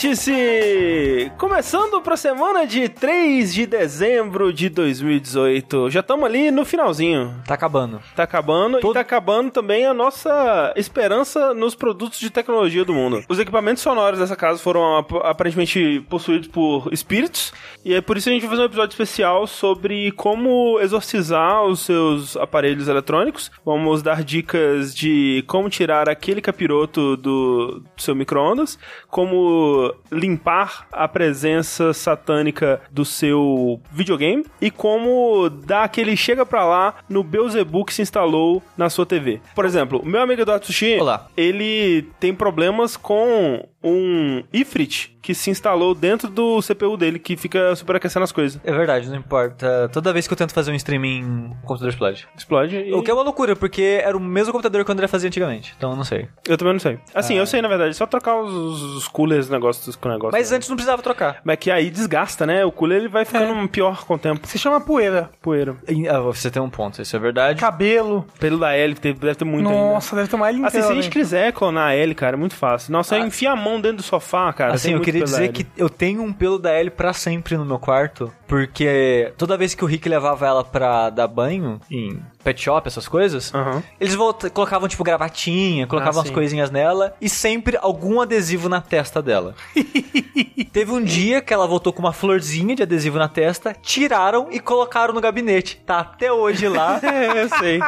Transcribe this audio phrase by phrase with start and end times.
[0.00, 1.30] Vértice!
[1.36, 5.90] Começando pra semana de 3 de dezembro de 2018.
[5.90, 7.34] Já estamos ali no finalzinho.
[7.46, 8.00] Tá acabando.
[8.16, 12.94] Tá acabando Todo- e tá acabando também a nossa esperança nos produtos de tecnologia do
[12.94, 13.22] mundo.
[13.28, 17.52] Os equipamentos sonoros dessa casa foram ap- aparentemente possuídos por espíritos
[17.84, 21.62] e é por isso que a gente vai fazer um episódio especial sobre como exorcizar
[21.64, 23.50] os seus aparelhos eletrônicos.
[23.66, 31.92] Vamos dar dicas de como tirar aquele capiroto do seu micro-ondas, como limpar a presença
[31.92, 38.02] satânica do seu videogame e como dar aquele chega pra lá no Beelzebub que se
[38.02, 39.40] instalou na sua TV.
[39.54, 41.26] Por exemplo, o meu amigo Eduardo Sushi, Olá.
[41.36, 47.74] ele tem problemas com um Ifrit que se instalou dentro do CPU dele, que fica
[47.76, 48.60] superaquecendo as coisas.
[48.64, 49.88] É verdade, não importa.
[49.92, 52.28] Toda vez que eu tento fazer um streaming, o computador explode.
[52.36, 52.92] Explode e...
[52.94, 55.74] O que é uma loucura, porque era o mesmo computador que o André fazia antigamente.
[55.76, 56.28] Então não sei.
[56.48, 56.98] Eu também não sei.
[57.14, 59.48] Assim, eu sei, na verdade, só trocar os, os coolers,
[59.96, 60.32] com o negócio.
[60.32, 61.40] Mas antes não precisava trocar.
[61.44, 62.64] Mas que aí desgasta, né?
[62.64, 64.46] O cooler ele vai ficando pior com o tempo.
[64.46, 65.30] Se chama poeira.
[65.40, 65.76] Poeira.
[65.88, 67.60] E, ah, você tem um ponto, isso é verdade.
[67.60, 68.26] Cabelo.
[68.38, 69.80] Pelo da L deve ter, deve ter muito ainda.
[69.80, 70.86] Nossa, deve tomar ele Assim, inteiro.
[70.86, 71.10] se a gente né?
[71.10, 72.92] quiser clonar a L, cara, é muito fácil.
[72.92, 74.74] Nossa, eu enfio a mão dentro do sofá, cara.
[74.74, 75.52] Assim, tem eu muito queria dizer L.
[75.52, 79.74] que eu tenho um pelo da Ellie pra sempre no meu quarto, porque toda vez
[79.76, 83.80] que o Rick levava ela pra dar banho em pet shop, essas coisas, Aham.
[84.00, 84.16] eles
[84.52, 86.32] colocavam tipo gravatinha, colocavam Ah, sim.
[86.32, 89.54] coisinhas nela e sempre algum adesivo na testa dela.
[90.72, 94.58] Teve um dia que ela voltou com uma florzinha de adesivo na testa, tiraram e
[94.58, 95.80] colocaram no gabinete.
[95.86, 97.00] Tá até hoje lá.
[97.10, 97.78] É, eu sei.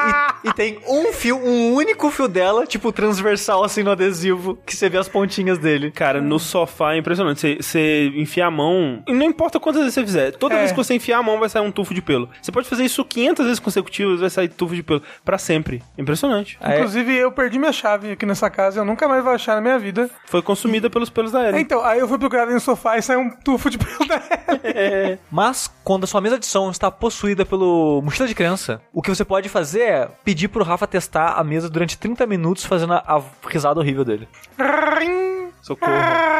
[0.44, 4.74] E, e tem um fio, um único fio dela, tipo transversal assim no adesivo, que
[4.74, 5.90] você vê as pontinhas dele.
[5.90, 7.40] Cara, no sofá é impressionante.
[7.40, 10.58] Você, você enfia a mão, e não importa quantas vezes você fizer, toda É.
[10.60, 12.28] vez que você enfiar a mão vai sair um tufo de pelo.
[12.40, 15.02] Você pode fazer isso 500 vezes consecutivas, vai sair tufo de pelo.
[15.24, 15.82] Pra sempre.
[15.98, 16.58] Impressionante.
[16.60, 18.80] Aí- Inclusive, eu perdi minha chave aqui nessa casa.
[18.80, 20.10] Eu nunca mais vou achar na minha vida.
[20.26, 21.58] Foi consumida pelos pelos da L.
[21.60, 25.18] Então, aí eu fui procurar no sofá e saiu um tufo de pelo da Ellie.
[25.30, 29.08] Mas, quando a sua mesa de som está possuída pelo mochila de criança, o que
[29.10, 32.98] você pode fazer é pedir pro Rafa testar a mesa durante 30 minutos fazendo a,
[32.98, 34.28] a risada horrível dele.
[34.58, 35.92] Rim, Socorro.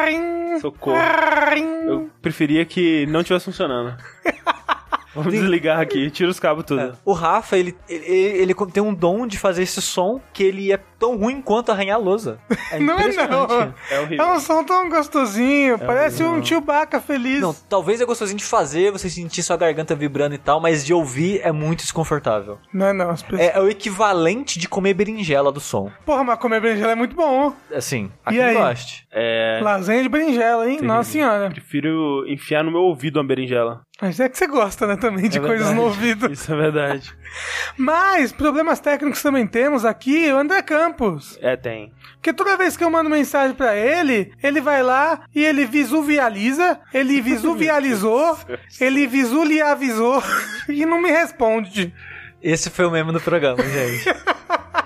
[0.07, 0.97] rim, Socorro.
[1.55, 1.67] rim.
[1.87, 3.97] Eu preferia que não tivesse funcionando.
[5.15, 6.97] Vamos desligar aqui, tira os cabos tudo.
[7.05, 10.81] O Rafa, ele, ele, ele tem um dom de fazer esse som que ele é
[11.03, 12.39] tão ruim quanto arranhar a lousa.
[12.71, 13.75] É Não é não.
[13.91, 14.25] É horrível.
[14.25, 15.77] É um som tão gostosinho.
[15.79, 16.41] Parece horrível.
[16.41, 17.41] um Chewbacca feliz.
[17.41, 20.95] Não, talvez é gostosinho de fazer, você sentir sua garganta vibrando e tal, mas de
[20.95, 22.59] ouvir é muito desconfortável.
[22.73, 23.11] Não é não.
[23.11, 23.41] As pessoas...
[23.41, 25.91] É, é o equivalente de comer berinjela do som.
[26.07, 27.53] Porra, mas comer berinjela é muito bom.
[27.75, 28.55] Assim, E aqui aí?
[28.55, 29.07] goste.
[29.11, 29.59] É.
[29.61, 30.79] Lasanha de berinjela, hein?
[30.81, 31.51] Nossa senhora.
[31.51, 33.81] Prefiro enfiar no meu ouvido uma berinjela.
[34.01, 35.75] Mas é que você gosta, né, também, de É coisas verdade.
[35.77, 36.33] no ouvido.
[36.33, 37.15] Isso é verdade.
[37.77, 40.92] Mas, problemas técnicos também temos aqui, o André Campos.
[41.41, 41.93] É, tem.
[42.15, 46.81] Porque toda vez que eu mando mensagem pra ele, ele vai lá e ele visualiza,
[46.93, 48.39] ele visualizou,
[48.81, 50.23] ele visualizou
[50.69, 51.93] e não me responde.
[52.43, 54.05] Esse foi o meme do programa, gente.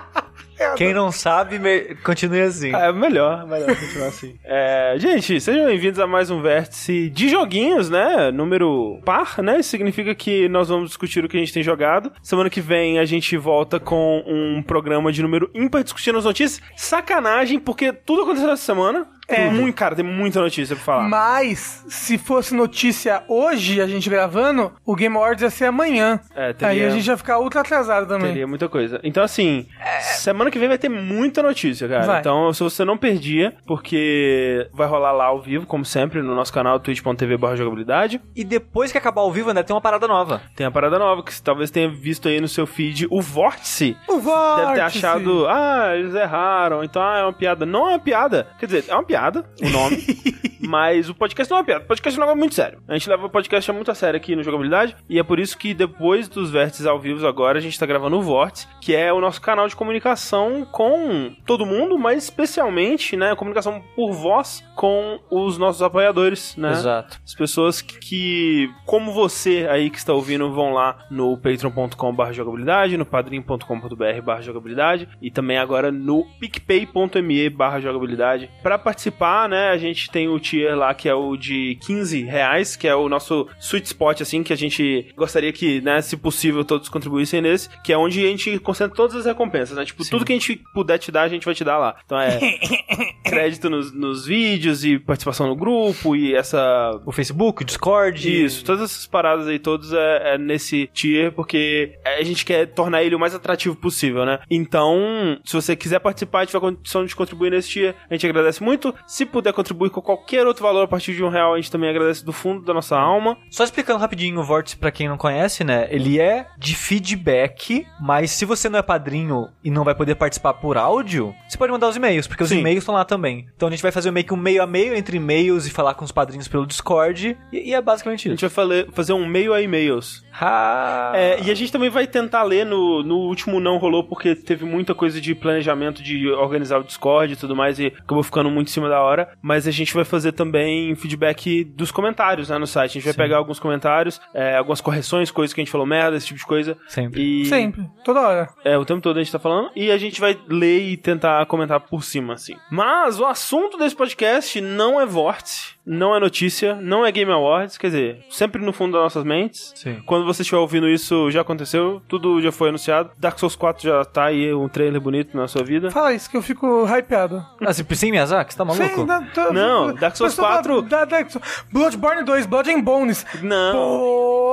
[0.75, 2.73] Quem não sabe, me- continue assim.
[2.73, 4.35] Ah, é melhor, melhor continuar assim.
[4.43, 8.31] É, gente, sejam bem-vindos a mais um vértice de joguinhos, né?
[8.31, 9.59] Número par, né?
[9.59, 12.11] Isso significa que nós vamos discutir o que a gente tem jogado.
[12.23, 16.61] Semana que vem a gente volta com um programa de número ímpar discutindo as notícias.
[16.75, 19.07] Sacanagem, porque tudo aconteceu essa semana.
[19.27, 19.49] É.
[19.49, 21.09] Muito, cara, tem muita notícia pra falar.
[21.09, 26.19] Mas, se fosse notícia hoje, a gente gravando, o Game Awards ia ser amanhã.
[26.35, 28.29] É, teria- Aí a gente ia ficar ultra atrasado também.
[28.29, 28.99] Teria muita coisa.
[29.03, 29.67] Então, assim,
[30.01, 32.05] semana que vem vai ter muita notícia, cara.
[32.05, 32.19] Vai.
[32.21, 36.53] Então, se você não perdia, porque vai rolar lá ao vivo, como sempre, no nosso
[36.53, 38.21] canal twitch.tv jogabilidade.
[38.35, 40.41] E depois que acabar o vivo, ainda tem uma parada nova.
[40.55, 43.97] Tem a parada nova, que você talvez tenha visto aí no seu feed, o Vórtice.
[44.07, 44.65] O Vórtice.
[44.65, 47.65] Deve ter achado, ah, eles erraram, então ah, é uma piada.
[47.65, 48.47] Não é uma piada.
[48.59, 49.16] Quer dizer, é uma piada,
[49.61, 49.97] o nome.
[50.67, 51.83] mas o podcast não é uma piada.
[51.83, 52.79] O podcast é um negócio muito sério.
[52.87, 54.95] A gente leva o podcast muito a sério aqui no Jogabilidade.
[55.09, 58.17] E é por isso que depois dos vértices ao vivo agora, a gente tá gravando
[58.17, 63.35] o Vórtice, que é o nosso canal de comunicação com todo mundo, mas especialmente, né,
[63.35, 66.71] comunicação por voz com os nossos apoiadores, né?
[66.71, 67.19] Exato.
[67.25, 72.97] As pessoas que, que, como você aí que está ouvindo, vão lá no patreon.com.br jogabilidade,
[72.97, 78.49] no padrim.com.br jogabilidade e também agora no picpay.me barra jogabilidade.
[78.61, 79.06] Para participar,
[79.47, 82.95] né, a gente tem o tier lá que é o de 15 reais, que é
[82.95, 87.41] o nosso sweet spot, assim, que a gente gostaria que, né, se possível, todos contribuíssem
[87.41, 89.85] nesse, que é onde a gente concentra todas as recompensas, né?
[89.85, 91.95] Tipo, tudo que a gente puder te dar, a gente vai te dar lá.
[92.05, 92.39] Então é
[93.23, 98.45] crédito nos, nos vídeos e participação no grupo e essa O Facebook, o Discord.
[98.45, 103.03] isso, todas essas paradas aí, todos é, é nesse tier, porque a gente quer tornar
[103.03, 104.39] ele o mais atrativo possível, né?
[104.49, 108.63] Então, se você quiser participar e tiver condição de contribuir nesse tier, a gente agradece
[108.63, 108.93] muito.
[109.05, 111.89] Se puder contribuir com qualquer outro valor a partir de um real, a gente também
[111.89, 113.37] agradece do fundo da nossa alma.
[113.49, 115.87] Só explicando rapidinho o Vórtice pra quem não conhece, né?
[115.89, 120.53] Ele é de feedback, mas se você não é padrinho e não vai poder participar
[120.55, 122.59] por áudio, você pode mandar os e-mails, porque os Sim.
[122.59, 123.47] e-mails estão lá também.
[123.55, 125.93] Então a gente vai fazer meio que um meio a meio entre e-mails e falar
[125.93, 128.41] com os padrinhos pelo Discord, e, e é basicamente A isso.
[128.41, 130.23] gente vai fale- fazer um meio a e-mails.
[130.39, 131.11] Ah.
[131.15, 134.65] É, e a gente também vai tentar ler no, no último não rolou porque teve
[134.65, 138.67] muita coisa de planejamento de organizar o Discord e tudo mais e acabou ficando muito
[138.67, 139.29] em cima da hora.
[139.41, 142.91] Mas a gente vai fazer também feedback dos comentários né, no site.
[142.91, 143.17] A gente vai Sim.
[143.17, 146.45] pegar alguns comentários, é, algumas correções, coisas que a gente falou merda, esse tipo de
[146.45, 146.77] coisa.
[146.87, 147.21] Sempre.
[147.21, 148.49] E Sempre, toda hora.
[148.63, 149.71] É, o tempo todo a gente tá falando.
[149.75, 152.55] E a gente vai ler e tentar comentar por cima, assim.
[152.71, 157.77] Mas o assunto desse podcast não é vórtice, não é notícia, não é Game Awards.
[157.77, 159.71] Quer dizer, sempre no fundo das nossas mentes.
[159.75, 160.01] Sim.
[160.05, 163.09] Quando você estiver ouvindo isso, já aconteceu, tudo já foi anunciado.
[163.17, 165.89] Dark Souls 4 já tá aí, um trailer bonito na sua vida.
[165.89, 167.43] Fala isso que eu fico hypeado.
[167.61, 168.51] Ah, você sem Miyazaki?
[168.53, 168.85] Você tá maluco?
[168.95, 171.63] Sim, da- tô- Não, Dark Souls Pessoal 4 Da, da Dark Souls.
[171.71, 173.25] Bloodborne 2, Blood and Bones.
[173.41, 173.73] Não,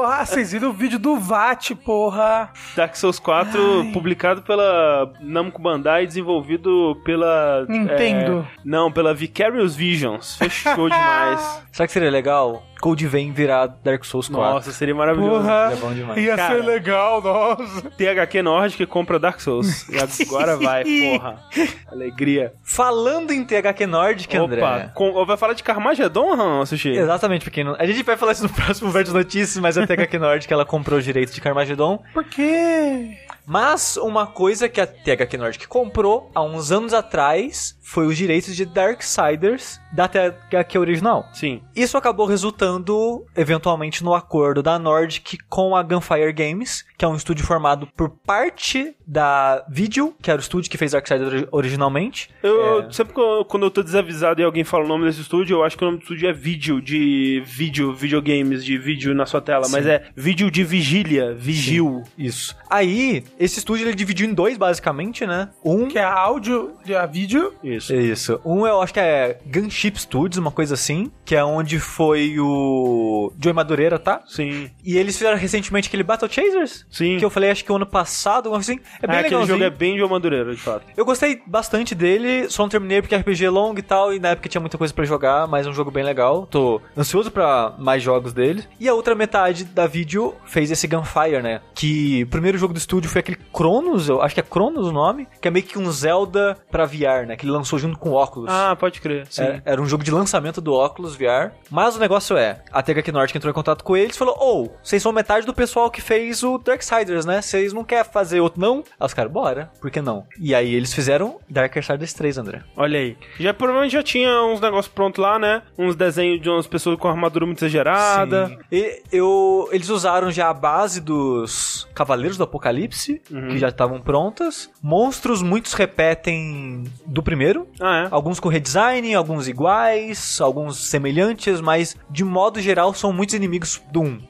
[0.04, 2.50] Porra, vocês viram o vídeo do VAT, porra.
[2.76, 3.90] Dark Souls 4 Ai.
[3.90, 7.64] publicado pela Namco Bandai, desenvolvido pela...
[7.66, 8.46] Nintendo.
[8.46, 10.36] é, não, pela Vicarious Visions.
[10.36, 11.64] Fechou demais.
[11.72, 14.54] Será que seria legal Code Vein virar Dark Souls 4?
[14.54, 15.42] Nossa, seria maravilhoso.
[15.42, 15.70] Porra.
[15.72, 16.22] É bom demais.
[16.22, 16.54] Ia Cara.
[16.54, 17.90] ser legal, nossa.
[17.90, 19.86] THQ Nord que compra Dark Souls.
[19.94, 21.42] E agora vai, porra.
[21.90, 22.52] Alegria.
[22.62, 24.90] Falando em THQ Nordic, André.
[24.94, 26.90] Opa, vai falar de Carmageddon, Han, Sushi?
[26.90, 27.76] Exatamente, porque não...
[27.78, 30.98] a gente vai falar isso no próximo Verde Notícias, mas a THQ Nordic ela comprou
[30.98, 32.02] os direitos de Carmageddon.
[32.12, 33.16] Por quê?
[33.46, 38.56] Mas uma coisa que a THQ Nordic comprou há uns anos atrás foi os direitos
[38.56, 41.28] de Darksiders da THQ original.
[41.32, 41.62] Sim.
[41.74, 47.16] Isso acabou resultando, eventualmente, no acordo da Nordic com a Gunfire Games, que é um
[47.16, 52.30] estúdio formado por parte da Video, que era o estúdio que fez ori- originalmente.
[52.42, 52.92] Eu, É.
[52.92, 55.64] sempre que eu- quando eu tô desavisado e alguém fala o nome desse estúdio, eu
[55.64, 59.40] acho que o nome do estúdio é vídeo, de vídeo, videogames, de vídeo na sua
[59.40, 62.02] tela, mas é vídeo de vigília, vigil.
[62.18, 62.56] Isso.
[62.68, 65.50] Aí, esse estúdio ele dividiu em dois, basicamente, né?
[65.64, 65.86] Um.
[65.88, 67.52] Que é áudio, de a vídeo.
[67.62, 67.94] Isso.
[67.94, 68.40] Isso.
[68.44, 69.38] Um eu acho que é
[69.84, 74.22] Gunship Studios, uma coisa assim, que é onde foi o Joey Madureira, tá?
[74.26, 77.18] Sim, E eles fizeram recentemente aquele Battle Chasers, sim.
[77.18, 78.80] que eu falei acho que o ano passado, alguma coisa assim.
[79.02, 79.58] É bem aquele legalzinho.
[79.58, 80.84] jogo é bem uma madureira, de fato.
[80.96, 84.30] Eu gostei bastante dele, só não terminei porque é RPG longo e tal, e na
[84.30, 86.46] época tinha muita coisa pra jogar, mas é um jogo bem legal.
[86.46, 88.64] Tô ansioso pra mais jogos dele.
[88.80, 91.60] E a outra metade da vídeo fez esse Gunfire, né?
[91.74, 94.92] Que o primeiro jogo do estúdio foi aquele Cronos, eu acho que é Cronos o
[94.92, 97.36] nome, que é meio que um Zelda pra VR, né?
[97.36, 98.50] Que ele lançou junto com o Oculus.
[98.50, 99.26] Ah, pode crer.
[99.28, 99.42] Sim.
[99.64, 101.52] Era, era um jogo de lançamento do Oculus VR.
[101.70, 104.70] Mas o negócio é, a THQ Nordic entrou em contato com eles e falou: Ô,
[104.82, 107.42] vocês são metade do pessoal que fez o Darksiders, né?
[107.42, 108.82] Vocês não querem fazer outro, não?
[108.98, 110.24] Aí os caras, bora, por que não?
[110.40, 112.62] E aí eles fizeram Darksiders 3, André.
[112.76, 113.16] Olha aí.
[113.38, 115.62] Já provavelmente já tinha uns negócios prontos lá, né?
[115.78, 118.48] Uns desenhos de umas pessoas com armadura muito exagerada.
[118.48, 118.58] Sim.
[118.72, 123.48] E eu, eles usaram já a base dos Cavaleiros do Apocalipse, Uhum.
[123.48, 124.70] que já estavam prontas.
[124.82, 127.66] Monstros, muitos repetem do primeiro.
[127.80, 128.08] Ah, é?
[128.10, 134.02] Alguns com redesign, alguns iguais, alguns semelhantes, mas de modo geral são muitos inimigos do
[134.02, 134.20] 1.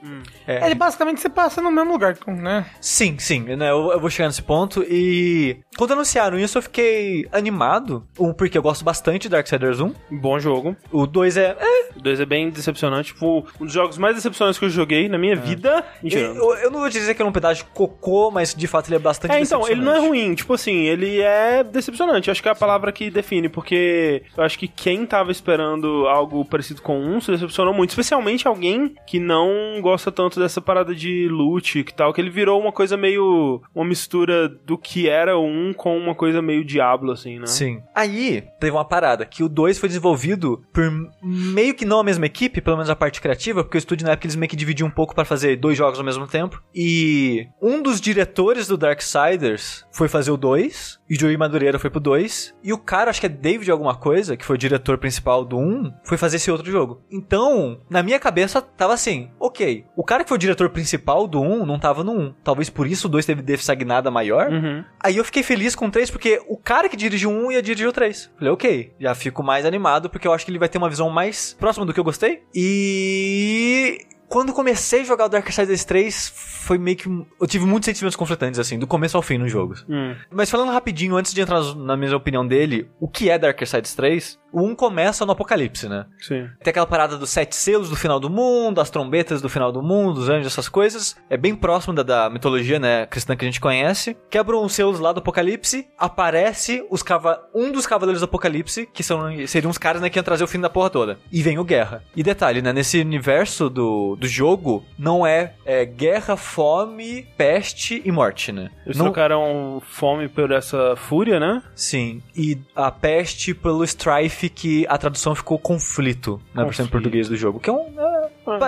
[0.46, 0.66] É.
[0.66, 2.66] Ele basicamente se passa no mesmo lugar, né?
[2.80, 7.26] Sim, sim, né, eu, eu vou chegar nesse ponto e quando anunciaram isso eu fiquei
[7.32, 10.76] animado, um porque eu gosto bastante de Darksiders 1, Bom jogo.
[10.92, 13.12] o 2 é, é O 2 é bem decepcionante.
[13.14, 15.84] Tipo, um dos jogos mais decepcionantes que eu joguei na minha vida.
[16.02, 16.22] Mentira.
[16.22, 18.96] eu, eu não vou dizer que é um pedaço de cocô, mas de fato ele
[18.96, 22.48] é bastante É, então, ele não é ruim, tipo assim, ele é decepcionante, acho que
[22.48, 26.98] é a palavra que define, porque eu acho que quem tava esperando algo parecido com
[26.98, 31.84] um se decepcionou muito, especialmente alguém que não gosta tanto dessa parada de loot e
[31.84, 36.16] tal, que ele virou uma coisa meio, uma mistura do que era um com uma
[36.16, 37.46] coisa meio Diablo, assim, né?
[37.46, 37.80] Sim.
[37.94, 40.82] Aí, teve uma parada, que o 2 foi desenvolvido por
[41.22, 44.14] meio que não a mesma equipe, pelo menos a parte criativa, porque o estúdio na
[44.14, 46.60] época eles meio que dividiam um pouco pra fazer dois jogos ao mesmo tempo.
[46.74, 51.88] E um dos diretores do Darksiders foi fazer o 2, e o Joey Madureira foi
[51.88, 54.98] pro 2, e o cara, acho que é David alguma coisa, que foi o diretor
[55.04, 57.02] principal do 1, foi fazer esse outro jogo.
[57.10, 61.42] Então, na minha cabeça, tava assim, ok, o cara que foi o diretor principal do
[61.42, 62.34] 1 não tava no 1.
[62.42, 64.50] Talvez por isso o 2 teve dessa guinada maior.
[64.50, 64.82] Uhum.
[64.98, 67.86] Aí eu fiquei feliz com o 3 porque o cara que dirigiu um ia dirigir
[67.86, 68.32] o 3.
[68.38, 71.10] Falei, ok, já fico mais animado porque eu acho que ele vai ter uma visão
[71.10, 72.42] mais próxima do que eu gostei.
[72.54, 73.98] E
[74.34, 77.08] quando comecei a jogar o Darksiders 3, foi meio que.
[77.08, 79.86] Eu tive muitos sentimentos conflitantes, assim, do começo ao fim nos jogos.
[79.88, 80.12] Hum.
[80.28, 84.40] Mas falando rapidinho, antes de entrar na mesma opinião dele, o que é Darksiders 3?
[84.54, 86.06] O 1 começa no apocalipse, né?
[86.20, 86.48] Sim.
[86.62, 89.82] Tem aquela parada dos sete selos do final do mundo, as trombetas do final do
[89.82, 91.16] mundo, os anjos, essas coisas.
[91.28, 94.16] É bem próximo da, da mitologia, né, cristã que a gente conhece.
[94.30, 99.02] Quebram os selos lá do apocalipse, aparece os cava um dos cavaleiros do apocalipse, que
[99.02, 101.18] são, seriam os caras, né, que iam trazer o fim da porra toda.
[101.32, 102.04] E vem o Guerra.
[102.14, 108.10] E detalhe, né, nesse universo do, do jogo, não é, é guerra, fome, peste e
[108.10, 108.70] morte, né?
[108.86, 111.62] Eles não, trocaram fome por essa fúria, né?
[111.74, 116.90] Sim, e a peste pelo strife, que a tradução ficou conflito na versão em Conflito.
[116.90, 117.60] português do jogo.
[117.60, 118.00] Que é um.
[118.00, 118.13] é,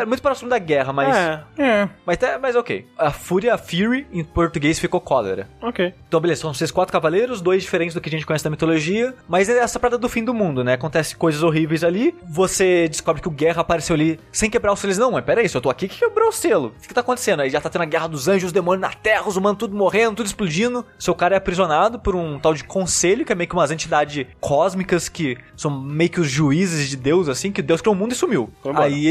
[0.06, 1.14] muito próximo da guerra, mas.
[1.16, 1.88] É, É.
[2.04, 2.87] Mas, tá- mas ok.
[2.97, 5.49] A fúria, a Fury, em português ficou cólera.
[5.62, 5.92] ok.
[6.09, 9.14] Então, beleza, são esses quatro cavaleiros, dois diferentes do que a gente conhece da mitologia,
[9.28, 10.75] mas é essa parada do fim do mundo, né?
[10.75, 14.99] Acontece coisas horríveis ali, você descobre que o Guerra apareceu ali sem quebrar os selos.
[14.99, 16.73] Não, mas peraí, se eu tô aqui, que quebrou o selo?
[16.83, 17.40] O que tá acontecendo?
[17.40, 19.76] Aí já tá tendo a guerra dos anjos, os demônios na terra, os humanos tudo
[19.76, 20.85] morrendo, tudo explodindo.
[20.99, 24.26] Seu cara é aprisionado por um tal de conselho, que é meio que umas entidades
[24.40, 28.12] cósmicas que são meio que os juízes de Deus, assim, que Deus criou o mundo
[28.12, 28.50] e sumiu.
[28.62, 28.87] Foi embora.
[28.87, 29.06] Aí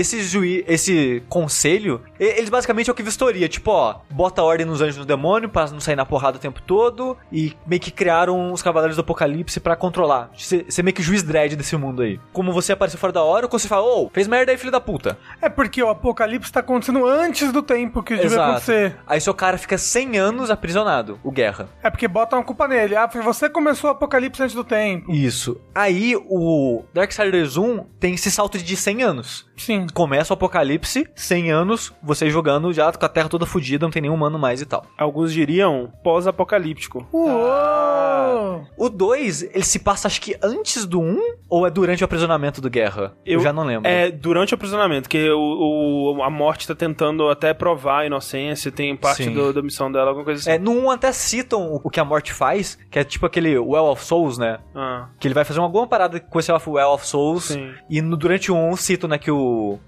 [0.67, 5.05] esse conselho, eles basicamente é o que vistoria, tipo, ó, bota ordem nos anjos do
[5.05, 8.95] demônio pra não sair na porrada o tempo todo e meio que criaram os cavaleiros
[8.95, 10.29] do apocalipse pra controlar.
[10.37, 12.19] Ser ser meio que juiz dread desse mundo aí.
[12.33, 14.81] Como você apareceu fora da hora, ou você fala, ô, fez merda aí, filho da
[14.81, 15.17] puta.
[15.41, 18.97] É porque o apocalipse tá acontecendo antes do tempo que devia acontecer.
[19.07, 21.69] Aí seu cara fica 100 anos aprisionado, o Guerra.
[21.81, 22.95] É porque botam a culpa nele.
[22.95, 25.11] Ah, foi você que começou o apocalipse antes do tempo.
[25.11, 25.59] Isso.
[25.73, 29.45] Aí o Darksiders 1 tem esse salto de 100 anos.
[29.57, 29.87] Sim.
[29.93, 34.01] Começa o apocalipse, 100 anos, você jogando já com a terra toda fodida, não tem
[34.01, 34.85] nenhum humano mais e tal.
[34.97, 37.07] Alguns diriam pós-apocalíptico.
[37.11, 38.65] Uou!
[38.77, 41.19] O 2, ele se passa acho que antes do 1
[41.49, 43.13] ou é durante o aprisionamento do Guerra?
[43.25, 43.89] Eu, já não lembro.
[43.89, 48.71] É durante o aprisionamento, que o, o- a morte tá tentando até provar a inocência,
[48.71, 50.51] tem parte do- da missão dela, alguma coisa assim.
[50.51, 53.57] É, no 1 até citam o- o que a morte faz, que é tipo aquele
[53.57, 54.59] Well of Souls, né?
[54.75, 57.45] Ah, Que ele vai fazer uma alguma parada com esse Well of Souls.
[57.45, 57.71] sim.
[57.89, 59.37] E no, durante o 1 citam, né, que o,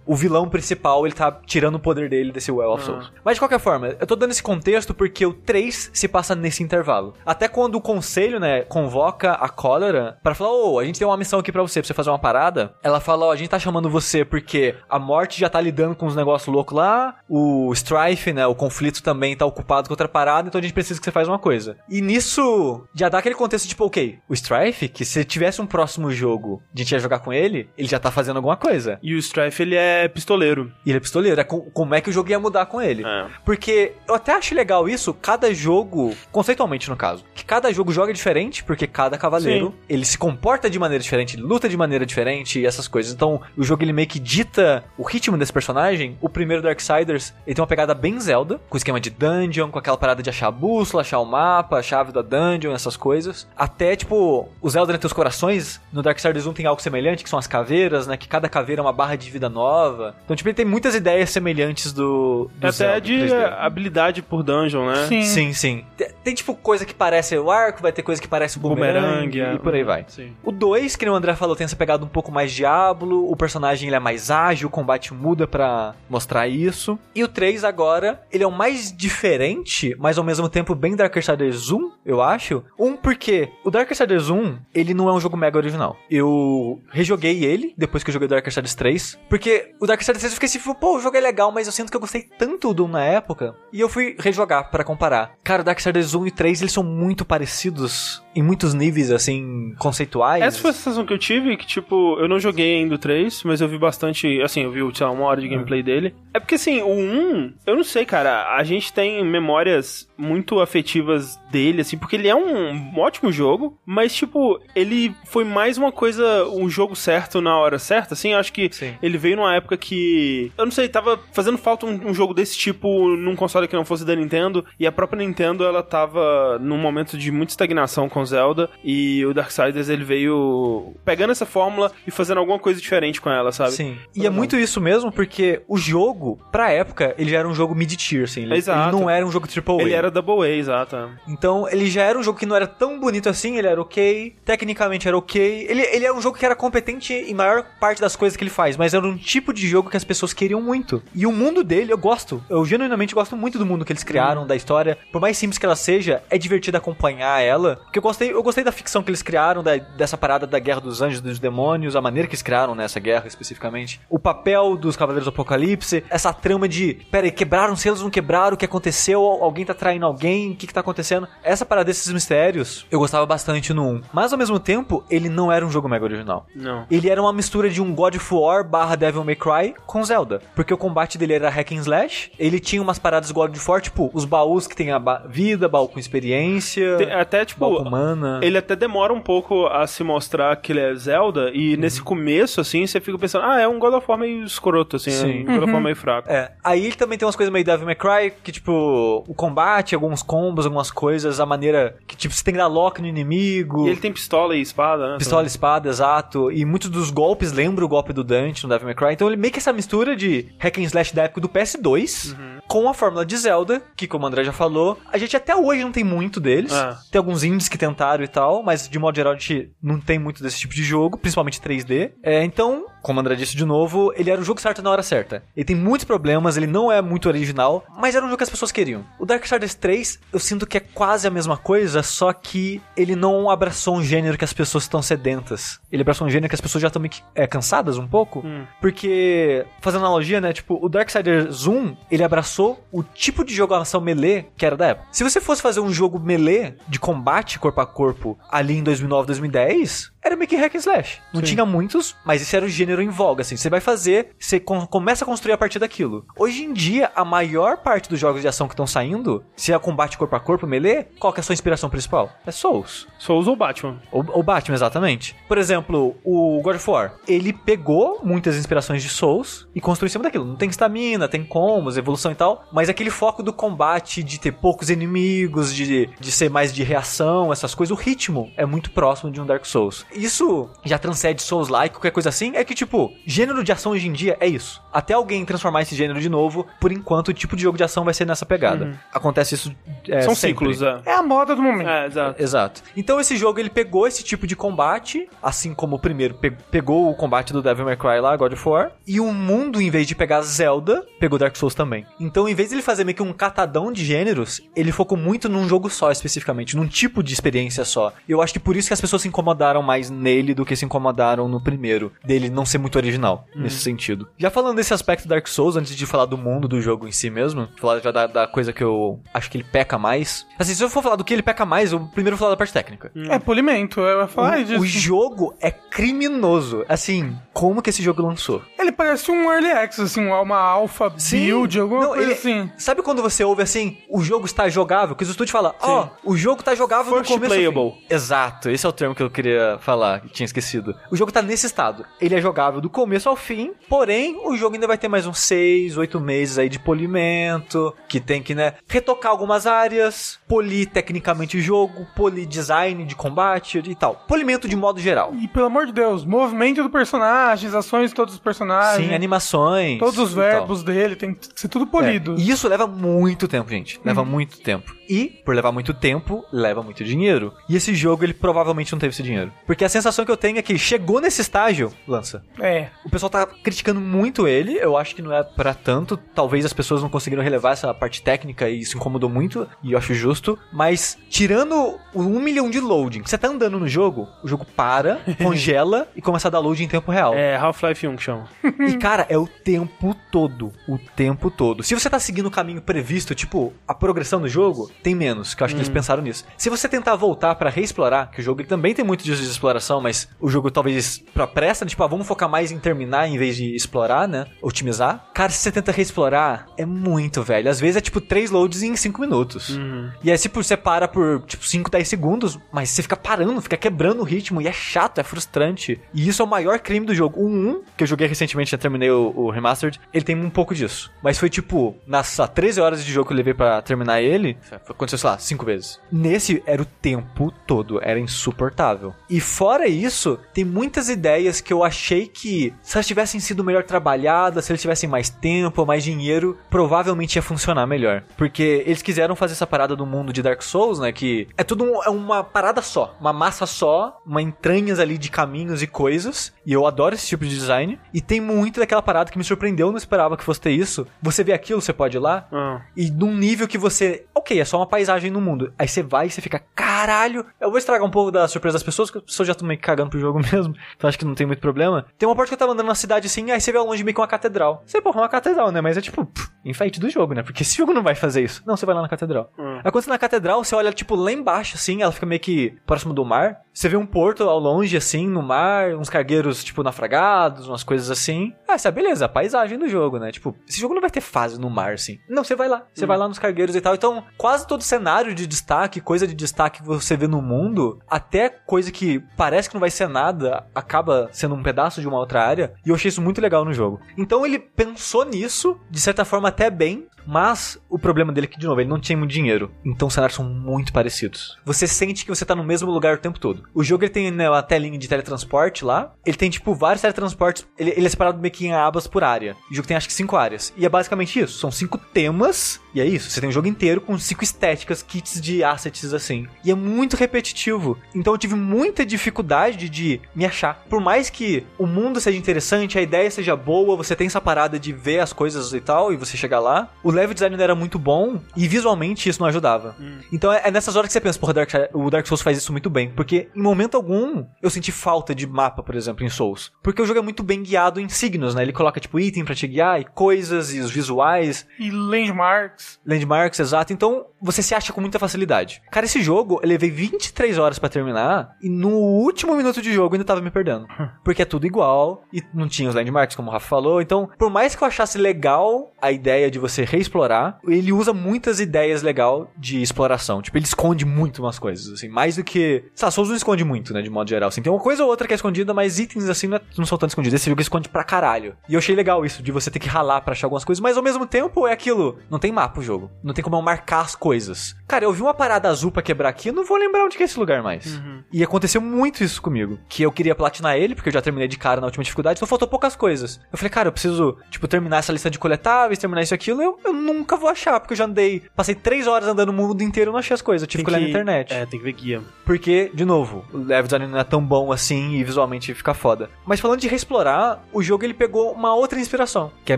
[0.06, 2.86] o vilão principal, ele tá tirando o poder dele desse Well of Ah.
[2.86, 3.12] Souls.
[3.24, 6.64] Mas de qualquer forma, eu tô dando esse contexto porque o 3 se passa nesse
[6.64, 7.14] intervalo.
[7.26, 11.18] Até quando o conselho, né, convoca a cólera pra falar, ô, a gente tem uma
[11.18, 12.74] missão aqui pra você, pra você fazer uma parada.
[12.84, 16.06] Ela fala, ó, a gente tá chamando você porque a morte já tá lidando com
[16.06, 20.48] os negócios loucos lá, o strife, né, o conflito também tá ocupado com outra parada,
[20.48, 21.78] então a gente precisa que você faça uma coisa.
[21.90, 26.12] E nisso, já dá aquele contexto, tipo, ok, o strife, que se tivesse um próximo
[26.12, 29.00] jogo, a gente ia jogar com ele, ele já tá fazendo alguma coisa.
[29.02, 30.72] E o Strife, ele é pistoleiro.
[30.86, 33.04] E ele é pistoleiro, é com- como é que o jogo ia mudar com ele.
[33.06, 33.26] É.
[33.46, 38.14] Porque eu até acho legal isso, cada jogo, conceitualmente no caso, que cada jogo joga
[38.14, 39.74] diferente, porque cada cavaleiro, Sim.
[39.90, 43.14] ele se comporta de maneira diferente, luta de maneira diferente e essas coisas.
[43.14, 46.18] Então, o jogo ele meio que dita o ritmo desse personagem.
[46.22, 49.98] O primeiro Darksiders, ele tem uma pegada bem Zelda, com esquema de dungeon, com aquela
[49.98, 53.48] parada de achar a bússola, achar o mapa, a chave da dungeon, essas coisas.
[53.56, 57.40] Até, tipo, o Zelda entre os corações, no Darksiders 1 tem algo semelhante, que são
[57.40, 60.16] as caveiras, né, que cada caveira é uma barra de vida nova.
[60.24, 63.58] Então, tipo, ele tem muitas ideias semelhantes do, do Até Zelda de 3D.
[63.60, 65.06] habilidade por dungeon, né?
[65.08, 65.22] Sim.
[65.24, 65.86] Sim, sim.
[65.96, 69.28] Tem, tem, tipo coisa que parece o arco, vai ter coisa que parece o boomerang,
[69.28, 69.54] Boomerang, é.
[69.56, 70.06] e por aí vai.
[70.08, 70.34] Sim.
[70.44, 73.36] O 2, que nem o André falou, tem essa pegada um pouco mais Diablo, o
[73.36, 76.98] personagem ele é mais ágil, o combate muda pra mostrar isso.
[77.14, 81.72] E o 3 agora, ele é o mais diferente, mas ao mesmo tempo bem Darksiders
[81.72, 82.64] 1, eu acho.
[82.78, 85.98] Um porque o Darksiders 1, ele não é um jogo mega original.
[86.10, 90.48] Eu rejoguei ele depois que eu joguei Darksiders 3, porque o Darksiders 3 eu fiquei
[90.48, 92.88] assim, pô, o jogo é legal, mas eu sinto que eu gostei tanto do 1
[92.88, 95.36] na época, e eu fui rejogar pra comparar.
[95.44, 100.44] Cara, o Darksiders 1 e 3, eles são muito parecidos em muitos níveis, assim, conceituais.
[100.44, 103.42] Essa foi a sensação que eu tive, que tipo, eu não joguei ainda o 3,
[103.44, 106.14] mas eu vi bastante, assim, eu vi, sei lá, uma hora de gameplay dele.
[106.32, 111.40] É porque assim, o 1, eu não sei, cara, a gente tem memórias muito afetivas
[111.52, 116.48] dele, assim, porque ele é um ótimo jogo, mas tipo, ele foi mais uma coisa,
[116.50, 118.94] um jogo certo na hora certa, assim, eu acho que Sim.
[119.02, 122.56] ele veio numa época que, eu não sei, tava fazendo falta um, um jogo desse
[122.56, 126.78] tipo num console que não fosse da Nintendo, e a própria Nintendo, ela tava num
[126.78, 132.12] momento de muita estagnação com Zelda, e o Darksiders, ele veio pegando essa fórmula e
[132.12, 133.72] fazendo alguma coisa diferente com ela, sabe?
[133.72, 133.98] Sim.
[134.16, 137.74] E é muito isso mesmo, porque o jogo, pra época, ele já era um jogo
[137.74, 138.44] mid-tier, assim.
[138.44, 138.96] Ele, Exato.
[138.96, 139.82] ele não era um jogo AAA.
[139.82, 141.10] Ele era Double A, exato.
[141.28, 144.36] Então, ele já era um jogo que não era tão bonito assim, ele era ok,
[144.46, 145.66] tecnicamente era ok.
[145.70, 148.52] Ele, ele é um jogo que era competente em maior parte das coisas que ele
[148.52, 151.02] faz, mas era um tipo de jogo que as pessoas queriam muito.
[151.14, 152.44] E o mundo dele, eu gosto.
[152.50, 154.98] Eu genuinamente gosto muito do mundo que eles criaram, da história.
[155.12, 158.44] Por mais simples que ela seja, é divertido acompanhar ela, porque eu gosto gostei, eu
[158.44, 161.40] gostei da ficção que eles criaram, da- dessa parada da guerra dos anjos e dos
[161.40, 164.02] demônios, a maneira que eles criaram nessa guerra especificamente.
[164.10, 168.56] O papel dos Cavaleiros do Apocalipse, essa trama de, pera aí, quebraram selos, não quebraram,
[168.56, 169.22] o que aconteceu?
[169.22, 170.52] Alguém tá traindo alguém?
[170.52, 171.28] O que que tá acontecendo?
[171.44, 174.02] Essa parada desses mistérios, eu gostava bastante no 1.
[174.12, 176.48] Mas ao mesmo tempo, ele não era um jogo mega original.
[176.56, 176.86] Não.
[176.90, 180.42] Ele era uma mistura de um God of War barra Devil May Cry com Zelda.
[180.56, 182.32] Porque o combate dele era hack and slash.
[182.40, 185.68] Ele tinha umas paradas God of War, tipo, os baús que tem a ba- vida,
[185.70, 187.60] baú com experiência, Tem- até, tipo,
[187.98, 188.40] baú com mana.
[188.44, 191.82] Ele até demora um pouco a se mostrar que ele é Zelda, e Uhum.
[191.82, 195.12] nesse começo, assim, você fica pensando, ah, é um God of War meio escroto, assim,
[195.12, 195.40] Sim.
[195.48, 196.30] é um God of War meio fraco.
[196.30, 199.96] É, aí ele também tem umas coisas meio Devil May Cry, que tipo, o combate,
[199.96, 203.86] alguns combos, algumas coisas, a maneira que tipo, você tem que dar lock no inimigo.
[203.88, 205.18] E ele tem pistola e espada, né?
[205.18, 206.52] Pistola e espada, exato.
[206.52, 209.14] E muitos dos golpes lembram o golpe do Dante no Devil May Cry.
[209.14, 212.58] Então ele meio que essa mistura de hack and slash da época do PS2 Uhum.
[212.68, 215.84] com a fórmula de Zelda, que como o André já falou, a gente até hoje
[215.84, 216.74] não tem muito deles.
[216.74, 216.96] É.
[217.12, 217.78] Tem alguns indies que
[218.24, 221.18] e tal, mas de modo geral a gente não tem muito desse tipo de jogo,
[221.18, 222.12] principalmente 3D.
[222.24, 225.44] É, então, como André disse de novo, ele era o jogo certo na hora certa.
[225.56, 228.50] Ele tem muitos problemas, ele não é muito original, mas era um jogo que as
[228.50, 229.06] pessoas queriam.
[229.20, 233.50] O Darksiders 3, eu sinto que é quase a mesma coisa, só que ele não
[233.50, 235.80] abraçou um gênero que as pessoas estão sedentas.
[235.92, 238.44] Ele abraçou um gênero que as pessoas já estão meio que, é, cansadas um pouco,
[238.82, 244.48] porque, fazendo analogia, né, tipo, o Darksiders 1, ele abraçou o tipo de jogação melee
[244.58, 245.08] que era da época.
[245.12, 249.28] Se você fosse fazer um jogo melee de combate corpo a corpo ali em 2009,
[249.28, 251.20] 2010, era meio que hack and slash.
[251.34, 253.58] Não tinha muitos, mas esse era o gênero em voga, assim.
[253.58, 256.26] Você vai fazer, você com- começa a construir a partir daquilo.
[256.38, 259.80] Hoje em dia, a maior parte dos jogos de ação que estão saindo, se é
[259.80, 262.32] combate corpo a corpo, melee, qual que é a sua inspiração principal?
[262.46, 263.08] É Souls.
[263.18, 264.02] Souls ou Batman.
[264.12, 265.36] O, o Batman, exatamente.
[265.48, 267.16] Por exemplo, o God of War.
[267.28, 270.46] Ele pegou muitas inspirações de Souls e construiu em cima daquilo.
[270.46, 272.66] Não tem estamina, tem combos, evolução e tal.
[272.72, 277.52] Mas aquele foco do combate, de ter poucos inimigos, de, de ser mais de reação,
[277.54, 280.06] essas coisas, o ritmo é muito próximo de um Dark Souls.
[280.18, 282.52] Isso já transcende Souls-like, qualquer coisa assim.
[282.56, 284.82] É que, tipo, gênero de ação hoje em dia é isso.
[284.92, 288.04] Até alguém transformar esse gênero de novo, por enquanto, o tipo de jogo de ação
[288.04, 289.00] vai ser nessa pegada.
[289.14, 289.76] Acontece isso.
[290.08, 290.72] é, São sempre.
[290.74, 291.02] ciclos, é.
[291.06, 291.90] É a moda do momento.
[291.90, 292.42] É, exato.
[292.42, 292.82] Exato.
[292.96, 297.10] Então esse jogo ele pegou esse tipo de combate, assim como o primeiro pe- pegou
[297.10, 300.08] o combate do Devil May Cry lá, God of War, e o mundo, em vez
[300.08, 302.06] de pegar Zelda, pegou Dark Souls também.
[302.20, 305.48] Então, em vez de ele fazer meio que um catadão de gêneros, ele focou muito
[305.50, 308.14] num jogo só, especificamente, num tipo de experiência só.
[308.28, 310.76] E eu acho que por isso que as pessoas se incomodaram mais nele do que
[310.76, 314.28] se incomodaram no primeiro, dele não ser muito original, nesse sentido.
[314.38, 317.30] Já falando desse aspecto Dark Souls, antes de falar do mundo do jogo em si
[317.30, 320.46] mesmo, falar já da, da coisa que eu acho que ele peca mais.
[320.58, 322.58] Assim, se eu for falar do que ele peca mais, eu primeiro vou falar da
[322.58, 323.12] parte técnica.
[323.30, 324.00] É polimento.
[324.02, 324.82] Eu ia falar O, disso.
[324.82, 326.86] o jogo é criminoso.
[326.88, 328.62] Assim, como que esse jogo lançou?
[328.80, 332.72] Ele parece um early access, assim, uma alpha build, alguma Não, coisa ele- assim.
[332.78, 335.16] Sabe quando você ouve assim, o jogo está jogável?
[335.16, 337.54] Que o estúdio fala, ó, o jogo está jogável First no começo.
[337.54, 337.98] ao fim." playable.
[338.10, 340.94] Exato, esse é o termo que eu queria falar, que tinha esquecido.
[341.10, 342.06] O jogo tá nesse estado.
[342.20, 345.40] Ele é jogável do começo ao fim, porém, o jogo ainda vai ter mais uns
[345.40, 351.56] 6, 8 meses aí de polimento, que tem que, né, retocar algumas áreas, polir tecnicamente
[351.56, 354.26] o jogo, polir design de combate e tal.
[354.28, 355.34] Polimento de modo geral.
[355.34, 359.08] E pelo amor de Deus, movimento do personagem, as ações de todos os personagens.
[359.08, 360.00] Sim, animações.
[360.00, 360.44] Todos os e tal.
[360.44, 362.34] verbos dele, tem que ser tudo polido.
[362.34, 364.02] É, E isso leva muito tempo, gente.
[364.04, 364.94] Leva muito tempo.
[365.10, 367.54] E, por levar muito tempo, leva muito dinheiro.
[367.70, 369.54] E esse jogo, ele provavelmente não teve esse dinheiro.
[369.66, 372.44] Porque a sensação que eu tenho é que chegou nesse estágio, lança.
[372.60, 372.88] É.
[373.06, 376.18] O pessoal tá criticando muito ele, eu acho que não é pra tanto.
[376.18, 379.98] Talvez as pessoas não conseguiram relevar essa parte técnica e isso incomodou muito, e eu
[379.98, 380.58] acho justo.
[380.72, 385.20] Mas, tirando o um milhão de loading, você tá andando no jogo, o jogo para,
[385.42, 387.34] congela e começa a dar loading em tempo real.
[387.34, 388.50] É Half-Life 1 que chama.
[388.88, 390.72] E, cara, é o tempo todo.
[390.88, 391.84] O tempo todo.
[391.84, 395.64] Se você tá seguindo o caminho previsto, tipo, a progressão do jogo, tem menos, que
[395.64, 396.46] eu acho que eles pensaram nisso.
[396.58, 400.02] Se você tentar voltar pra reexplorar, que o jogo também tem muito disso de exploração,
[400.02, 403.56] mas o jogo talvez pra pressa, tipo, ah, vamos focar mais em terminar em vez
[403.56, 404.46] de explorar, né?
[404.62, 405.30] Otimizar.
[405.34, 407.70] Cara, se você tenta reexplorar, é muito, velho.
[407.70, 409.78] Às vezes é tipo três loads em cinco minutos.
[410.24, 413.78] E aí, tipo, você para por, tipo, 5, 10 segundos, mas você fica parando, fica
[413.78, 416.00] quebrando o ritmo, e é chato, é frustrante.
[416.14, 417.40] E isso é o maior crime do jogo.
[417.40, 420.74] O 1, que eu joguei recentemente, já terminei o, o Remastered, ele tem um pouco
[420.74, 421.12] disso.
[421.22, 424.22] Mas foi tipo, nas sei lá, 13 horas de jogo que eu levei pra terminar
[424.22, 426.00] ele, aconteceu, sei lá, 5 vezes.
[426.12, 429.14] Nesse era o tempo todo, era insuportável.
[429.30, 433.82] E Fora isso, tem muitas ideias que eu achei que, se elas tivessem sido melhor
[433.84, 438.24] trabalhadas, se eles tivessem mais tempo, mais dinheiro, provavelmente ia funcionar melhor.
[438.38, 441.12] Porque eles quiseram fazer essa parada do mundo de Dark Souls, né?
[441.12, 445.32] Que é tudo um- é uma parada só, uma massa só, uma entranhas ali de
[445.32, 446.54] caminhos e coisas.
[446.64, 448.00] E eu adoro esse tipo de design.
[448.14, 451.08] E tem muito daquela parada que me surpreendeu, eu não esperava que fosse ter isso.
[451.20, 452.82] Você vê aquilo, você pode ir lá, Ah.
[452.96, 454.24] e num nível que você.
[454.36, 455.74] Ok, é só uma paisagem no mundo.
[455.80, 457.44] Aí você vai e você fica, caralho.
[457.60, 459.80] Eu vou estragar um pouco da surpresa das pessoas, que as pessoas já estão meio
[459.80, 460.76] cagando pro jogo mesmo.
[460.96, 462.06] Então acho que não tem muito problema.
[462.18, 464.04] Tem uma parte que eu tava andando na cidade assim, aí você vê ao longe
[464.04, 464.84] meio que uma catedral.
[464.86, 465.82] Você, porra, uma catedral, né?
[465.82, 467.44] Mas é tipo, pff, enfeite do jogo, né?
[467.44, 468.62] Porque esse jogo não vai fazer isso.
[468.66, 469.52] Não, você vai lá na catedral.
[469.58, 469.78] Hum.
[469.84, 472.42] Aí quando você tá na catedral, você olha, tipo, lá embaixo, assim, ela fica meio
[472.42, 473.62] que próximo do mar.
[473.74, 478.10] Você vê um porto ao longe, assim, no mar, uns cargueiros, tipo, naufragados, umas coisas
[478.10, 478.54] assim.
[478.68, 480.32] Ah, essa é beleza, a paisagem do jogo, né?
[480.32, 482.20] Tipo, esse jogo não vai ter fase no mar, assim.
[482.28, 482.84] Não, você vai lá.
[482.94, 483.94] Você vai lá nos cargueiros e tal.
[483.94, 488.50] Então, quase todo cenário de destaque, coisa de destaque que você vê no mundo, até
[488.50, 492.44] coisa que parece que não vai ser nada, acaba sendo um pedaço de uma outra
[492.44, 492.74] área.
[492.84, 494.02] E eu achei isso muito legal no jogo.
[494.18, 498.58] Então ele pensou nisso, de certa forma até bem, mas o problema dele é que,
[498.58, 499.72] de novo, ele não tinha muito dinheiro.
[499.86, 501.58] Então os cenários são muito parecidos.
[501.66, 503.64] Você sente que você tá no mesmo lugar o tempo todo.
[503.74, 506.14] O jogo ele tem né, uma telinha de teletransporte lá.
[506.26, 507.68] Ele tem, tipo, vários teletransportes.
[507.78, 509.56] Ele, ele é separado meio que em abas por área.
[509.70, 510.74] O jogo tem acho que cinco áreas.
[510.78, 511.60] E é basicamente isso.
[511.60, 512.80] São cinco temas.
[512.94, 513.30] E é isso.
[513.30, 516.48] Você tem o jogo inteiro com cinco estéticas, kits de assets assim.
[516.64, 517.98] E é muito repetitivo.
[518.16, 520.86] Então eu tive muita dificuldade de me achar.
[520.90, 524.80] Por mais que o mundo seja interessante, a ideia seja boa, você tem essa parada
[524.80, 526.90] de ver as coisas e tal, e você chegar lá.
[527.04, 529.96] O level design não era muito bom e visualmente isso não ajudava.
[530.32, 532.72] Então é, é nessas horas que você pensa, porra, Dark, o Dark Souls faz isso
[532.72, 533.10] muito bem.
[533.12, 536.72] Porque em momento algum eu senti falta de mapa, por exemplo, em Souls.
[536.84, 538.62] Porque o jogo é muito bem guiado em signos, né?
[538.62, 543.00] Ele coloca tipo item pra te guiar e coisas e os visuais E landmarks.
[543.06, 543.94] landmarks, exato.
[543.94, 545.82] Então, você se acha com muita facilidade.
[545.92, 550.16] Cara, esse jogo, eu levei 23 horas pra terminar e no último minuto de jogo
[550.16, 550.88] ainda tava me perdendo.
[551.24, 554.02] Porque é tudo igual e não tinha os landmarks, como o Rafa falou.
[554.02, 558.60] Então, por mais que eu achasse legal a ideia de você reexplorar, ele usa muitas
[558.60, 560.42] ideias legal de exploração.
[560.42, 562.10] Tipo, ele esconde muito umas coisas, assim.
[562.10, 562.84] Mais do que...
[563.02, 564.50] Lá, Souls não esconde muito, né, de modo geral.
[564.50, 566.86] Assim, tem uma coisa ou outra que é escondida, mas itens, assim, não, é- não
[566.86, 567.34] são tanto escondidos.
[567.40, 568.56] Esse jogo esconde pra caralho.
[568.68, 570.98] E eu achei legal isso, de você ter que ralar pra achar algumas coisas, mas
[570.98, 572.18] ao mesmo tempo é aquilo.
[572.30, 573.10] Não tem mapa o jogo.
[573.24, 574.76] Não tem como eu marcar as coisas.
[574.88, 577.24] Cara, eu vi uma parada azul pra quebrar aqui, eu não vou lembrar onde que
[577.24, 578.02] é esse lugar mais.
[578.32, 579.80] E aconteceu muito isso comigo.
[579.88, 582.46] Que eu queria platinar ele, porque eu já terminei de cara na última dificuldade, só
[582.46, 583.40] faltou poucas coisas.
[583.52, 586.62] Eu falei, cara, eu preciso, tipo, terminar essa lista de coletáveis, terminar isso e aquilo,
[586.62, 589.82] eu, eu nunca vou achar, porque eu já andei, passei três horas andando o mundo
[589.82, 590.64] inteiro e não achei as coisas.
[590.64, 591.54] Eu tive que olhar na internet.
[591.54, 592.22] É, tem que ver guia.
[592.46, 596.30] Porque, de novo, o level design não é tão bom assim e visualmente fica foda.
[596.46, 599.78] Mas falando de reexplorar, o jogo ele pegou uma outra inspiração, que é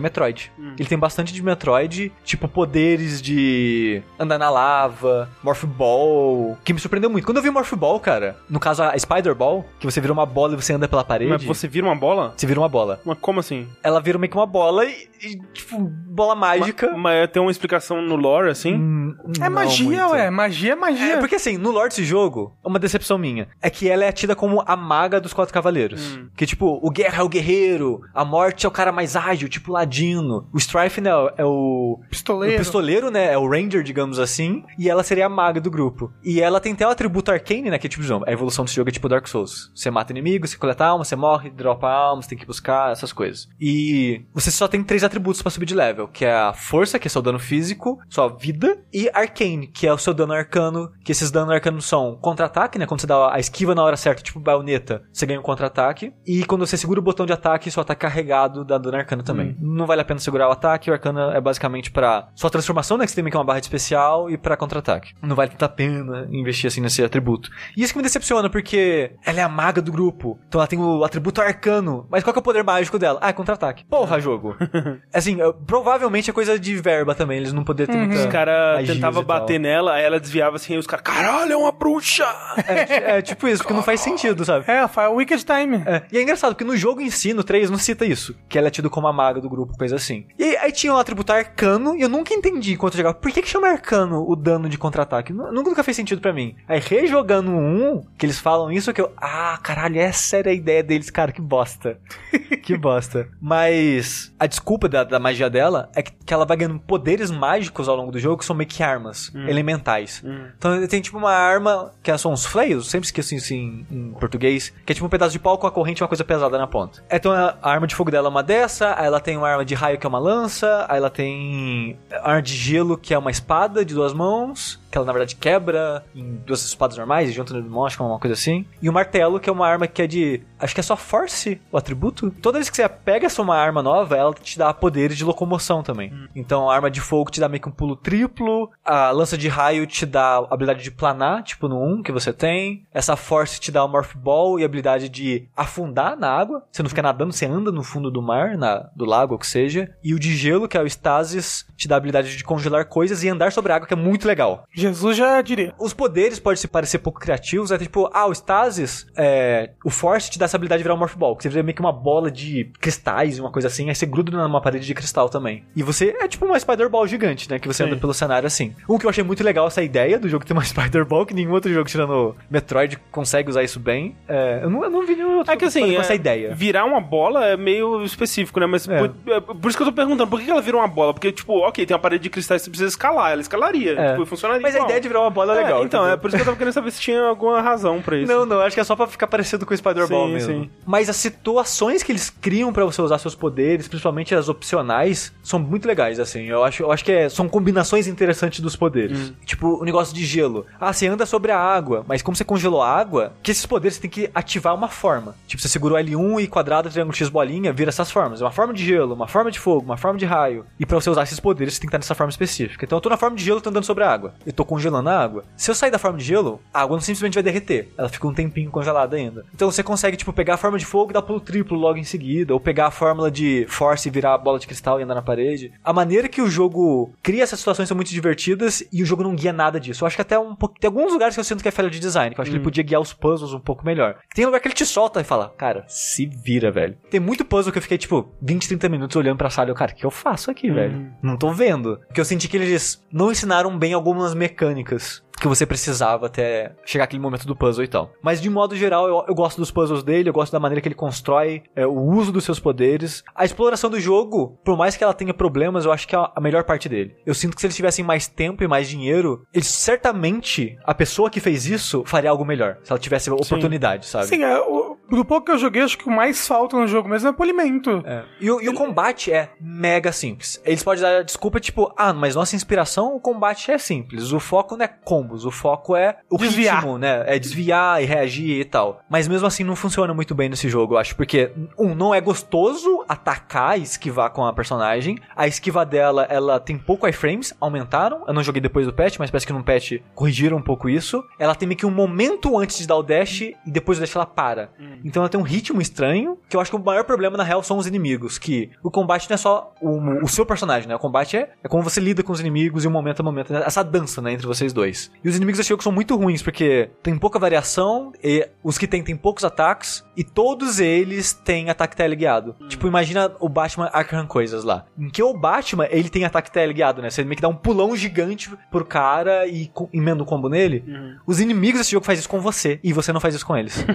[0.00, 0.52] Metroid.
[0.78, 6.78] Ele tem bastante de Metroid, tipo poderes de andar na lava, Morph Ball, que me
[6.80, 7.24] surpreendeu muito.
[7.24, 10.26] Quando eu vi Morph Ball, cara, no caso a Spider Ball, que você vira uma
[10.26, 12.32] bola e você anda pela parede, Mas você vira uma bola?
[12.36, 13.00] você vira uma bola.
[13.04, 13.66] Mas como assim?
[13.82, 16.96] Ela vira meio que uma bola e, e, tipo, bola mágica.
[16.96, 18.74] Mas tem uma explicação no lore, assim?
[18.74, 20.12] Hum, É não magia, muito.
[20.12, 20.30] ué.
[20.30, 21.12] Magia é magia.
[21.14, 24.34] É, porque assim, no lore desse jogo, uma decepção minha é que ela é tida
[24.34, 26.16] como a maga dos quatro cavaleiros.
[26.16, 26.28] Hum.
[26.36, 29.72] Que tipo, o Guerra é o guerreiro, a morte é o cara mais ágil, tipo
[29.72, 30.48] Ladino.
[30.52, 32.00] O Strife, né, é o.
[32.08, 32.56] Pistoleiro.
[32.56, 33.32] O pistoleiro, né?
[33.32, 34.62] É o Ranger, digamos assim.
[34.78, 36.12] E ela seria a maga do grupo.
[36.24, 37.78] E ela tem até o atributo Arcane, né?
[37.78, 39.70] Que é tipo, a evolução desse jogo é tipo Dark Souls.
[39.74, 43.48] Você mata inimigos, você coleta alma, você morre, dropa almas, tem que buscar, essas coisas.
[43.60, 47.08] E você só tem três atributos pra subir de level, que é a força, que
[47.08, 51.12] é seu dano físico, sua vida, e Arcane, que é o seu dano arcano, que
[51.12, 52.86] esses danos arcanos são contra-ataque, né?
[52.86, 56.12] Quando você dá a esquiva na hora certa, tipo baioneta, você ganha um contra-ataque.
[56.26, 59.56] E quando você segura o botão de ataque, seu ataque carregado dá dano arcano também.
[59.58, 63.04] Não vale a pena segurar o ataque, o arcano é basicamente pra sua transformação, né?
[63.04, 65.14] Que você tem que uma barra de especial, e pra contra-ataque.
[65.22, 67.50] Não vale tanta pena investir assim nesse atributo.
[67.76, 70.38] E isso que me decepciona, porque ela é a maga do grupo.
[70.48, 72.06] Então ela tem o atributo arcano.
[72.10, 73.18] Mas qual que é o poder mágico dela?
[73.22, 73.84] Ah, é contra-ataque.
[73.84, 74.56] Porra, jogo.
[75.12, 77.38] assim, provavelmente é coisa de verba também.
[77.38, 78.20] Eles não poderiam ter muita.
[78.22, 79.40] Os caras tentavam e tal.
[79.40, 82.26] bater nela, aí ela desviava assim, aí os caras, caralho, é uma bruxa!
[82.66, 84.64] É, é tipo isso, porque não faz sentido, sabe?
[84.70, 85.82] É, faz o Wicked Time.
[85.86, 88.34] É, E é engraçado, porque no jogo em si, no 3, não cita isso.
[88.48, 90.26] Que ela é tida como a maga do grupo, coisa assim.
[90.38, 93.14] E aí, tinha um atributo arcano, e eu nunca entendi enquanto eu jogava.
[93.14, 95.32] Por que, que chama arcano o dano de contra-ataque?
[95.32, 96.56] Nu- Nunca fez sentido pra mim.
[96.68, 99.12] Aí, rejogando um, que eles falam isso, que eu.
[99.16, 101.98] Ah, caralho, essa era a ideia deles, cara, que bosta.
[102.62, 103.28] que bosta.
[103.40, 107.88] Mas a desculpa da, da magia dela é que, que ela vai ganhando poderes mágicos
[107.88, 110.22] ao longo do jogo que são meio que armas elementais.
[110.58, 114.72] Então tem tipo uma arma que são uns fleios, sempre esqueço isso em, em português,
[114.84, 116.66] que é tipo um pedaço de pau com a corrente e uma coisa pesada na
[116.66, 117.02] ponta.
[117.10, 119.74] Então a arma de fogo dela é uma dessa, aí ela tem uma arma de
[119.74, 123.84] raio que é uma lança, aí ela tem arma de gelo que é uma espada
[123.84, 127.88] de duas mãos, que ela na verdade quebra em duas espadas normais e junta no
[127.88, 128.66] que é uma coisa assim.
[128.82, 130.42] E o martelo, que é uma arma que é de.
[130.58, 132.30] Acho que é só force o atributo.
[132.42, 135.82] Toda vez que você pega essa uma arma nova, ela te dá poderes de locomoção
[135.82, 136.12] também.
[136.34, 138.70] Então a arma de fogo te dá meio que um pulo triplo.
[138.84, 142.32] A lança de raio te dá a habilidade de planar, tipo no 1 que você
[142.32, 142.86] tem.
[142.92, 146.64] Essa force te dá o Morph Ball e a habilidade de afundar na água.
[146.70, 149.46] Você não fica nadando, você anda no fundo do mar, na, do lago, ou que
[149.46, 149.90] seja.
[150.02, 153.22] E o de gelo, que é o Stasis, te dá a habilidade de congelar coisas
[153.22, 154.64] e andar sobre a água, que é muito legal.
[154.80, 155.74] Jesus já diria.
[155.78, 160.30] Os poderes podem se parecer pouco criativos, é tipo, ah, o Stasis, é, o Force
[160.30, 161.92] te dá essa habilidade de virar um Morph Ball, que você vira meio que uma
[161.92, 165.64] bola de cristais, uma coisa assim, aí você gruda numa parede de cristal também.
[165.76, 167.90] E você é tipo uma Spider Ball gigante, né, que você Sim.
[167.90, 168.74] anda pelo cenário assim.
[168.88, 171.34] Um que eu achei muito legal essa ideia do jogo ter uma Spider Ball, que
[171.34, 174.16] nenhum outro jogo tirando Metroid consegue usar isso bem.
[174.28, 176.54] É, eu, não, eu não vi nenhum outro É que assim, com essa é, ideia.
[176.54, 178.66] virar uma bola é meio específico, né?
[178.66, 178.98] Mas É.
[178.98, 181.12] por, é, por isso que eu tô perguntando, por que ela vira uma bola?
[181.12, 184.12] Porque, tipo, ok, tem uma parede de cristais que você precisa escalar, ela escalaria, É.
[184.12, 184.88] tipo, funcionaria Mas a igual.
[184.90, 185.84] ideia de virar uma bola é legal.
[185.84, 186.14] então, entendeu?
[186.14, 188.30] é por isso que eu tava querendo saber se tinha alguma razão pra isso.
[188.32, 190.52] Não, não, acho que é só pra ficar parecido com o Spider-Ball mesmo.
[190.64, 190.70] sim.
[190.86, 195.58] Mas as situações que eles criam pra você usar seus poderes, principalmente as opcionais, são
[195.58, 196.44] muito legais, assim.
[196.44, 199.32] Eu acho, eu acho que é- são combinações interessantes dos poderes.
[199.44, 200.66] Tipo, o negócio de gelo.
[200.80, 203.96] Ah, você anda sobre a água, mas como você congelou a água, que esses poderes
[203.96, 205.34] você tem que ativar uma forma.
[205.46, 208.40] Tipo, você segurou L1 e quadrado, triângulo, X, bolinha, vira essas formas.
[208.40, 210.64] É Uma forma de gelo, uma forma de fogo, uma forma de raio.
[210.78, 212.84] E pra você usar esses poderes, você tem que estar nessa forma específica.
[212.84, 214.34] Então eu tô na forma de gelo, tô andando sobre a água.
[214.46, 215.44] Eu tô congelando a água.
[215.56, 217.88] Se eu sair da forma de gelo, a água não simplesmente vai derreter.
[217.96, 219.44] Ela fica um tempinho congelada ainda.
[219.54, 222.04] Então você consegue, tipo, pegar a forma de fogo e dar pulo triplo logo em
[222.04, 222.52] seguida.
[222.52, 225.22] Ou pegar a fórmula de force e virar a bola de cristal e andar na
[225.22, 225.72] parede.
[225.82, 229.34] A maneira que o jogo cria essas situações são muito divertidas e o jogo não
[229.34, 230.04] guia nada disso.
[230.04, 230.78] Eu acho que até um pouco.
[230.78, 232.56] Tem alguns lugares que eu sinto que é falha de design, que eu acho que
[232.56, 234.18] ele podia guiar os puzzles um pouco melhor.
[234.34, 236.96] Tem lugar que ele te solta e fala, cara, se vira, velho.
[237.10, 239.74] Tem muito puzzle que eu fiquei, tipo, 20, 30 minutos olhando pra sala e eu,
[239.74, 241.10] cara, o que eu faço aqui, velho?
[241.22, 241.98] Não tô vendo.
[242.06, 246.72] Porque eu senti que eles não ensinaram bem algumas mecânicas mecânicas que você precisava até
[246.84, 248.12] chegar aquele momento do puzzle e tal.
[248.22, 250.88] Mas de modo geral, eu, eu gosto dos puzzles dele, eu gosto da maneira que
[250.88, 253.24] ele constrói é, o uso dos seus poderes.
[253.34, 256.40] A exploração do jogo, por mais que ela tenha problemas, eu acho que é a
[256.40, 257.16] melhor parte dele.
[257.24, 261.30] Eu sinto que se eles tivessem mais tempo e mais dinheiro, eles certamente, a pessoa
[261.30, 262.78] que fez isso faria algo melhor.
[262.82, 264.26] Se ela tivesse oportunidade, sabe?
[264.26, 267.08] Sim, é, o, do pouco que eu joguei, acho que o mais falta no jogo
[267.08, 268.02] mesmo é polimento.
[268.04, 268.24] É.
[268.40, 270.60] E, o, e o combate é mega simples.
[270.64, 274.32] Eles podem dar desculpa, tipo, ah, mas nossa inspiração, o combate é simples.
[274.32, 274.88] O foco não é
[275.30, 276.76] combos, o foco é o Desviar.
[276.76, 277.24] ritmo, né?
[277.26, 279.00] É desviar e reagir e tal.
[279.08, 281.14] Mas mesmo assim não funciona muito bem nesse jogo, eu acho.
[281.14, 285.18] Porque, um, não é gostoso atacar e esquivar com a personagem.
[285.36, 288.24] A esquiva dela, ela tem pouco iframes, aumentaram.
[288.26, 291.24] Eu não joguei depois do patch, mas parece que num patch corrigiram um pouco isso.
[291.38, 294.16] Ela tem meio que um momento antes de dar o dash e depois do dash
[294.16, 294.70] ela para.
[295.04, 297.62] Então ela tem um ritmo estranho, que eu acho que o maior problema na real
[297.62, 300.96] são os inimigos, que o combate não é só o, o seu personagem, né?
[300.96, 303.52] O combate é, é como você lida com os inimigos e o momento a momento,
[303.52, 303.62] né?
[303.64, 305.10] essa dança, né, entre vocês dois.
[305.22, 308.86] E os inimigos desse jogo são muito ruins, porque tem pouca variação, e os que
[308.86, 312.56] tem, tem poucos ataques, e todos eles têm ataque teleguiado.
[312.68, 314.86] Tipo, imagina o Batman Arkham Coisas lá.
[314.98, 317.10] Em que o Batman, ele tem ataque teleguiado, né?
[317.10, 320.84] Você meio que dá um pulão gigante pro cara e emenda um combo nele.
[321.26, 323.84] Os inimigos desse jogo fazem isso com você, e você não faz isso com eles.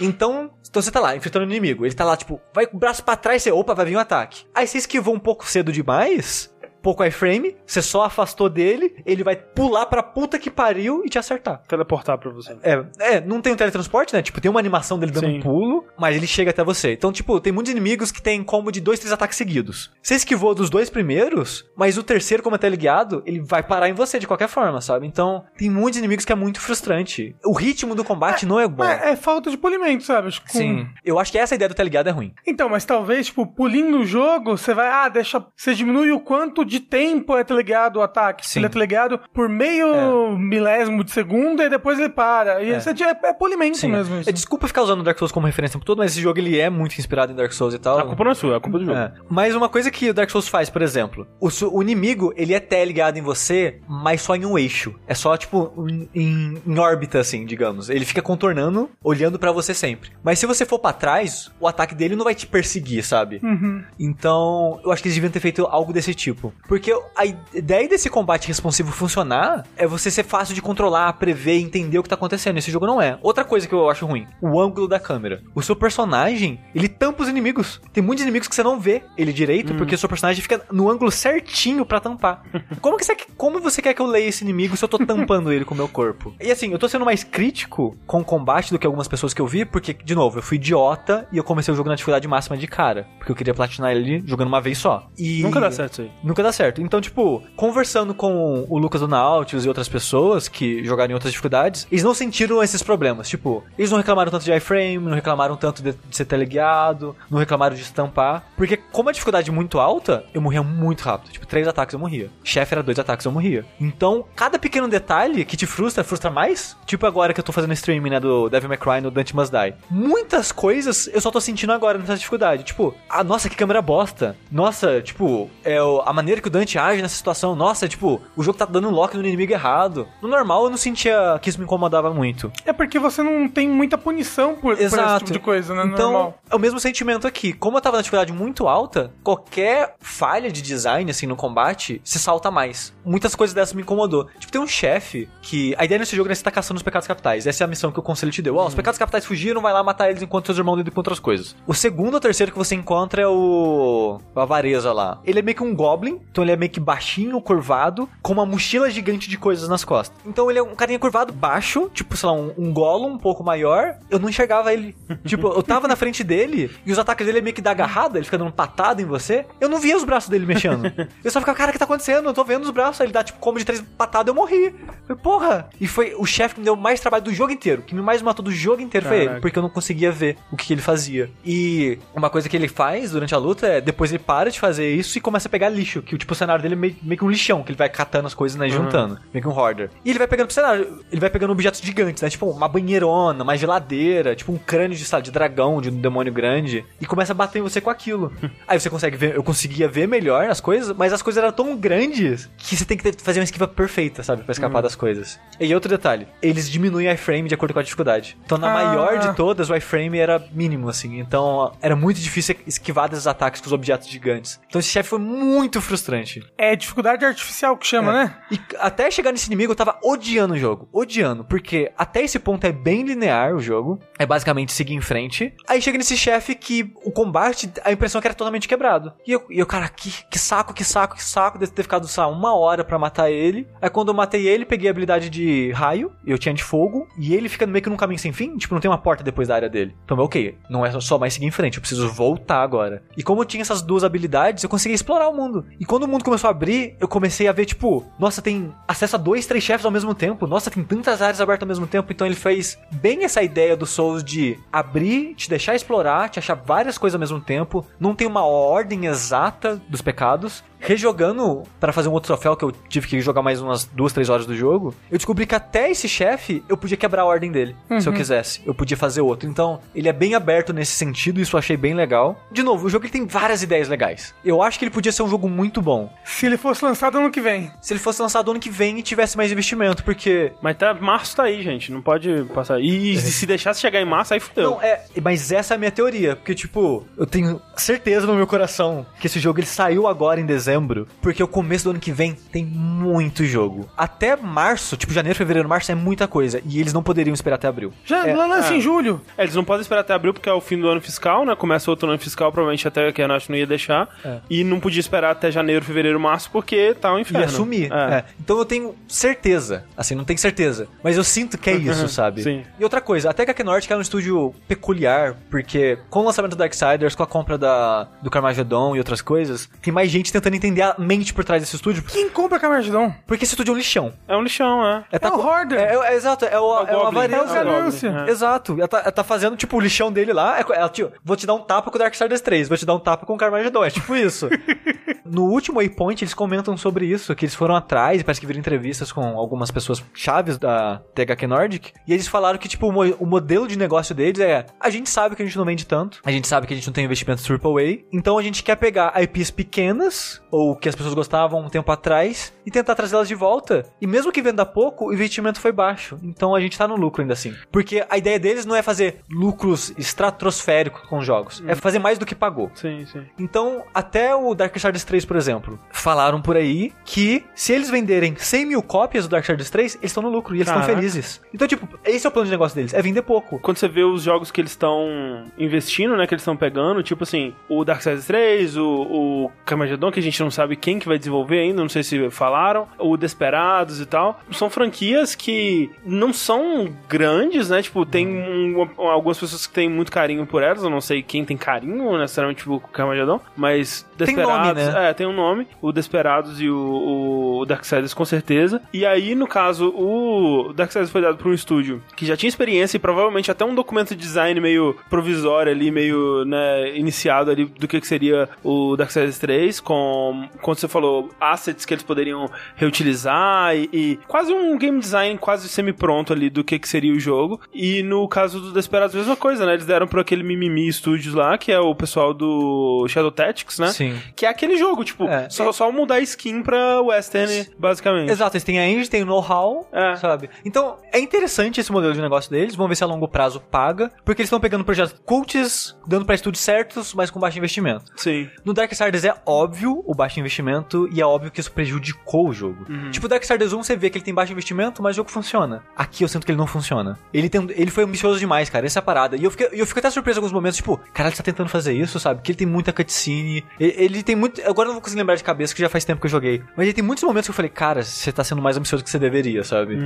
[0.00, 1.86] Então, então você tá lá, enfrentando o inimigo.
[1.86, 4.00] Ele tá lá, tipo, vai com o braço pra trás, você, opa, vai vir um
[4.00, 4.44] ataque.
[4.54, 6.53] Aí você esquivou um pouco cedo demais,
[6.84, 11.18] pouco iframe, você só afastou dele, ele vai pular pra puta que pariu e te
[11.18, 11.62] acertar.
[11.66, 12.54] Teleportar pra você.
[12.62, 14.20] É, é, não tem um teletransporte, né?
[14.20, 15.38] Tipo, tem uma animação dele dando Sim.
[15.38, 16.92] um pulo, mas ele chega até você.
[16.92, 19.90] Então, tipo, tem muitos inimigos que tem combo de dois, três ataques seguidos.
[20.02, 23.94] Você esquivou dos dois primeiros, mas o terceiro, como é teleguiado, ele vai parar em
[23.94, 25.06] você de qualquer forma, sabe?
[25.06, 27.34] Então, tem muitos inimigos que é muito frustrante.
[27.44, 28.84] O ritmo do combate não é bom.
[28.84, 30.30] Mas é falta de polimento, sabe?
[30.40, 30.86] Com- Sim.
[31.04, 32.34] Eu acho que essa ideia do teleguiado é ruim.
[32.46, 35.44] Então, mas talvez, tipo, pulindo o jogo, você vai, ah, deixa.
[35.56, 38.46] Você diminui o quanto de tempo é teleguiado o ataque.
[38.46, 38.60] Sim.
[38.60, 42.62] Ele é teleguado por meio milésimo de segundo e depois ele para.
[42.62, 42.76] E É.
[42.76, 44.20] é, é polimento mesmo.
[44.20, 44.28] Isso.
[44.28, 46.68] É, desculpa ficar usando Dark Souls como referência por todo, mas esse jogo ele é
[46.70, 47.98] muito inspirado em Dark Souls e tal.
[47.98, 48.98] A culpa não é sua, é a culpa do jogo.
[48.98, 49.12] É.
[49.28, 52.60] Mas uma coisa que o Dark Souls faz, por exemplo, o, o inimigo, ele é
[52.60, 54.94] teleguiado em você, mas só em um eixo.
[55.06, 57.88] É só, tipo, em, em- em órbita, assim, digamos.
[57.90, 60.10] Ele fica contornando, olhando pra você sempre.
[60.22, 63.40] Mas se você for pra trás, o ataque dele não vai te perseguir, sabe?
[63.42, 63.82] Uhum.
[63.98, 66.52] Então, eu acho que eles deviam ter feito algo desse tipo.
[66.66, 71.98] Porque a ideia desse combate responsivo funcionar é você ser fácil de controlar, prever, entender
[71.98, 72.58] o que tá acontecendo.
[72.58, 73.18] Esse jogo não é.
[73.22, 75.42] Outra coisa que eu acho ruim, o ângulo da câmera.
[75.54, 77.80] O seu personagem, ele tampa os inimigos.
[77.92, 80.90] Tem muitos inimigos que você não vê ele direito, porque o seu personagem fica no
[80.90, 82.42] ângulo certinho pra tampar.
[82.80, 85.52] Como, que você, como você quer que eu leia esse inimigo se eu tô tampando
[85.52, 86.34] ele com o meu corpo?
[86.40, 89.40] E assim, eu tô sendo mais crítico com o combate do que algumas pessoas que
[89.40, 92.26] eu vi, porque, de novo, eu fui idiota e eu comecei o jogo na dificuldade
[92.28, 93.06] máxima de cara.
[93.18, 95.08] Porque eu queria platinar ele jogando uma vez só.
[95.18, 95.42] E...
[95.42, 96.10] Nunca dá certo isso aí.
[96.22, 96.80] Nunca dá certo.
[96.80, 101.32] Então, tipo, conversando com o Lucas do Nautilus e outras pessoas que jogaram em outras
[101.32, 103.28] dificuldades, eles não sentiram esses problemas.
[103.28, 107.38] Tipo, eles não reclamaram tanto de iframe, não reclamaram tanto de, de ser teleguiado, não
[107.38, 108.44] reclamaram de estampar.
[108.56, 111.32] Porque, como a dificuldade é muito alta, eu morria muito rápido.
[111.32, 112.30] Tipo, três ataques eu morria.
[112.42, 113.64] Chefe era dois ataques eu morria.
[113.80, 116.76] Então, cada pequeno detalhe que te frustra, frustra mais.
[116.86, 119.52] Tipo, agora que eu tô fazendo streaming, né, do Devil May Cry no Dante Must
[119.52, 119.74] Die.
[119.90, 122.64] Muitas coisas eu só tô sentindo agora nessa dificuldade.
[122.64, 124.36] Tipo, ah, nossa, que câmera bosta.
[124.50, 127.54] Nossa, tipo, é a maneira que o Dante age nessa situação.
[127.54, 130.06] Nossa, tipo, o jogo tá dando lock no inimigo errado.
[130.20, 132.52] No normal eu não sentia que isso me incomodava muito.
[132.64, 135.84] É porque você não tem muita punição por, por esse tipo de coisa, né?
[135.86, 136.38] Então, Normal.
[136.50, 137.52] é o mesmo sentimento aqui.
[137.52, 142.18] Como eu tava na dificuldade muito alta, qualquer falha de design, assim, no combate, se
[142.18, 142.92] salta mais.
[143.04, 144.26] Muitas coisas dessas me incomodou.
[144.38, 145.74] Tipo, tem um chefe que...
[145.78, 147.46] A ideia nesse jogo é você tá caçando os pecados capitais.
[147.46, 148.56] Essa é a missão que o conselho te deu.
[148.56, 151.18] Ó, os pecados capitais fugiram, vai lá matar eles enquanto seus irmãos lidam com outras
[151.18, 151.56] coisas.
[151.66, 154.18] O segundo ou terceiro que você encontra é o...
[154.34, 155.20] o Avareza lá.
[155.24, 158.44] Ele é meio que um goblin, então ele é meio que baixinho, curvado, com uma
[158.44, 160.18] mochila gigante de coisas nas costas.
[160.26, 163.44] Então ele é um carinha curvado, baixo, tipo, sei lá, um, um Gollum um pouco
[163.44, 163.94] maior.
[164.10, 164.96] Eu não enxergava ele.
[165.24, 168.18] tipo, eu tava na frente dele e os ataques dele é meio que da agarrada,
[168.18, 169.46] ele fica dando patada em você.
[169.60, 170.92] Eu não via os braços dele mexendo.
[171.22, 172.28] eu só ficava, cara, o que tá acontecendo?
[172.28, 173.00] Eu tô vendo os braços.
[173.00, 174.74] Aí ele dá, tipo, como de três patadas, eu morri.
[175.08, 175.68] Eu falei, porra!
[175.80, 177.82] E foi o chefe que me deu mais trabalho do jogo inteiro.
[177.82, 179.40] Que me mais matou do jogo inteiro foi ele, Caraca.
[179.40, 181.30] porque eu não conseguia ver o que, que ele fazia.
[181.44, 184.92] E uma coisa que ele faz durante a luta é depois ele para de fazer
[184.92, 186.02] isso e começa a pegar lixo.
[186.02, 188.26] Que tipo, o cenário dele é meio, meio que um lixão, que ele vai catando
[188.26, 189.18] as coisas, né, juntando.
[189.32, 189.90] Meio que um hoarder.
[190.04, 192.28] E ele vai pegando pro cenário, ele vai pegando objetos gigantes, né?
[192.30, 196.32] Tipo, uma banheirona, uma geladeira, tipo um crânio de, sabe, de dragão, de um demônio
[196.32, 196.84] grande.
[197.00, 198.32] E começa a bater em você com aquilo.
[198.66, 201.76] Aí você consegue ver, eu conseguia ver melhor as coisas, mas as coisas eram tão
[201.76, 204.42] grandes que você tem que fazer uma esquiva perfeita, sabe?
[204.42, 205.38] Pra escapar das coisas.
[205.60, 208.36] E outro detalhe, eles diminuem o iframe de acordo com a dificuldade.
[208.44, 208.74] Então na Ah.
[208.74, 211.18] maior de todas, o iframe era mínimo, assim.
[211.20, 214.60] Então era muito difícil esquivar desses ataques com os objetos gigantes.
[214.68, 216.13] Então esse chefe foi muito frustrante.
[216.56, 218.36] É dificuldade artificial que chama, né?
[218.50, 220.88] E até chegar nesse inimigo, eu tava odiando o jogo.
[220.92, 221.44] Odiando.
[221.44, 223.98] Porque até esse ponto é bem linear o jogo.
[224.18, 225.54] É basicamente seguir em frente.
[225.68, 229.12] Aí chega nesse chefe que o combate, a impressão é que era totalmente quebrado.
[229.26, 231.58] E eu, e eu cara, que, que saco, que saco, que saco.
[231.58, 233.66] Deve ter ficado, lá, uma hora pra matar ele.
[233.80, 236.12] Aí quando eu matei ele, peguei a habilidade de raio.
[236.26, 237.08] Eu tinha de fogo.
[237.18, 238.56] E ele fica meio que num caminho sem fim.
[238.56, 239.94] Tipo, não tem uma porta depois da área dele.
[240.04, 241.76] Então, ok, não é só mais seguir em frente.
[241.76, 243.02] Eu preciso voltar agora.
[243.16, 245.66] E como eu tinha essas duas habilidades, eu consegui explorar o mundo.
[245.78, 249.16] E quando o mundo começou a abrir, eu comecei a ver, tipo, nossa, tem acesso
[249.16, 250.46] a dois, três chefes ao mesmo tempo.
[250.46, 252.12] Nossa, tem tantas áreas abertas ao mesmo tempo.
[252.12, 256.54] Então ele fez bem essa ideia do Souls de abrir, te deixar explorar, te achar
[256.54, 257.86] várias coisas ao mesmo tempo.
[257.98, 260.62] Não tem uma ordem exata dos pecados.
[260.84, 264.28] Rejogando pra fazer um outro troféu que eu tive que jogar mais umas duas, três
[264.28, 267.74] horas do jogo, eu descobri que até esse chefe eu podia quebrar a ordem dele,
[268.00, 268.60] se eu quisesse.
[268.66, 269.48] Eu podia fazer outro.
[269.48, 272.38] Então, ele é bem aberto nesse sentido, isso eu achei bem legal.
[272.52, 274.34] De novo, o jogo ele tem várias ideias legais.
[274.44, 276.12] Eu acho que ele podia ser um jogo muito bom.
[276.24, 277.70] Se ele fosse lançado ano que vem.
[277.80, 281.36] Se ele fosse lançado ano que vem e tivesse mais investimento, porque Mas tá, março
[281.36, 281.90] tá aí, gente.
[281.92, 282.80] Não pode passar.
[282.80, 284.70] E se deixasse chegar em março, aí fudeu.
[284.70, 288.46] Não, é, mas essa é a minha teoria, porque tipo, eu tenho certeza no meu
[288.46, 290.73] coração que esse jogo ele saiu agora em dezembro,
[291.20, 293.88] porque o começo do ano que vem tem muito jogo.
[293.96, 297.68] Até março, tipo janeiro, fevereiro, março é muita coisa, e eles não poderiam esperar até
[297.68, 297.92] abril.
[298.04, 298.76] Já É, lança é.
[298.76, 299.20] em julho.
[299.36, 301.54] É, eles não podem esperar até abril porque é o fim do ano fiscal, né?
[301.54, 304.08] Começa outro ano fiscal, provavelmente até que a Nath não ia deixar.
[304.24, 304.38] É.
[304.48, 307.40] E não podia esperar até janeiro, fevereiro, março, porque tá um inferno.
[307.40, 307.92] Ia assumir.
[307.92, 308.14] É.
[308.14, 308.24] é.
[308.40, 309.84] Então eu tenho certeza.
[309.96, 310.88] Assim, não tenho certeza.
[311.02, 312.42] Mas eu sinto que é isso, sabe?
[312.42, 312.62] Sim.
[312.78, 316.52] E outra coisa, até que a Nordic é um estúdio peculiar, porque com o lançamento
[316.52, 320.54] do Darksiders, com a compra da, do Carmageddon e outras coisas, tem mais gente tentando
[320.64, 322.02] entender a mente por trás desse estúdio.
[322.02, 323.12] Quem compra Camardon?
[323.26, 324.12] Porque esse estúdio é um lixão.
[324.26, 325.04] É um lixão, é.
[325.12, 325.78] É, É o Hoarder.
[325.78, 327.20] É, é- é exato, é o, É o é o Goblin.
[327.20, 328.10] É o ganância.
[328.10, 328.30] Goblin, é.
[328.30, 328.72] Exato.
[328.78, 330.58] Ela tá, ela tá fazendo, tipo, o lixão dele lá.
[330.58, 332.94] É, ela, tio, vou te dar um tapa com o Darksiders 3, vou te dar
[332.94, 333.84] um tapa com o Carmageddon.
[333.84, 334.48] É tipo isso.
[335.24, 338.60] no último Waypoint, eles comentam sobre isso, que eles foram atrás, e parece que viram
[338.60, 343.16] entrevistas com algumas pessoas chaves da THQ Nordic, e eles falaram que, tipo, o, mo-
[343.18, 346.20] o modelo de negócio deles é, a gente sabe que a gente não vende tanto,
[346.24, 349.12] a gente sabe que a gente não tem investimento AAA, então a gente quer pegar
[349.22, 353.84] IPs pequenas, ou que as pessoas gostavam um tempo atrás e tentar trazê-las de volta.
[354.00, 356.16] E mesmo que venda pouco, o investimento foi baixo.
[356.22, 357.52] Então a gente tá no lucro ainda assim.
[357.72, 362.18] Porque a ideia deles não é fazer lucros estratosféricos com os jogos, é fazer mais
[362.18, 362.70] do que pagou.
[362.76, 363.24] Sim, sim.
[363.36, 368.66] Então, até o Darksiders 3, por exemplo, falaram por aí que se eles venderem 100
[368.66, 371.40] mil cópias do Darksiders 3, eles estão no lucro e eles estão felizes.
[371.52, 373.58] Então, tipo, esse é o plano de negócio deles, é vender pouco.
[373.58, 377.24] Quando você vê os jogos que eles estão investindo, né, que eles estão pegando, tipo
[377.24, 381.18] assim, o Darksiders 3, o, o Carmageddon, que a gente não sabe quem que vai
[381.18, 386.88] desenvolver ainda, não sei se falaram, o Desperados e tal, são franquias que não são
[387.08, 391.00] grandes, né, tipo, tem um- algumas pessoas que têm muito carinho por elas, eu não
[391.00, 395.10] sei quem tem carinho, necessariamente, tipo, com o Carmageddon, mas Tem Desperados, nome, né?
[395.10, 399.46] é, tem um nome, o Desperados e o, o Darksiders com certeza, e aí, no
[399.46, 403.64] caso, o Darksiders foi dado pra um estúdio que já tinha experiência e provavelmente até
[403.64, 408.48] um documento de design meio provisório ali, meio, né, iniciado ali do que, que seria
[408.62, 414.52] o Darksiders 3, com, como você falou, assets que eles poderiam reutilizar e, e quase
[414.52, 417.60] um game design quase semi-pronto ali do que, que seria o jogo.
[417.72, 419.74] E no caso do Desperados, mesma coisa, né?
[419.74, 423.88] Eles deram pra aquele Mimimi Studios lá, que é o pessoal do Shadow Tactics, né?
[423.88, 424.03] Sim.
[424.36, 425.48] Que é aquele jogo, tipo, É.
[425.50, 428.30] só, só mudar a skin pra Western, basicamente.
[428.30, 430.16] Exato, eles têm a engine, têm o know-how, É.
[430.16, 430.50] sabe?
[430.64, 434.10] Então, é interessante esse modelo de negócio deles, vamos ver se a longo prazo paga,
[434.24, 438.04] porque eles estão pegando projetos cults, dando pra estúdios certos, mas com baixo investimento.
[438.16, 438.48] Sim.
[438.64, 442.84] No Darksiders é óbvio o baixo investimento e é óbvio que isso prejudicou o jogo.
[442.88, 443.10] Uhum.
[443.10, 445.82] Tipo, o Darksiders 1 você vê que ele tem baixo investimento, mas o jogo funciona.
[445.96, 447.18] Aqui eu sinto que ele não funciona.
[447.32, 449.36] Ele, tem, ele foi ambicioso demais, cara, essa é a parada.
[449.36, 451.68] E eu, fiquei, eu fico até surpreso em alguns momentos, tipo, caralho, ele tá tentando
[451.68, 452.42] fazer isso, sabe?
[452.42, 453.64] Que ele tem muita cutscene.
[453.78, 454.60] Ele, ele tem muito.
[454.62, 456.62] Agora eu não vou conseguir lembrar de cabeça, que já faz tempo que eu joguei.
[456.76, 459.10] Mas ele tem muitos momentos que eu falei, cara, você tá sendo mais ambicioso que
[459.10, 459.96] você deveria, sabe?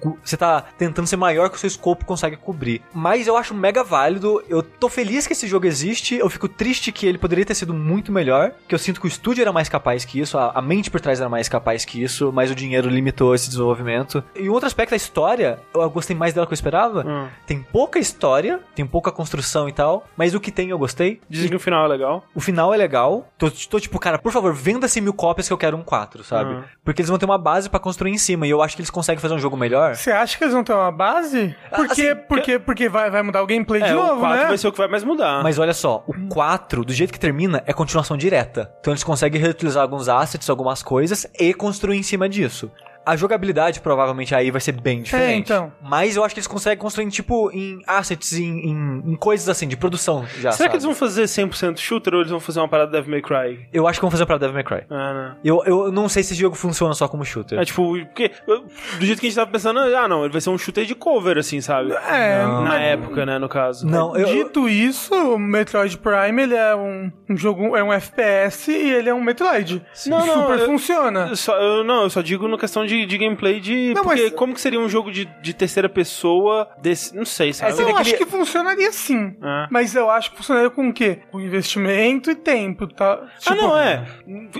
[0.00, 2.82] Cu- Você tá tentando ser maior que o seu escopo consegue cobrir.
[2.92, 4.42] Mas eu acho mega válido.
[4.48, 6.16] Eu tô feliz que esse jogo existe.
[6.16, 8.52] Eu fico triste que ele poderia ter sido muito melhor.
[8.68, 10.38] Que eu sinto que o estúdio era mais capaz que isso.
[10.38, 12.32] A, a mente por trás era mais capaz que isso.
[12.32, 14.22] Mas o dinheiro limitou esse desenvolvimento.
[14.34, 17.04] E um outro aspecto da história, eu gostei mais dela que eu esperava.
[17.06, 17.28] Hum.
[17.46, 20.06] Tem pouca história, tem pouca construção e tal.
[20.16, 21.20] Mas o que tem eu gostei.
[21.28, 22.24] Dizem que o final é legal.
[22.34, 23.23] O final é legal.
[23.36, 26.54] Tô, tô tipo, cara, por favor, venda-se mil cópias que eu quero um 4, sabe?
[26.54, 26.64] Uhum.
[26.84, 28.46] Porque eles vão ter uma base pra construir em cima.
[28.46, 29.96] E eu acho que eles conseguem fazer um jogo melhor.
[29.96, 31.54] Você acha que eles vão ter uma base?
[31.74, 32.08] Por quê?
[32.08, 34.48] assim, porque porque vai, vai mudar o gameplay de é, novo, o 4 né?
[34.48, 35.42] vai ser o que vai mais mudar.
[35.42, 38.72] Mas olha só, o 4, do jeito que termina, é continuação direta.
[38.80, 42.70] Então eles conseguem reutilizar alguns assets, algumas coisas e construir em cima disso.
[43.06, 45.52] A jogabilidade provavelmente aí vai ser bem diferente.
[45.52, 45.72] então.
[45.82, 49.68] Mas eu acho que eles conseguem construir, tipo, em assets, em, em, em coisas assim,
[49.68, 50.52] de produção já.
[50.52, 50.94] Será que eles sabe?
[50.94, 53.66] vão fazer 100% shooter ou eles vão fazer uma parada Devil May Cry?
[53.72, 54.82] Eu acho que vão fazer pra Devil May Cry.
[54.90, 55.36] Ah, né?
[55.44, 57.58] Eu, eu não sei se esse jogo funciona só como shooter.
[57.58, 60.50] É tipo, porque do jeito que a gente tava pensando, ah não, ele vai ser
[60.50, 61.92] um shooter de cover, assim, sabe?
[61.92, 63.86] É, Na mas- época, né, no caso.
[63.86, 68.70] Não, eu, Dito isso, o Metroid Prime ele é um, um jogo, é um FPS
[68.70, 69.82] e ele é um Metroid.
[70.06, 71.26] Não, não, Super eu- funciona.
[71.30, 73.92] Eu só, eu, não, eu só digo no questão de, de gameplay de.
[73.94, 77.14] Não, porque mas- como que seria um jogo de, de terceira pessoa desse.
[77.16, 77.72] Não sei, sabe?
[77.72, 79.36] É, você eu acho que funcionaria sim.
[79.42, 79.66] É.
[79.70, 81.20] Mas eu acho que funcionaria com o quê?
[81.30, 83.20] Com investimento e tempo, tá?
[83.22, 84.06] ah, Tipo, não, é.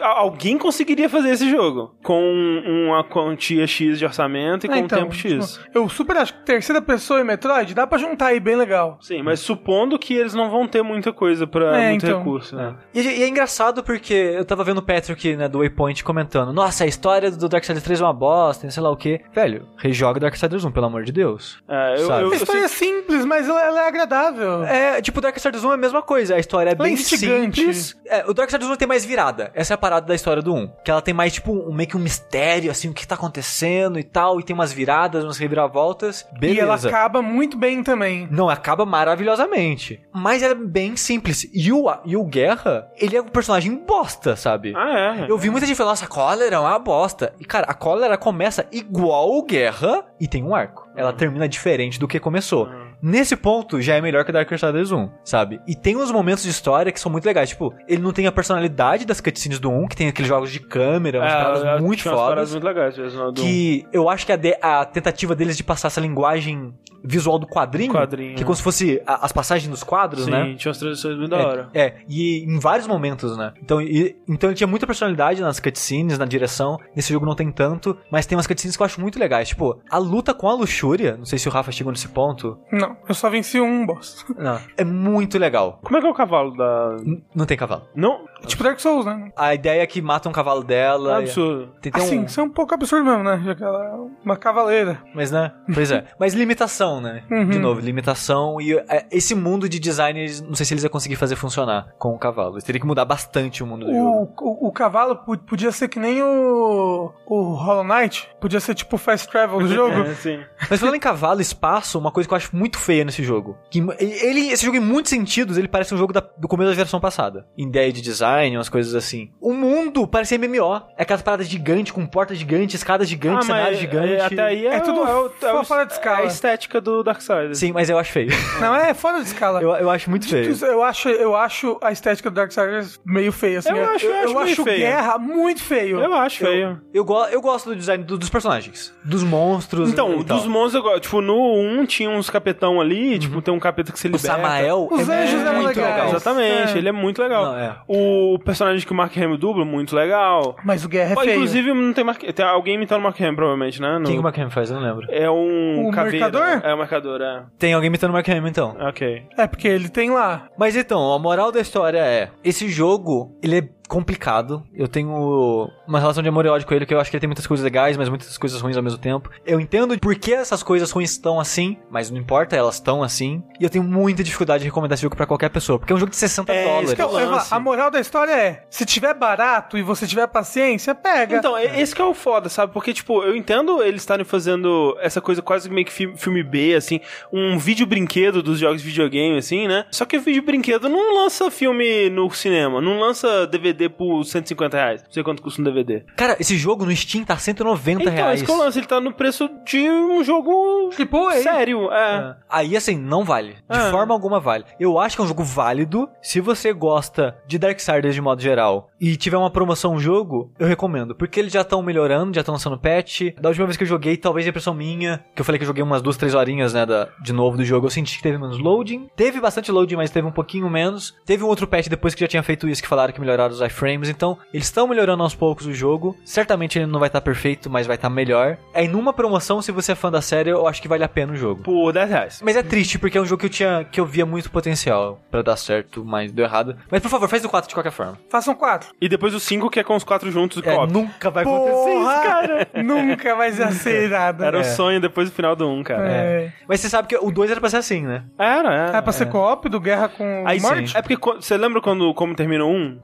[0.01, 2.23] Al- Alguém conseguiria fazer esse jogo com
[2.67, 5.55] uma quantia X de orçamento e com É, um então, tempo X.
[5.59, 8.99] tipo, eu super acho que terceira pessoa e Metroid dá pra juntar aí bem legal.
[9.01, 12.19] Sim, mas supondo que eles não vão ter muita coisa pra É, muito então.
[12.19, 12.75] recurso, né?
[12.95, 16.85] E, e é engraçado porque eu tava vendo o Patrick, né, do Waypoint comentando: Nossa,
[16.85, 18.24] a história do Darksiders 3 é uma bosta,
[18.65, 19.21] não sei lá o que.
[19.33, 21.63] Velho, rejoga Darksiders 1, pelo amor de Deus.
[21.69, 24.65] É, eu, eu, A eu história sei- é simples, mas ela, ela é agradável.
[24.65, 26.35] É, tipo, o Darksiders 1 é a mesma coisa.
[26.35, 27.57] A história é bem instigante.
[27.61, 27.97] simples.
[28.07, 29.51] É, o Darksiders 1 tem mais virada.
[29.55, 30.69] Essa é a parada da história do 1.
[30.85, 33.99] Que ela tem mais, tipo, um, meio que um mistério, assim, o que tá acontecendo
[33.99, 34.39] e tal.
[34.41, 36.27] E tem umas viradas, umas reviravoltas.
[36.39, 36.59] Beleza.
[36.59, 38.29] E ela acaba muito bem também.
[38.31, 40.01] Não, acaba maravilhosamente.
[40.13, 41.49] Mas ela é bem simples.
[41.53, 44.73] E o, e o Guerra, ele é um personagem bosta, sabe?
[44.77, 45.31] Ah, é.
[45.31, 47.33] Eu vi muita gente falando, nossa, a Cólera é uma bosta.
[47.39, 50.89] E, cara, a Cólera começa igual Guerra e tem um arco.
[50.97, 52.69] Ela termina diferente do que começou.
[53.03, 55.61] Nesse ponto, já é melhor que Darksiders 1, sabe?
[55.67, 57.51] E tem uns momentos de história que são muito legais.
[57.51, 60.59] Tipo, ele não tem a personalidade das cutscenes do 1, que tem aqueles jogos de
[60.61, 62.53] câmera, umas paradas é, muito fodas.
[62.53, 66.01] muito legais mesmo, Que eu acho que a, de- a tentativa deles de passar essa
[66.01, 66.73] linguagem
[67.05, 70.31] visual do quadrinho, Quadrinho, que é como se fosse a- as passagens dos quadros, Sim,
[70.31, 70.55] né?
[70.57, 71.69] tinha umas transições muito da hora.
[71.75, 73.53] É, é, e em vários momentos, né?
[73.63, 76.79] Então, e- então ele tinha muita personalidade nas cutscenes, na direção.
[76.97, 79.49] Nesse jogo não tem tanto, mas tem umas cutscenes que eu acho muito legais.
[79.49, 82.59] Tipo, a luta com a luxúria, não sei se o Rafa chegou nesse ponto.
[82.73, 84.25] Não, eu só venci um boss.
[84.39, 85.79] Não, é muito legal.
[85.83, 86.97] Como é que é o cavalo da.
[87.05, 87.83] N- não tem cavalo.
[87.95, 88.25] Não?
[88.45, 89.31] Tipo Dark Souls, né?
[89.37, 91.21] A ideia é que mata um cavalo dela.
[91.21, 91.73] e- Absurdo.
[91.81, 92.25] Tem, tem Assim, um...
[92.25, 93.41] isso é um pouco absurdo mesmo, né?
[93.45, 95.03] Já que ela é uma cavaleira.
[95.15, 95.53] Mas, né?
[95.73, 96.05] Pois é.
[96.19, 97.23] Mas limitação, né?
[97.31, 97.49] Uhum.
[97.51, 98.61] De novo, limitação.
[98.61, 102.11] E é, esse mundo de design, não sei se eles iam conseguir fazer funcionar com
[102.15, 102.55] o cavalo.
[102.55, 104.33] Eles teriam que mudar bastante o mundo do jogo.
[104.41, 105.17] O, o, o cavalo
[105.47, 108.29] podia ser que nem o, o Hollow Knight.
[108.41, 109.95] Podia ser tipo o fast travel do jogo.
[110.01, 110.41] É, sim.
[110.71, 113.57] Mas falando em cavalo, espaço, uma coisa que eu acho muito feia nesse jogo.
[113.71, 116.75] Que ele, esse jogo, em muitos sentidos, ele parece um jogo da- do começo da
[116.77, 117.47] geração passada.
[117.57, 118.25] Em ideia de design,
[118.57, 119.31] umas coisas assim.
[119.41, 120.83] O mundo parece MMO.
[120.97, 124.13] É aquelas paradas gigantes, com porta gigante, escada gigante, Ah, cenário mas gigante.
[124.15, 126.21] é, até aí é, É tudo o- é, o- é, o- fora de escala.
[126.21, 127.59] é a estética do Darksiders.
[127.59, 128.31] Sim, mas eu acho feio.
[128.61, 129.61] Não, é fora de escala.
[129.63, 130.55] eu, eu acho muito feio.
[130.65, 133.71] Eu acho, eu acho a estética do Darksiders meio feia, assim.
[133.71, 134.79] Eu acho- eu acho meio feio.
[134.79, 136.01] Guerra muito feio.
[136.01, 136.81] Eu acho feio.
[136.93, 138.93] Eu, go eu gosto do design do- dos personagens.
[139.05, 139.91] Dos monstros.
[139.91, 140.37] Então, e tal.
[140.39, 141.01] dos monstros eu gosto.
[141.03, 144.29] Tipo, no 1 tinha uns capetão ali, tipo, tem um capeta que se O liberta.
[144.29, 145.95] Samael Os é anjos eram muito legais.
[145.95, 146.09] legal.
[146.11, 146.79] Exatamente, É.
[146.79, 147.45] ele é muito legal.
[147.47, 147.77] Não, é.
[147.89, 150.57] O personagem que o Mark Hamill dubla, muito legal.
[150.65, 151.35] Mas o Guerra é Pô, feio.
[151.35, 152.23] inclusive, não tem, Mark...
[152.23, 153.99] tem alguém imitando o Mark Hamill, provavelmente, né?
[153.99, 154.71] No- Quem que o Mark Hamill faz?
[154.71, 155.07] Eu não lembro.
[155.11, 156.27] É um O caveira.
[156.31, 156.61] mercador?
[156.71, 157.43] É o marcador, é.
[157.59, 158.77] Tem alguém imitando o Mark Hamill, então.
[158.81, 159.23] Ok.
[159.39, 160.49] É, porque ele tem lá.
[160.59, 164.63] Mas então, a moral da história é: esse jogo, ele é complicado.
[164.75, 167.21] Eu tenho uma relação de amor e ódio com ele, que eu acho que ele
[167.21, 169.31] tem muitas coisas legais, mas muitas coisas ruins ao mesmo tempo.
[169.47, 173.43] Eu entendo por que essas coisas ruins estão assim, mas não importa, elas estão assim.
[173.61, 175.99] E eu tenho muita dificuldade de recomendar esse jogo pra qualquer pessoa, porque é um
[176.01, 176.87] jogo de 60 É, dólares.
[176.89, 177.55] isso que é o lance.
[177.55, 181.37] a moral da história é: se tiver barato e você tiver paciência, pega.
[181.37, 182.73] Então, é- esse que é o foda, sabe?
[182.73, 186.75] Porque, tipo, eu entendo eles estarem fazendo essa coisa quase meio que fi- filme B,
[186.75, 187.01] assim,
[187.33, 189.87] um vídeo brinquedo dos jogos de videogame, assim, né?
[189.91, 194.77] Só que o vídeo brinquedo não lança filme no cinema, não lança DVD por 150
[194.77, 195.03] reais.
[195.05, 196.05] Não sei quanto custa um DVD.
[196.17, 198.35] Cara, esse jogo no Steam tá 190 Então, reais.
[198.41, 201.43] esse que é o lance, ele tá no preço de um jogo Tipo, aí.
[201.43, 202.37] sério, é.
[202.49, 203.53] Aí, assim, não vale.
[203.55, 203.91] De Ah.
[203.91, 204.65] forma alguma vale.
[204.79, 206.09] Eu acho que é um jogo válido.
[206.23, 210.67] Se você gosta de Darksiders de modo geral e tiver uma promoção um jogo, eu
[210.67, 211.15] recomendo.
[211.15, 213.23] Porque eles já estão melhorando, já estão lançando patch.
[213.41, 215.67] Da última vez que eu joguei, talvez a impressão minha, que eu falei que eu
[215.69, 218.39] joguei umas duas, três horinhas, né, da, de novo do jogo, eu senti que teve
[218.39, 219.09] menos loading.
[219.17, 221.15] Teve bastante loading, mas teve um pouquinho menos.
[221.25, 223.63] Teve um outro patch depois que já tinha feito isso, que falaram que melhoraram os
[223.67, 224.09] iframes.
[224.09, 226.17] Então, eles estão melhorando aos poucos o jogo.
[226.25, 228.57] Certamente ele não vai estar perfeito, mas vai estar melhor.
[228.75, 231.33] Aí, numa promoção, se você é fã da série, eu acho que vale a pena
[231.33, 231.63] o jogo.
[231.63, 232.41] Por 10 reais.
[232.45, 235.21] Mas é triste, porque é um jogo que eu tinha que eu via muito potencial
[235.31, 236.77] pra dar certo, mas deu errado.
[236.91, 238.19] Mas por favor, faz o 4 de qualquer forma.
[238.31, 238.89] Façam quatro.
[239.01, 240.93] E depois o 5, que é com os quatro juntos do É, co-op.
[240.93, 242.23] nunca vai acontecer isso, Porra!
[242.23, 242.69] cara.
[242.85, 244.47] Nunca vai ser nada.
[244.47, 244.65] Era o É.
[244.65, 246.09] sonho depois do final do 1, cara.
[246.09, 246.53] É.
[246.69, 248.25] Mas você sabe que o 2 era pra ser assim, né?
[248.39, 248.99] Era, era.
[248.99, 250.91] É pra ser co-op do Guerra com Aí Morte?
[250.91, 250.99] sim.
[250.99, 253.01] É porque você lembra quando como termina o 1?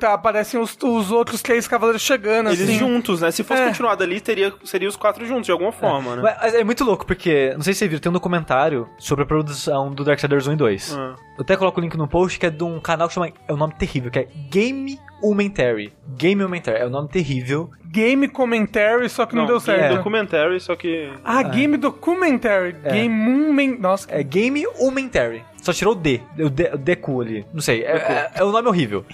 [0.00, 2.78] Tá, aparecem os, os outros três cavaleiros chegando, Eles assim.
[2.78, 3.30] juntos, né?
[3.30, 3.66] Se fosse É.
[3.66, 6.22] continuado ali, teria, seria os quatro juntos, de alguma forma, né?
[6.42, 9.26] Mas é muito louco, porque, não sei se você viu, tem um documentário sobre a
[9.26, 10.96] produção do Darksiders 1 e 2.
[10.98, 11.14] Ah.
[11.36, 13.52] Eu até coloco o link no post, que é de um canal que chama, é
[13.52, 15.92] um nome terrível, que é Game Umentary.
[16.16, 17.70] Game Umentary, é um nome terrível.
[17.84, 19.96] Game Commentary, só que não, deu Game certo.
[19.96, 21.12] Documentary, só que...
[21.24, 22.76] Ah, Game Documentary.
[22.84, 22.92] É.
[22.92, 23.76] Game Moon...
[23.80, 25.42] Nossa, É Game Umentary.
[25.62, 27.46] Só tirou o D, o D, o Deku ali.
[27.52, 29.04] Não sei, é, é, é um nome horrível.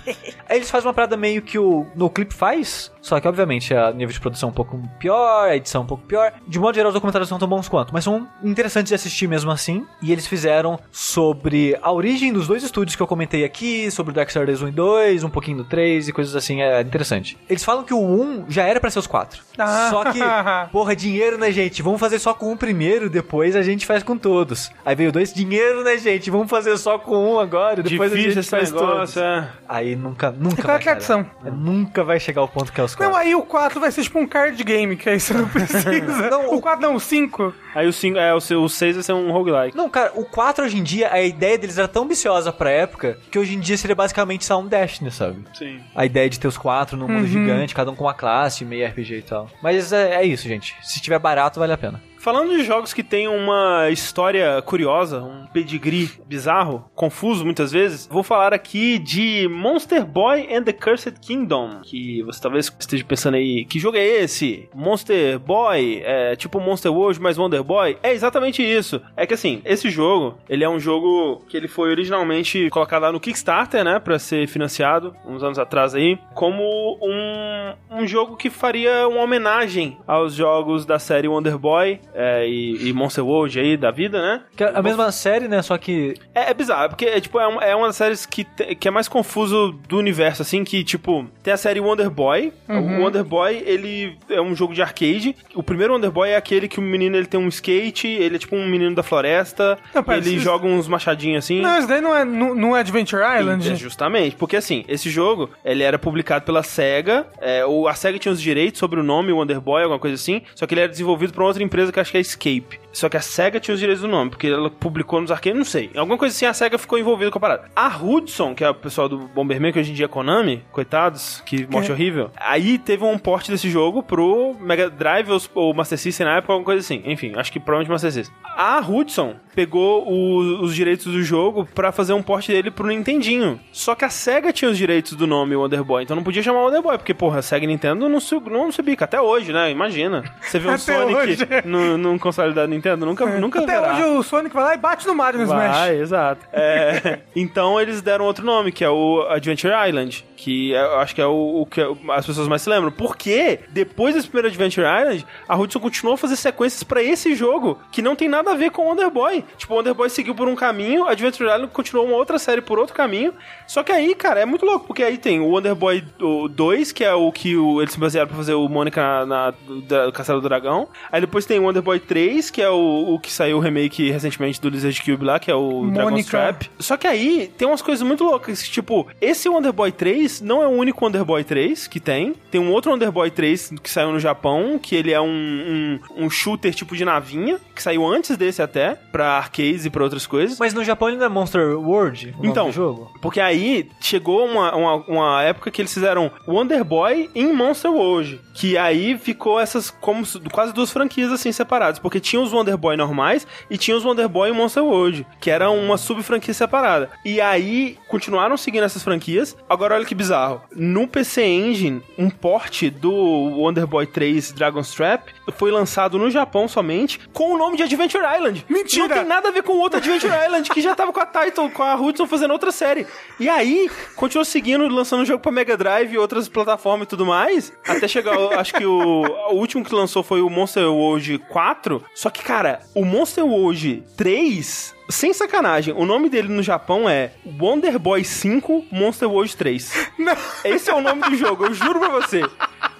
[0.49, 4.12] Aí eles fazem uma parada meio que o NoClip faz, só que obviamente a nível
[4.12, 6.32] de produção é um pouco pior, a edição é um pouco pior.
[6.47, 9.51] De modo geral, os documentários não tão bons quanto, mas são interessantes de assistir mesmo
[9.51, 9.86] assim.
[10.03, 14.14] E eles fizeram sobre a origem dos dois estúdios que eu comentei aqui, sobre o
[14.14, 17.36] Darksiders 1 e 2, um pouquinho do 3 e coisas assim, é interessante.
[17.49, 19.42] Eles falam que o 1 já era pra ser os 4.
[19.59, 19.88] Ah.
[19.90, 20.20] Só que,
[20.70, 21.82] porra, dinheiro, né, gente?
[21.82, 24.70] Vamos fazer só com um primeiro, depois a gente faz com todos.
[24.84, 26.30] Aí veio dois, dinheiro, né, gente?
[26.37, 28.89] Vamos fazer só com um agora, depois a Difícil gente esse faz todos.
[28.89, 29.49] negócio, é.
[29.68, 31.26] Aí nunca, nunca Qual é vai que a adição?
[31.45, 33.16] É, Nunca vai chegar ao ponto que é os Não, quatro.
[33.16, 35.87] aí o 4 vai ser tipo um card game, que aí você não precisa.
[36.30, 37.55] Não, o 4 não, o 5.
[37.74, 39.76] Aí o 5, é, o 6 vai ser um roguelike.
[39.76, 43.18] Não, cara, o 4 hoje em dia, a ideia deles era tão ambiciosa pra época
[43.30, 45.39] que hoje em dia seria basicamente só um Destiny, sabe?
[45.55, 45.80] Sim.
[45.95, 47.26] A ideia de ter os quatro num mundo Uhum.
[47.26, 49.49] gigante, cada um com uma classe, meio RPG e tal.
[49.62, 50.74] Mas é, é isso, gente.
[50.82, 52.03] Se tiver barato, vale a pena.
[52.26, 58.24] Falando de jogos que tem uma história curiosa, um pedigree bizarro, confuso muitas vezes, vou
[58.24, 63.64] falar aqui de Monster Boy and the Cursed Kingdom, que você talvez esteja pensando aí,
[63.64, 64.68] que jogo é esse?
[64.74, 67.96] Monster Boy, é tipo Monster World mais Wonder Boy?
[68.02, 69.00] É exatamente isso.
[69.16, 73.12] É que assim, esse jogo, ele é um jogo que ele foi originalmente colocado lá
[73.12, 78.50] no Kickstarter, né, para ser financiado uns anos atrás aí, como um, um jogo que
[78.50, 83.76] faria uma homenagem aos jogos da série Wonder Boy é, e, e Monster World aí
[83.76, 84.42] da vida, né?
[84.56, 85.60] Que é a mesma série, né?
[85.62, 86.14] Só que.
[86.34, 88.88] É, é bizarro, porque é, tipo, é, uma, é uma das séries que, te- que
[88.88, 92.52] é mais confuso do universo, assim, que, tipo, tem a série Wonder Boy.
[92.68, 95.36] O Wonder Boy, ele é um jogo de arcade.
[95.54, 98.38] O primeiro Wonder Boy é aquele que o menino ele tem um skate, ele é
[98.38, 101.60] tipo um menino da floresta, Não, pera, ele isso- joga uns machadinhos assim.
[101.60, 103.70] Não, isso daí não é, não, não é Adventure Island?
[103.70, 108.32] É, justamente, porque assim, esse jogo, ele era publicado pela SEGA, é, a SEGA tinha
[108.32, 111.32] os direitos sobre o nome Wonder Boy, alguma coisa assim, só que ele era desenvolvido
[111.32, 112.80] por uma outra empresa que acho que é Escape.
[112.92, 115.66] Só que a SEGA tinha os direitos do nome, porque ela publicou nos arcades, não
[115.66, 115.90] sei.
[115.94, 117.70] Alguma coisa assim, a SEGA ficou envolvida com a parada.
[117.76, 121.42] A Hudson, que é o pessoal do Bomberman, que hoje em dia é Konami, coitados,
[121.44, 122.30] que morte horrível.
[122.36, 126.64] Aí teve um porte desse jogo pro Mega Drive ou, Master System na época, alguma
[126.64, 127.02] coisa assim.
[127.04, 128.34] Enfim, acho que provavelmente Master System.
[128.57, 133.61] A Hudson pegou o- os direitos do jogo pra fazer um porte dele pro Nintendinho.
[133.72, 136.61] Só que a SEGA tinha os direitos do nome Wonder Boy, então não podia chamar
[136.62, 139.04] Wonder Boy, porque, porra, a SEGA e Nintendo não se, não se bica.
[139.04, 139.70] Até hoje, né?
[139.70, 140.24] Imagina.
[140.40, 141.38] Você vê um Sonic hoje.
[141.66, 143.92] no, num console da Nintendo, nunca, nunca Até verá.
[143.94, 145.76] hoje o Sonic vai lá e bate no Mario no Smash.
[145.76, 146.47] Vai, exato.
[146.53, 151.14] É, então eles deram outro nome, que é o Adventure Island, que é- eu acho
[151.14, 151.80] que é o, o que
[152.11, 152.93] as pessoas mais se lembram.
[152.93, 157.78] Porque depois desse primeiro Adventure Island, a Hudson continuou a fazer sequências pra esse jogo,
[157.91, 159.45] que não tem nada a ver com o Wonder Boy.
[159.57, 162.78] Tipo, o Wonder Boy seguiu por um caminho, Adventure Island continuou uma outra série por
[162.78, 163.32] outro caminho.
[163.66, 166.05] Só que aí, cara, é muito louco, porque aí tem o Wonder Boy
[166.51, 169.55] 2, que é o que o, eles se basearam pra fazer o Mônica na, na
[169.89, 170.89] da, Castelo do Dragão.
[171.11, 174.11] Aí depois tem o Wonder Boy 3, que é o, o que saiu o remake
[174.11, 176.30] recentemente do Lizard Cube lá, que é o Dragon's Mônica.
[176.30, 176.70] Trap.
[176.78, 180.66] Só que aí tem umas coisas muito loucas, tipo, esse Wonder Boy 3 não é
[180.66, 182.34] o único Wonder Boy 3 que tem.
[182.50, 186.24] Tem um outro Wonder Boy 3 que saiu no Japão, que ele é um, um,
[186.24, 190.26] um shooter tipo de navinha, que saiu antes desse até, pra arcades e pra outras
[190.26, 190.58] coisas.
[190.58, 192.34] Mas no Japão não é Monster World?
[192.42, 193.10] Então, jogo?
[193.20, 198.40] Porque aí chegou uma, uma, uma época que eles fizeram Wonder Boy em Monster World.
[198.54, 201.98] Que aí ficou essas como quase duas franquias assim separadas.
[201.98, 205.26] Porque tinha os Wonder Boy normais e tinha os Wonder Boy em Monster World.
[205.40, 207.10] Que era uma sub-franquia separada.
[207.24, 209.56] E aí continuaram seguindo essas franquias.
[209.68, 210.62] Agora olha que bizarro.
[210.74, 216.66] No PC Engine, um porte do Wonder Boy 3 Dragon's Trap foi lançado no Japão
[216.66, 218.64] somente com o nome de Adventure Island.
[218.68, 219.06] Mentira!
[219.08, 221.26] Não tem nada a ver com o outro Adventure Island, que já tava com a
[221.26, 223.06] Title, com a Hudson fazendo outra série.
[223.38, 227.72] E aí, continuou seguindo, lançando jogo pra Mega Drive e outras plataformas e tudo mais.
[227.86, 232.02] Até chegar, o- acho que o, o último que lançou foi o Monster World 4.
[232.14, 234.95] Só que, cara, o Monster World 3.
[235.09, 237.30] Sem sacanagem, o nome dele no Japão é
[237.61, 240.11] Wonder Boy 5 Monster World 3.
[240.64, 242.42] Esse é o nome do jogo, eu juro pra você.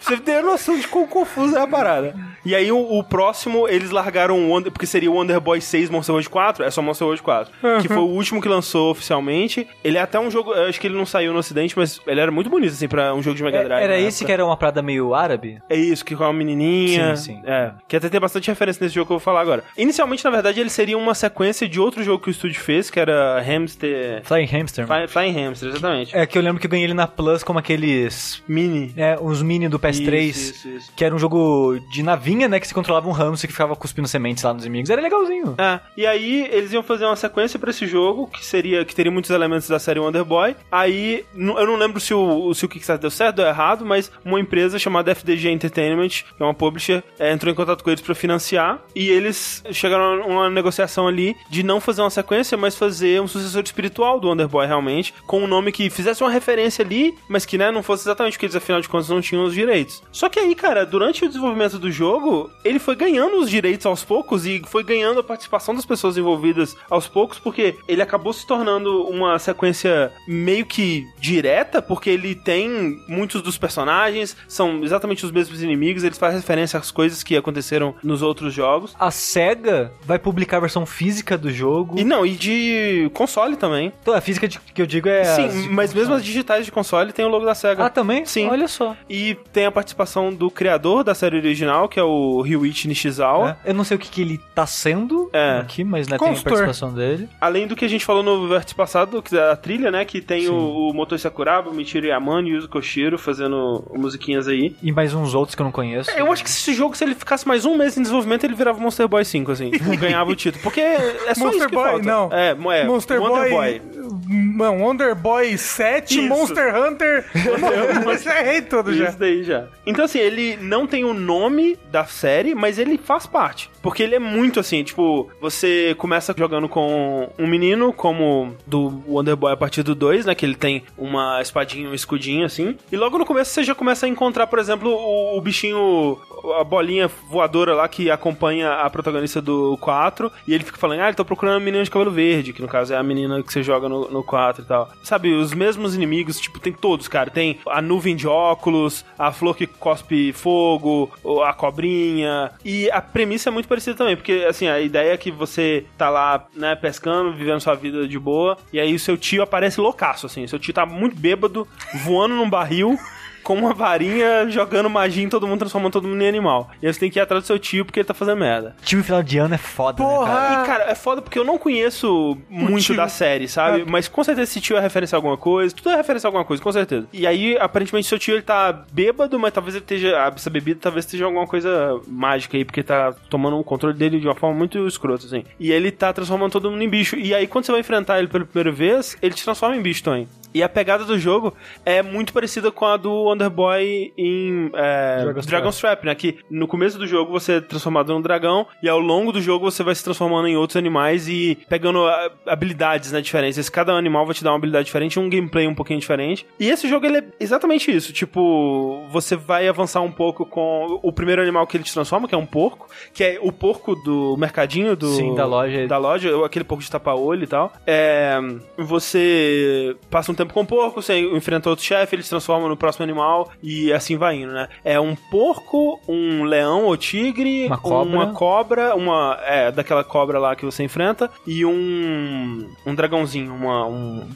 [0.07, 2.15] Você ter noção de quão confusa é a parada.
[2.45, 5.91] E aí o, o próximo, eles largaram o Wonder, porque seria o Wonder Boy 6
[5.91, 7.53] Monster World 4, é só Monster World 4.
[7.83, 9.67] Que foi o último que lançou oficialmente.
[9.83, 12.31] Ele é até um jogo, acho que ele não saiu no ocidente, mas ele era
[12.31, 13.81] muito bonito, assim, pra um jogo de Mega Drive.
[13.81, 14.27] É, Era esse época.
[14.27, 15.61] que era uma parada meio árabe?
[15.69, 17.17] É isso, que com a menininha.
[17.17, 17.43] Sim, sim.
[17.45, 17.73] É.
[17.89, 19.65] Que até tem bastante referência nesse jogo que eu vou falar agora.
[19.77, 23.01] Inicialmente, na verdade, ele seria uma sequência de outro jogo que o estúdio fez, que
[23.01, 24.21] era Hamster.
[24.25, 24.87] Flying Hamster.
[24.87, 26.17] Fly- Flying Hamster, exatamente.
[26.17, 28.41] É que eu lembro que eu ganhei ele na Plus como aqueles.
[28.47, 28.95] Mini.
[28.97, 30.29] É, os mini do PS3.
[30.29, 30.93] Isso, isso.
[30.95, 32.61] Que era um jogo de navinha, né?
[32.61, 34.91] Que você controlava um hamster que ficava cuspindo sementes lá nos inimigos.
[34.91, 35.55] Era legalzinho.
[35.59, 39.13] É, e aí eles iam fazer uma sequência pra esse jogo, que seria que teria
[39.13, 40.57] muitos elementos da série Wonder Boy.
[40.71, 44.41] Aí, eu não lembro se o, se o Kickstarter deu certo ou errado, mas uma
[44.41, 48.15] empresa chamada FDG Entertainment, que é uma publisher, é, entrou em contato com eles pra
[48.15, 53.21] financiar, e eles chegaram a uma negociação ali de não fazer uma sequência, mas fazer
[53.21, 57.15] um sucessor espiritual do Wonder Boy realmente, com um nome que fizesse uma referência ali,
[57.29, 59.86] mas que né, não fosse exatamente porque eles afinal de contas não tinham os direitos.
[60.13, 64.05] Só que aí, cara, durante o desenvolvimento do jogo, ele foi ganhando os direitos aos
[64.05, 68.47] poucos e foi ganhando a participação das pessoas envolvidas aos poucos, porque ele acabou se
[68.47, 75.31] tornando uma sequência meio que direta, porque ele tem muitos dos personagens, são exatamente os
[75.31, 78.95] mesmos inimigos, eles fazem referência às coisas que aconteceram nos outros jogos.
[78.99, 81.99] A SEGA vai publicar a versão física do jogo.
[81.99, 83.93] E não, e de console também.
[84.03, 85.25] Então, a física de- que eu digo é.
[85.25, 87.85] Sim, mas mesmo as digitais de console tem o logo da SEGA.
[87.85, 88.25] Ah, também?
[88.25, 88.49] Sim.
[88.49, 88.97] Olha só.
[89.09, 93.59] E tem a participação do criador da série original, que é o Ryuichi Nishizawa.
[93.63, 93.71] É.
[93.71, 95.59] Eu não sei o que, que ele tá sendo É.
[95.59, 97.29] aqui, mas né, tem a participação dele.
[97.39, 100.07] Além do que a gente falou no vértice passado, que é a trilha, né?
[100.07, 104.49] Que tem o, o Motoi Sakuraba, o Michiru Yamane e o Yuzo Koshiro fazendo musiquinhas
[104.49, 104.75] aí.
[104.83, 106.11] E mais uns outros que eu não conheço.
[106.13, 108.79] Eu acho que esse jogo, se ele ficasse mais um mês em desenvolvimento, ele virava
[108.81, 109.71] Monster Boy 5, assim.
[109.71, 110.63] Tipo, ganhava o título.
[110.63, 112.03] Porque é só Monster isso que Boy, falta.
[112.07, 112.33] não.
[112.33, 112.51] É,
[112.81, 114.16] é Monster Wonder Boy, Boy.
[114.27, 116.29] Mano, Wonder Boy 7, Isso.
[116.29, 117.25] Monster Hunter.
[118.23, 119.09] Já errei tudo já.
[119.09, 119.67] Isso daí já.
[119.87, 123.71] Então, assim, ele não tem o nome da série, mas ele faz parte.
[123.81, 129.37] Porque ele é muito assim, tipo, você começa jogando com um menino, como do Wonder
[129.37, 130.35] Boy a partir do 2, né?
[130.35, 132.77] Que ele tem uma espadinha, um escudinho, assim.
[132.91, 136.19] E logo no começo você já começa a encontrar, por exemplo, o, o bichinho,
[136.59, 140.33] a bolinha voadora lá que acompanha a protagonista do 4.
[140.49, 142.69] E ele fica falando, ah, ele tá procurando uma menina de cabelo verde, que no
[142.69, 144.89] caso é a menina que você joga no, no 4 e tal.
[145.03, 147.31] Sabe, os mesmos inimigos, tipo, tem todos, cara.
[147.31, 152.51] Tem a nuvem de óculos, a flor que cospe fogo, o- a cobrinha.
[152.65, 156.09] E a premissa é muito parecida também, porque, assim, a ideia é que você tá
[156.11, 160.27] lá, né, pescando, vivendo sua vida de boa, e aí o seu tio aparece loucaço,
[160.27, 160.47] assim.
[160.47, 161.67] Seu tio tá muito bêbado,
[162.05, 162.99] voando num barril.
[163.47, 166.69] Com uma varinha, jogando magia em todo mundo, transformando todo mundo em animal.
[166.83, 168.75] E aí você tem que ir atrás do seu tio porque ele tá fazendo merda.
[168.83, 170.27] Time final de ano é foda, Porra!
[170.27, 170.63] né, cara?
[170.63, 172.97] E, cara, é foda porque eu não conheço muito tio.
[172.97, 173.83] da série, sabe?
[173.83, 173.85] É.
[173.85, 175.73] Mas com certeza esse tio é referência a alguma coisa.
[175.73, 177.07] Tudo é referência a alguma coisa, com certeza.
[177.13, 180.33] E aí, aparentemente, seu tio ele tá bêbado, mas talvez ele esteja.
[180.35, 184.27] Essa bebida talvez esteja alguma coisa mágica aí, porque tá tomando o controle dele de
[184.27, 185.45] uma forma muito escrota, assim.
[185.61, 187.15] E ele tá transformando todo mundo em bicho.
[187.15, 190.03] E aí, quando você vai enfrentar ele pela primeira vez, ele te transforma em bicho
[190.03, 190.27] também.
[190.57, 191.53] E a pegada do jogo
[191.85, 196.15] é muito parecida com a do Wonder Boy em é, Dragon's Dragon's Trap, né?
[196.15, 199.71] Que no começo do jogo você é transformado num dragão e ao longo do jogo
[199.71, 203.69] você vai se transformando em outros animais e pegando ah, habilidades, né, diferentes.
[203.69, 206.47] Cada animal vai te dar uma habilidade diferente, um gameplay um pouquinho diferente.
[206.59, 208.11] E esse jogo ele é exatamente isso.
[208.11, 212.35] Tipo, você vai avançar um pouco com o primeiro animal que ele te transforma, que
[212.35, 215.87] é um porco, que é o porco do mercadinho do Sim, da loja.
[215.87, 217.71] da loja, ou aquele porco de tapa-olho e tal.
[217.87, 218.39] É,
[218.79, 222.77] você passa um tempo com o porco, você enfrenta outro chefe, ele se transforma no
[222.77, 224.69] próximo animal e assim vai indo, né?
[224.85, 228.13] É um porco, um leão ou tigre, Uma cobra.
[228.15, 233.87] uma cobra, uma é daquela cobra lá que você enfrenta e um um dragãozinho, uma,
[233.87, 234.27] um,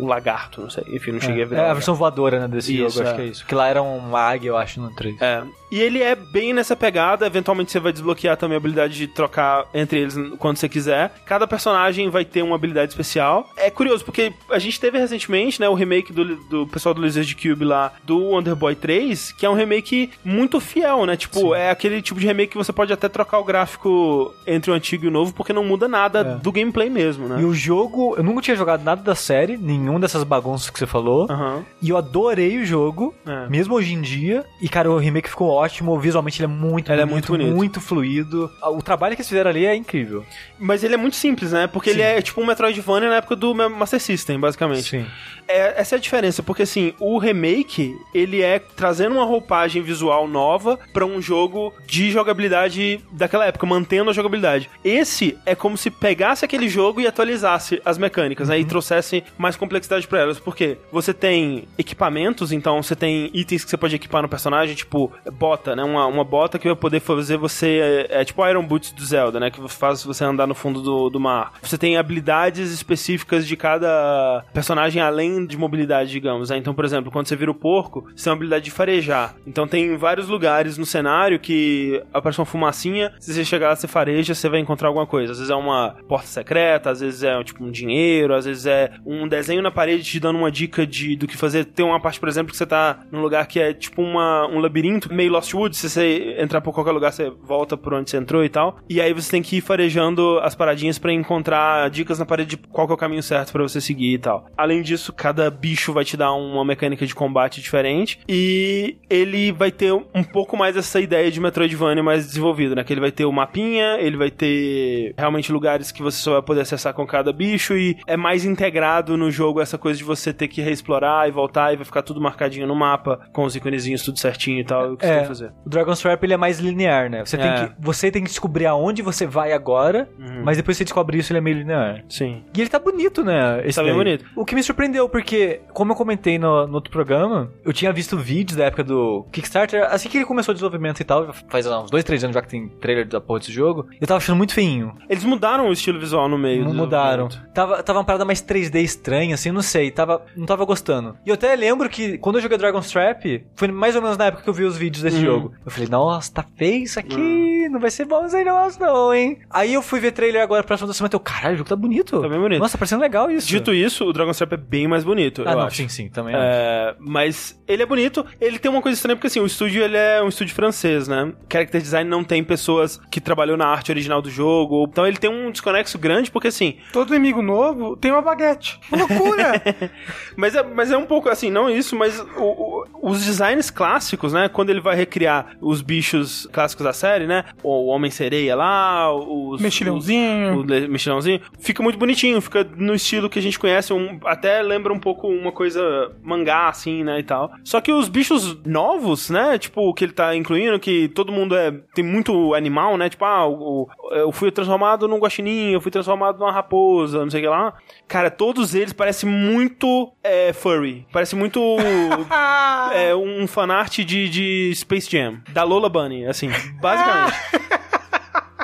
[0.00, 0.84] um lagarto, não sei.
[0.88, 1.58] Enfim, não cheguei a ver.
[1.58, 3.16] É a versão voadora, né, desse Isso, jogo, acho é.
[3.16, 3.46] que é isso.
[3.46, 5.20] Que lá era uma águia, eu acho, no 3.
[5.20, 5.42] É.
[5.70, 7.26] E ele é bem nessa pegada.
[7.26, 11.12] Eventualmente você vai desbloquear também a habilidade de trocar entre eles quando você quiser.
[11.24, 13.48] Cada personagem vai ter uma habilidade especial.
[13.56, 17.34] É curioso, porque a gente teve recentemente, né, o remake do, do pessoal do Lizard
[17.36, 21.16] Cube lá, do Wonder Boy 3, que é um remake muito fiel, né?
[21.16, 24.74] Tipo, é aquele tipo de remake que você pode até trocar o gráfico entre o
[24.74, 26.42] antigo e o novo, porque não muda nada É.
[26.42, 27.40] do gameplay mesmo, né?
[27.40, 30.86] E o jogo, eu nunca tinha jogado nada da série, nenhum dessas bagunças que você
[30.86, 31.26] falou.
[31.30, 31.64] Aham.
[31.82, 33.48] E eu adorei o jogo, É.
[33.48, 34.44] mesmo hoje em dia.
[34.60, 35.98] E, cara, o remake ficou ótimo.
[35.98, 37.56] Visualmente ele é muito Ele é bonito, muito bonito.
[37.56, 38.50] muito fluido.
[38.62, 40.24] O trabalho que eles fizeram ali é incrível.
[40.58, 41.66] Mas ele é muito simples, né?
[41.66, 44.88] Porque ele é tipo um Metroidvania na época do Master System, basicamente.
[44.88, 45.06] Sim.
[45.50, 50.28] É, essa é a diferença, porque assim, o remake, ele é trazendo uma roupagem visual
[50.28, 54.70] nova pra um jogo de jogabilidade daquela época, mantendo a jogabilidade.
[54.84, 58.58] Esse é como se pegasse aquele jogo e atualizasse as mecânicas, né?
[58.58, 60.38] E trouxesse mais complexidade pra elas.
[60.38, 65.12] Porque você tem equipamentos, então você tem itens que você pode equipar no personagem, tipo
[65.32, 65.82] bota, né?
[65.82, 68.06] Uma, uma bota que vai poder fazer você.
[68.10, 69.50] É, é tipo Iron Boots do Zelda, né?
[69.50, 71.54] Que faz você andar no fundo do, do mar.
[71.60, 76.50] Você tem habilidades específicas de cada personagem além de mobilidade, digamos.
[76.50, 76.56] Né?
[76.56, 79.34] Então, por exemplo, quando você vira o porco, você tem uma habilidade de farejar.
[79.46, 83.12] Então tem vários lugares no cenário que aparece uma fumacinha.
[83.18, 85.32] Se você chegar lá, você fareja, você vai encontrar alguma coisa.
[85.32, 88.92] Às vezes é uma porta secreta, às vezes é tipo um dinheiro, às vezes é
[89.04, 91.64] um desenho na parede te dando uma dica de do que fazer.
[91.64, 94.58] Tem uma parte, por exemplo, que você tá num lugar que é tipo uma, um
[94.58, 95.78] labirinto, meio Lost Woods.
[95.78, 98.78] Se você entrar por qualquer lugar, você volta por onde você entrou e tal.
[98.88, 102.56] E aí você tem que ir farejando as paradinhas pra encontrar dicas na parede de
[102.56, 104.46] qual é o caminho certo pra você seguir e tal.
[104.56, 109.70] Além disso, cada bicho vai te dar uma mecânica de combate diferente e ele vai
[109.70, 112.82] ter um pouco mais essa ideia de Metroidvania mais desenvolvida, né?
[112.82, 116.42] Que ele vai ter o mapinha, ele vai ter realmente lugares que você só vai
[116.42, 120.32] poder acessar com cada bicho e é mais integrado no jogo essa coisa de você
[120.32, 124.02] ter que reexplorar e voltar e vai ficar tudo marcadinho no mapa com os iconezinhos
[124.02, 125.52] tudo certinho e tal, o que você tem É, que fazer.
[125.64, 127.24] o Dragon's Trap ele é mais linear, né?
[127.24, 127.38] Você, É.
[127.38, 130.42] tem que, você tem que descobrir aonde você vai agora, Uhum.
[130.44, 132.02] mas depois você descobre isso, ele é meio linear.
[132.08, 132.42] Sim.
[132.56, 133.62] E ele tá bonito, né?
[133.64, 134.24] Esse Tá bem bonito.
[134.36, 138.16] O que me surpreendeu, porque, como eu comentei no, no outro programa, eu tinha visto
[138.16, 141.82] vídeos da época do Kickstarter, assim que ele começou o desenvolvimento e tal, faz lá,
[141.82, 144.36] uns dois, três anos já que tem trailer da porra desse jogo, eu tava achando
[144.36, 144.94] muito feinho.
[145.08, 146.64] Eles mudaram o estilo visual no meio.
[146.64, 147.28] Não mudaram.
[147.54, 149.90] Tava, tava uma parada mais 3D estranha, assim, não sei.
[149.90, 151.16] Tava, não tava gostando.
[151.26, 154.26] E eu até lembro que quando eu joguei Dragon's Trap, foi mais ou menos na
[154.26, 155.22] época que eu vi os vídeos desse Uhum.
[155.24, 155.52] jogo.
[155.64, 157.68] Eu falei, nossa, tá feio isso aqui.
[157.70, 159.38] não vai ser bom esse negócio não, hein?
[159.50, 161.76] Aí eu fui ver trailer agora próximo da semana e eu, caralho, o jogo tá
[161.76, 162.20] bonito.
[162.20, 162.58] Tá bem bonito.
[162.60, 163.46] Nossa, tá parecendo legal isso.
[163.46, 165.76] Dito isso, o Dragon's Trap é bem mais bonito, ah, eu não, acho.
[165.76, 166.44] sim, sim, também acho.
[166.44, 169.96] É, mas ele é bonito, ele tem uma coisa estranha, porque assim, o estúdio ele
[169.96, 171.32] é um estúdio francês, né?
[171.52, 175.30] Character design não tem pessoas que trabalhou na arte original do jogo, então ele tem
[175.30, 178.78] um desconexo grande, porque assim, Todo inimigo novo tem uma baguete.
[178.90, 179.62] Uma loucura!
[180.36, 184.32] Mas é, mas é um pouco assim, não isso, mas o- o- os designs clássicos,
[184.32, 184.48] né?
[184.48, 187.44] Quando ele vai recriar os bichos clássicos da série, né?
[187.62, 189.60] O Homem-Sereia lá, os.
[189.60, 190.60] Mexilhãozinho.
[190.60, 191.40] O, mexilhãozinho.
[191.58, 195.28] Fica muito bonitinho, fica no estilo que a gente conhece, um- até lembra um pouco
[195.28, 197.18] uma coisa mangá, assim, né?
[197.18, 197.50] E tal.
[197.64, 199.58] Só que os bichos novos, né?
[199.58, 201.70] Tipo, que ele tá incluindo, que todo mundo é.
[201.94, 203.08] Tem muito animal, né?
[203.08, 207.30] Tipo, ah, o- o- eu fui transformado num guaxinim, eu fui transformado numa raposa, não
[207.30, 207.74] sei o que lá.
[208.08, 211.06] Cara, todos eles parecem muito é, furry.
[211.12, 211.60] Parece muito
[212.94, 215.40] é, um fanart de, de Space Jam.
[215.52, 216.48] Da Lola Bunny, assim,
[216.80, 217.34] basicamente.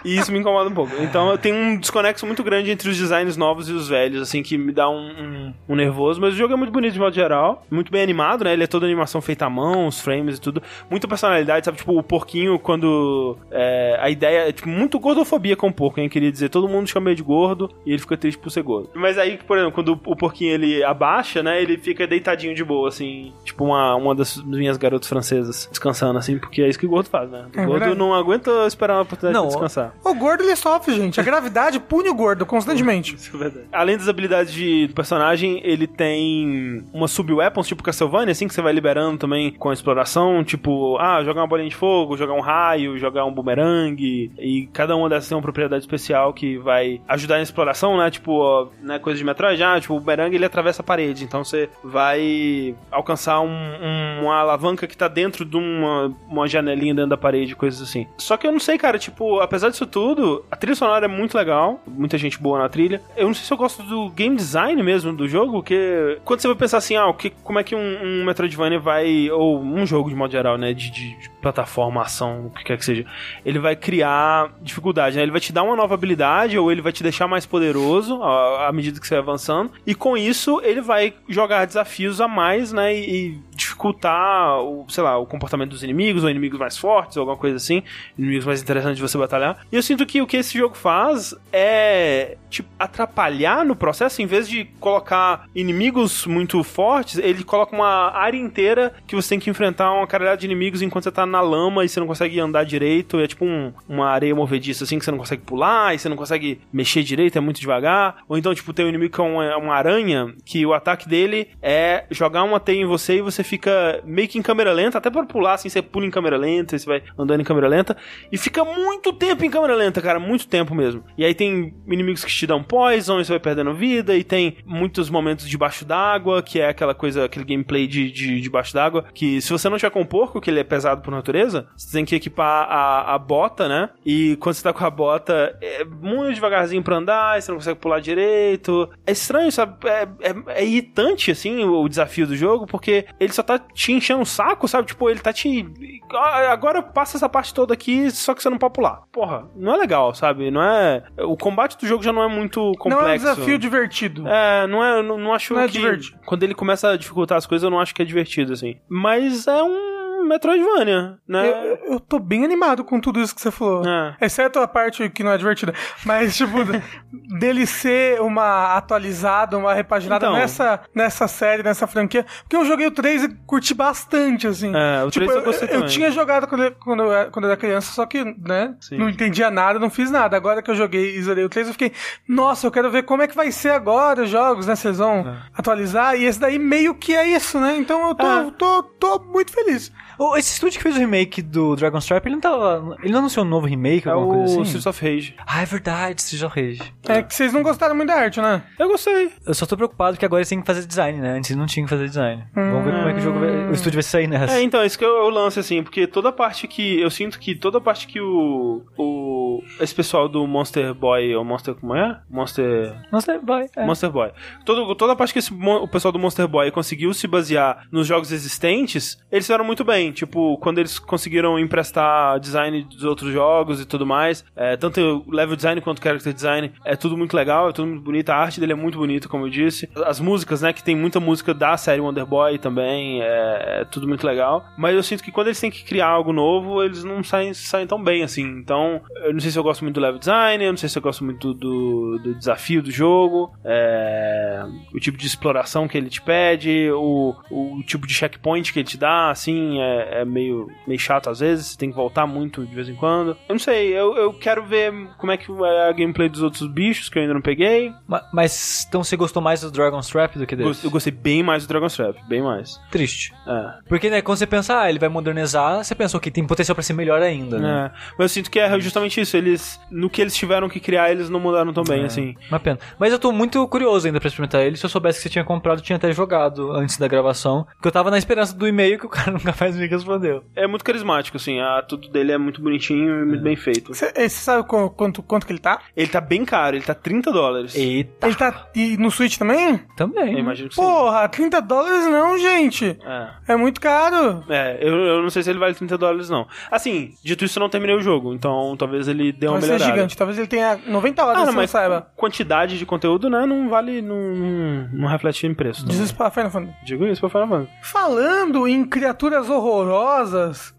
[0.05, 0.93] E isso me incomoda um pouco.
[1.03, 4.43] Então eu tenho um desconexo muito grande entre os designs novos e os velhos, assim,
[4.43, 6.21] que me dá um, um- um nervoso.
[6.21, 7.65] Mas o jogo é muito bonito de modo geral.
[7.71, 8.53] Muito bem animado, né?
[8.53, 10.63] Ele é toda animação feita à mão, os frames e tudo.
[10.91, 11.79] Muita personalidade, sabe?
[11.79, 13.37] Tipo, o porquinho, quando.
[13.51, 16.09] é, a ideia é, tipo, muito gordofobia com o porco, hein?
[16.09, 18.91] Queria dizer, todo mundo chama ele de gordo e ele fica triste por ser gordo.
[18.95, 21.61] Mas aí, por exemplo, quando o porquinho ele abaixa, né?
[21.61, 23.33] Ele fica deitadinho de boa, assim.
[23.45, 27.09] Tipo, uma, uma das minhas garotas francesas descansando, assim, porque é isso que o gordo
[27.09, 27.47] faz, né?
[27.55, 27.99] O É gordo verdade.
[27.99, 29.95] não aguenta esperar uma oportunidade Não, de descansar.
[30.05, 31.21] O gordo ele sofre, gente.
[31.21, 33.15] A gravidade pune o gordo constantemente.
[33.15, 33.67] Isso é verdade.
[33.73, 38.73] Além das habilidades de, personagem, ele tem umas sub-weapons, tipo Castlevania, assim, que você vai
[38.73, 40.43] liberando também com a exploração.
[40.45, 44.31] Tipo, ah, jogar uma bolinha de fogo, jogar um raio, jogar um bumerangue.
[44.39, 48.11] E cada uma dessas tem uma propriedade especial que vai ajudar na exploração, né?
[48.11, 49.65] Tipo, ó, né, coisa de metragem.
[49.67, 51.25] Ah, tipo, o bumerangue ele atravessa a parede.
[51.25, 56.95] Então você vai alcançar um- um- uma alavanca que tá dentro de uma, uma janelinha
[56.95, 58.07] dentro da parede, coisas assim.
[58.19, 61.37] Só que eu não sei, cara, tipo, apesar disso tudo, a trilha sonora é muito
[61.37, 63.03] legal, muita gente boa na trilha.
[63.17, 66.49] Eu não sei se eu gosto do game design mesmo do jogo, porque quando você
[66.49, 69.85] vai pensar assim, ah, o que, como é que um, um Metroidvania vai, ou um
[69.85, 73.05] jogo de modo geral, né, de, de- de plataforma, ação, o que quer que seja,
[73.45, 75.23] ele vai criar dificuldade, né?
[75.23, 78.71] Ele vai te dar uma nova habilidade, ou ele vai te deixar mais poderoso à,
[78.73, 82.97] medida que você vai avançando, e com isso ele vai jogar desafios a mais, né,
[82.97, 87.21] e, e dificultar, o, sei lá, o comportamento dos inimigos, ou inimigos mais fortes, ou
[87.23, 87.83] alguma coisa assim,
[88.19, 89.65] inimigos mais interessantes de você batalhar.
[89.71, 94.27] E eu sinto que o que esse jogo faz é, tipo, atrapalhar no processo, em
[94.27, 99.51] vez de colocar inimigos muito fortes, ele coloca uma área inteira que você tem que
[99.51, 102.65] enfrentar uma caralhada de inimigos enquanto você tá na lama e você não consegue andar
[102.65, 106.09] direito, é tipo um- uma areia movediça assim, que você não consegue pular, e você
[106.09, 108.19] não consegue mexer direito, é muito devagar.
[108.29, 111.49] Ou então, tipo, tem um inimigo que é uma, uma aranha, que o ataque dele
[111.61, 115.11] é jogar uma teia em você e você fica meio que em câmera lenta, até
[115.11, 117.97] para pular, assim, você pula em câmera lenta, você vai andando em câmera lenta,
[118.31, 121.05] e fica muito tempo em câmera lenta, cara, muito tempo mesmo.
[121.17, 124.59] E aí tem inimigos que te dão poison, e você vai perdendo vida, e tem
[124.65, 129.41] muitos momentos debaixo d'água, que é aquela coisa, aquele gameplay de, de debaixo d'água, que
[129.41, 132.05] se você não tiver com o porco, que ele é pesado por natureza, você tem
[132.05, 133.91] que equipar a, a bota, né?
[134.05, 137.81] E quando você tá com a bota, é muito devagarzinho pra andar, você não consegue
[137.81, 138.89] pular direito.
[139.07, 139.77] É estranho, sabe?
[139.89, 143.93] É, é- é irritante, assim, o, o desafio do jogo, porque ele só tá te
[143.93, 144.89] enchendo o saco, sabe?
[144.89, 145.67] Tipo, ele tá te.
[146.13, 149.03] Ah, Agora passa essa parte toda aqui, só que você não pode pular.
[149.13, 150.51] Porra, não é legal, sabe?
[150.51, 151.03] Não é.
[151.19, 153.03] O combate do jogo já não é muito complexo.
[153.03, 154.27] Não é um desafio divertido.
[154.27, 156.19] É, não é, não, não acho Não é que divertido.
[156.25, 158.77] quando ele começa a dificultar as coisas, eu não acho que é divertido assim.
[158.89, 161.49] Mas é um Metroidvania, né?
[161.85, 163.87] Eu, eu tô bem animado com tudo isso que você falou.
[163.87, 164.17] É.
[164.21, 165.73] Exceto a parte que não é divertida.
[166.05, 166.53] Mas, tipo,
[167.39, 170.37] dele ser uma atualizada, uma repaginada Então.
[170.39, 172.25] nessa, nessa série, nessa franquia.
[172.43, 174.73] Porque eu joguei o 3 e curti bastante, assim.
[174.75, 175.89] É, o Tipo, 3 eu gostei eu, também.
[175.89, 178.99] tinha jogado quando eu, quando, eu, era- quando eu era criança, só que, né, Sim.
[178.99, 180.37] não entendia nada, não fiz nada.
[180.37, 181.93] Agora que eu joguei e zerei o 3, eu fiquei,
[182.29, 184.75] nossa, eu quero ver como é que vai ser agora os jogos, né?
[184.85, 185.37] Eles vão É.
[185.57, 186.17] atualizar.
[186.17, 187.77] E esse daí meio que é isso, né?
[187.77, 188.51] Então eu tô, É.
[188.57, 189.93] tô, tô muito feliz.
[190.19, 192.97] Ô, Esse estúdio que fez o remake do Dragon's Trap, ele não tava.
[193.03, 194.63] Ele não anunciou um novo remake, É alguma o coisa assim?
[194.63, 195.35] Streets of Rage.
[195.47, 196.95] Ah, é verdade, Streets of Rage.
[197.09, 198.63] É que vocês não gostaram muito da arte, né?
[198.79, 199.31] Eu gostei.
[199.47, 201.37] Eu só tô preocupado que agora eles têm que fazer design, né?
[201.37, 202.45] Antes não tinha que fazer design.
[202.55, 204.55] Vamos ver como é que o jogo vai, o estúdio vai sair nessa.
[204.55, 207.01] É, então, isso que eu, eu lance, assim, porque toda parte que.
[207.01, 208.83] Eu sinto que toda parte que o.
[208.97, 212.21] O o esse pessoal do Monster Boy ou Monster como é?
[212.29, 213.67] Monster Monster Boy.
[213.77, 213.85] É.
[213.85, 214.31] Monster Boy.
[214.65, 218.07] Todo, toda a parte que esse o pessoal do Monster Boy conseguiu se basear nos
[218.07, 220.06] jogos existentes, eles fizeram muito bem.
[220.13, 225.57] Tipo, quando eles conseguiram emprestar design dos outros jogos e tudo mais, é, tanto level
[225.57, 228.31] design quanto character design, é tudo muito legal, é tudo muito bonito.
[228.31, 229.89] A arte dele é muito bonita, como eu disse.
[230.05, 234.09] As músicas, né, que tem muita música da série Wonder Boy também, é, é tudo
[234.09, 234.65] muito legal.
[234.77, 237.87] Mas eu sinto que quando eles têm que criar algo novo, eles não saem, saem
[237.87, 238.43] tão bem assim.
[238.43, 240.99] Então, eu não sei se eu gosto muito do level design, eu não sei se
[240.99, 244.63] eu gosto muito do, do desafio do jogo, é,
[244.95, 248.89] o tipo de exploração que ele te pede, o, o tipo de checkpoint que ele
[248.89, 252.65] te dá, assim, é, é meio, meio chato às vezes, você tem que voltar muito
[252.67, 253.31] de vez em quando.
[253.49, 256.67] Eu não sei, eu, eu quero ver como é que é a gameplay dos outros
[256.69, 257.93] bichos que eu ainda não peguei.
[258.07, 260.85] Ma- Mas então você gostou mais do Dragon's Trap do que desse?
[260.85, 262.81] Eu gostei bem mais do Dragon's Trap, bem mais.
[262.91, 263.33] Triste.
[263.47, 263.75] É.
[263.89, 266.83] Porque, né, quando você pensa, ah, ele vai modernizar, você pensa, ok, tem potencial pra
[266.83, 267.87] ser melhor ainda, né?
[267.95, 269.37] É, mas eu sinto que é justamente isso.
[269.37, 272.35] Eles, no que eles tiveram que criar, eles não mudaram tão bem, assim.
[272.49, 272.79] Uma pena.
[272.99, 274.77] Mas eu tô muito curioso ainda pra experimentar ele.
[274.77, 277.67] Se eu soubesse que você tinha comprado, eu tinha até jogado antes da gravação.
[277.75, 280.43] Porque eu tava na esperança do e-mail que o cara nunca mais me respondeu.
[280.55, 281.61] É muito carismático, assim.
[281.61, 283.95] A, tudo dele é muito bonitinho e muito bem feito.
[283.95, 285.81] Você sabe qu- quanto, quanto que ele tá?
[285.97, 287.75] Ele tá bem caro, ele tá 30 dólares.
[287.75, 288.27] Eita.
[288.27, 289.73] Ele tá e no Switch também?
[289.73, 290.39] Eu Também.
[290.39, 290.81] imagino que sim.
[290.81, 292.99] Porra, 30 dólares não, gente.
[293.05, 293.53] É.
[293.53, 294.45] É muito caro.
[294.49, 296.47] É, eu, eu não sei se ele vale 30 dólares, não.
[296.71, 299.85] Assim, dito isso, eu não terminei o jogo, então talvez ele dê uma melhorada.
[299.85, 300.17] gigante.
[300.17, 302.11] Talvez ele tenha 90 horas, Ah, não, se mas não saiba.
[302.17, 305.83] quantidade de conteúdo, né, não vale, não, não, não reflete em preço.
[305.83, 305.89] não.
[305.89, 306.77] Diz isso pra Final Fantasy.
[306.85, 307.71] Digo isso pra Final Fantasy.
[307.83, 309.76] Falando em criaturas horrorosas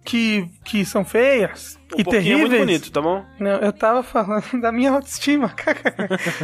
[0.03, 2.39] que, que são feias O e porquinho terríveis.
[2.39, 3.23] é muito bonito, tá bom?
[3.39, 5.53] Não, eu tava falando da minha autoestima.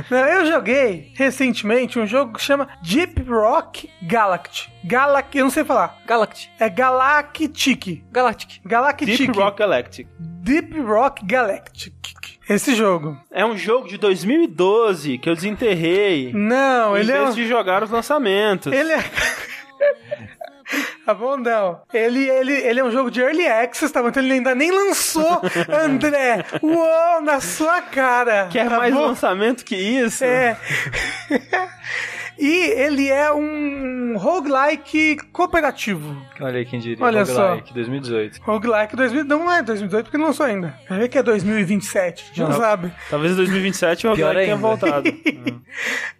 [0.09, 4.69] Não, eu joguei recentemente um jogo que chama Deep Rock Galaxy.
[4.83, 5.97] Galac, eu não sei falar.
[6.05, 6.49] Galactic.
[6.59, 8.03] É Galactic.
[8.11, 8.59] Galactic.
[8.65, 9.07] Galactic.
[9.07, 10.07] Deep Rock Galactic.
[10.19, 11.93] Deep Rock Galactic.
[12.49, 13.17] Esse jogo.
[13.31, 16.33] É um jogo de 2012 que eu desenterrei.
[16.33, 17.33] Não, em ele é vez um...
[17.33, 18.71] de jogar os lançamentos.
[18.73, 19.03] Ele é.
[21.05, 21.81] Tá bom, não.
[21.93, 24.07] Ele, ele, ele é um jogo de early access, tá bom?
[24.07, 26.45] Então ele ainda nem lançou, André.
[26.61, 28.47] Uou, na sua cara.
[28.49, 29.07] Quer tá mais bom?
[29.07, 30.23] lançamento que isso?
[30.23, 30.57] É.
[32.37, 36.15] e ele é um roguelike cooperativo.
[36.39, 37.03] Olha aí quem diria.
[37.03, 38.41] Olha Roguelike, 2018.
[38.41, 40.73] Roguelike 2000, não é 2018 porque não lançou ainda.
[40.89, 42.91] Vai ver que é 2027, a gente não, sabe.
[43.09, 45.03] Talvez em 2027 o Roguelike tenha voltado.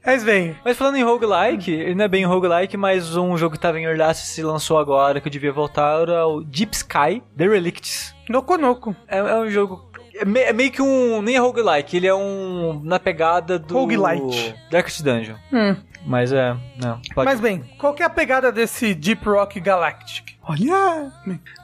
[0.06, 0.56] Mas vem.
[0.66, 3.86] Mas falando em roguelike, ele não é bem roguelike, mas um jogo que tava em
[3.86, 8.14] Early se lançou agora, que eu devia voltar, era o Deep Sky The Relicts.
[8.30, 8.96] Nokonoko.
[9.08, 9.92] É, é um jogo.
[10.16, 11.22] É, é meio que um.
[11.22, 12.82] Nem é roguelike, ele é um.
[12.84, 13.74] Na pegada do.
[13.74, 14.56] Roguelite.
[14.70, 15.36] Darkest Dungeon.
[15.52, 15.76] Hum.
[16.06, 16.56] Mas é.
[16.82, 17.00] Não.
[17.14, 17.26] Pode...
[17.26, 20.34] Mas bem, qual que é a pegada desse Deep Rock Galactic?
[20.46, 21.12] Olha!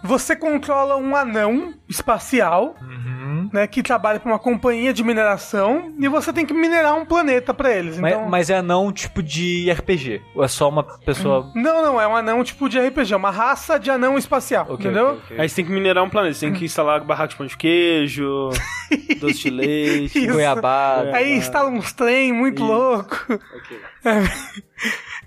[0.03, 3.49] Você controla um anão espacial, Uhum.
[3.51, 7.53] né, que trabalha para uma companhia de mineração e você tem que minerar um planeta
[7.53, 7.97] para eles.
[7.99, 8.29] Mas, Então...
[8.29, 10.21] mas é não tipo de RPG.
[10.33, 11.51] Ou é só uma pessoa.
[11.55, 14.75] Não, não, é um anão tipo de RPG, é uma raça de anão espacial, Ok,
[14.85, 15.07] entendeu?
[15.09, 15.39] ok, ok.
[15.39, 17.57] Aí você tem que minerar um planeta, você tem que instalar barraca de pão de
[17.57, 18.49] queijo,
[19.19, 20.25] doce de leite.
[20.25, 21.15] Goiabada.
[21.15, 22.71] Aí instala uns trem muito Isso.
[22.71, 23.39] louco.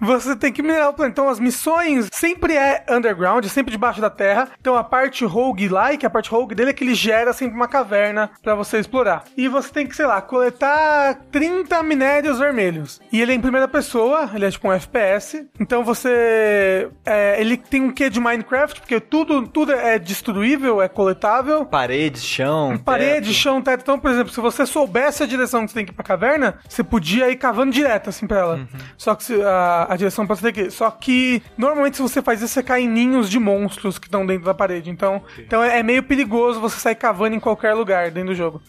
[0.02, 1.12] Você tem que minerar o planeta.
[1.20, 4.48] Então as missões sempre é underground, sempre debaixo da terra.
[4.60, 8.30] Então a parte rogue-like, a parte rogue dele é que ele gera sempre uma caverna
[8.42, 9.24] pra você explorar.
[9.36, 13.00] E você tem que, sei lá, coletar 30 minérios vermelhos.
[13.12, 15.46] E ele é em primeira pessoa, ele é tipo um FPS.
[15.60, 16.88] Então você.
[17.04, 21.64] é, ele tem um quê de Minecraft, porque tudo, tudo é destruível, é coletável.
[21.64, 22.76] Paredes, chão.
[22.78, 23.34] Parede, teto.
[23.34, 23.82] chão, teto.
[23.82, 26.58] Então, por exemplo, se você soubesse a direção que você tem que ir pra caverna,
[26.68, 28.68] você podia ir cavando direto, assim, pra ela.
[28.96, 30.70] Só que se- a, a direção pra você ter que.
[30.70, 34.26] Só que, normalmente, se você faz isso, você cai em ninhos de monstros que estão
[34.26, 34.90] dentro da parede.
[34.90, 38.62] Então, então é, é meio perigoso você sair cavando em qualquer lugar dentro do jogo.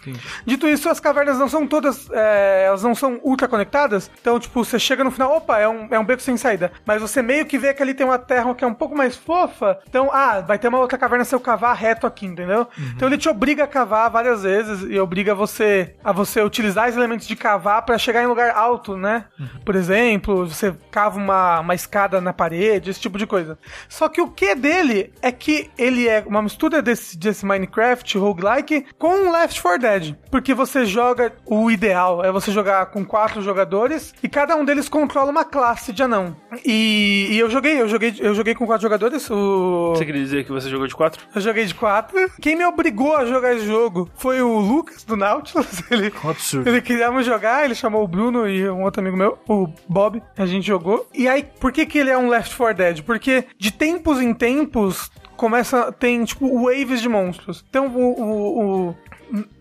[0.46, 2.10] Dito isso, as cavernas não são todas.
[2.12, 4.10] é, elas não são ultra conectadas.
[4.20, 6.72] Então, tipo, você chega no final, opa, é um, é um beco sem saída.
[6.86, 9.16] Mas você meio que vê que ali tem uma terra que é um pouco mais
[9.16, 9.80] fofa.
[9.88, 12.68] Então, ah, vai ter uma outra caverna se eu cavar reto aqui, entendeu?
[12.96, 16.96] Então ele te obriga a cavar várias vezes e obriga você a você utilizar os
[16.96, 19.26] elementos de cavar pra chegar em lugar alto, né?
[19.66, 23.58] Por exemplo, você cava uma, uma escada na parede, esse tipo de coisa.
[23.90, 28.86] Só que o que dele é que ele é uma mistura desse, desse Minecraft roguelike
[28.98, 30.16] com Left 4 Dead.
[30.32, 34.90] Porque você joga, o ideal é você jogar com quatro jogadores e cada um deles
[34.90, 36.36] controla uma classe de anão.
[36.66, 39.30] E, e eu joguei, eu joguei, eu joguei com quatro jogadores.
[39.30, 39.94] O...
[39.96, 41.24] Você queria dizer que você jogou de 4?
[41.34, 42.18] Eu joguei de quatro.
[42.42, 45.84] Quem me obrigou a jogar esse jogo foi o Lucas do Nautilus.
[45.90, 46.68] Ele, Um absurdo.
[46.68, 50.22] ele queríamos jogar, ele chamou o Bruno e um outro amigo meu, o Bob.
[50.38, 50.93] A gente jogou.
[51.14, 53.02] E aí, por que, que ele é um Left 4 Dead?
[53.04, 57.64] Porque de tempos em tempos começa tem tipo waves de monstros.
[57.70, 58.96] Então o, o- o-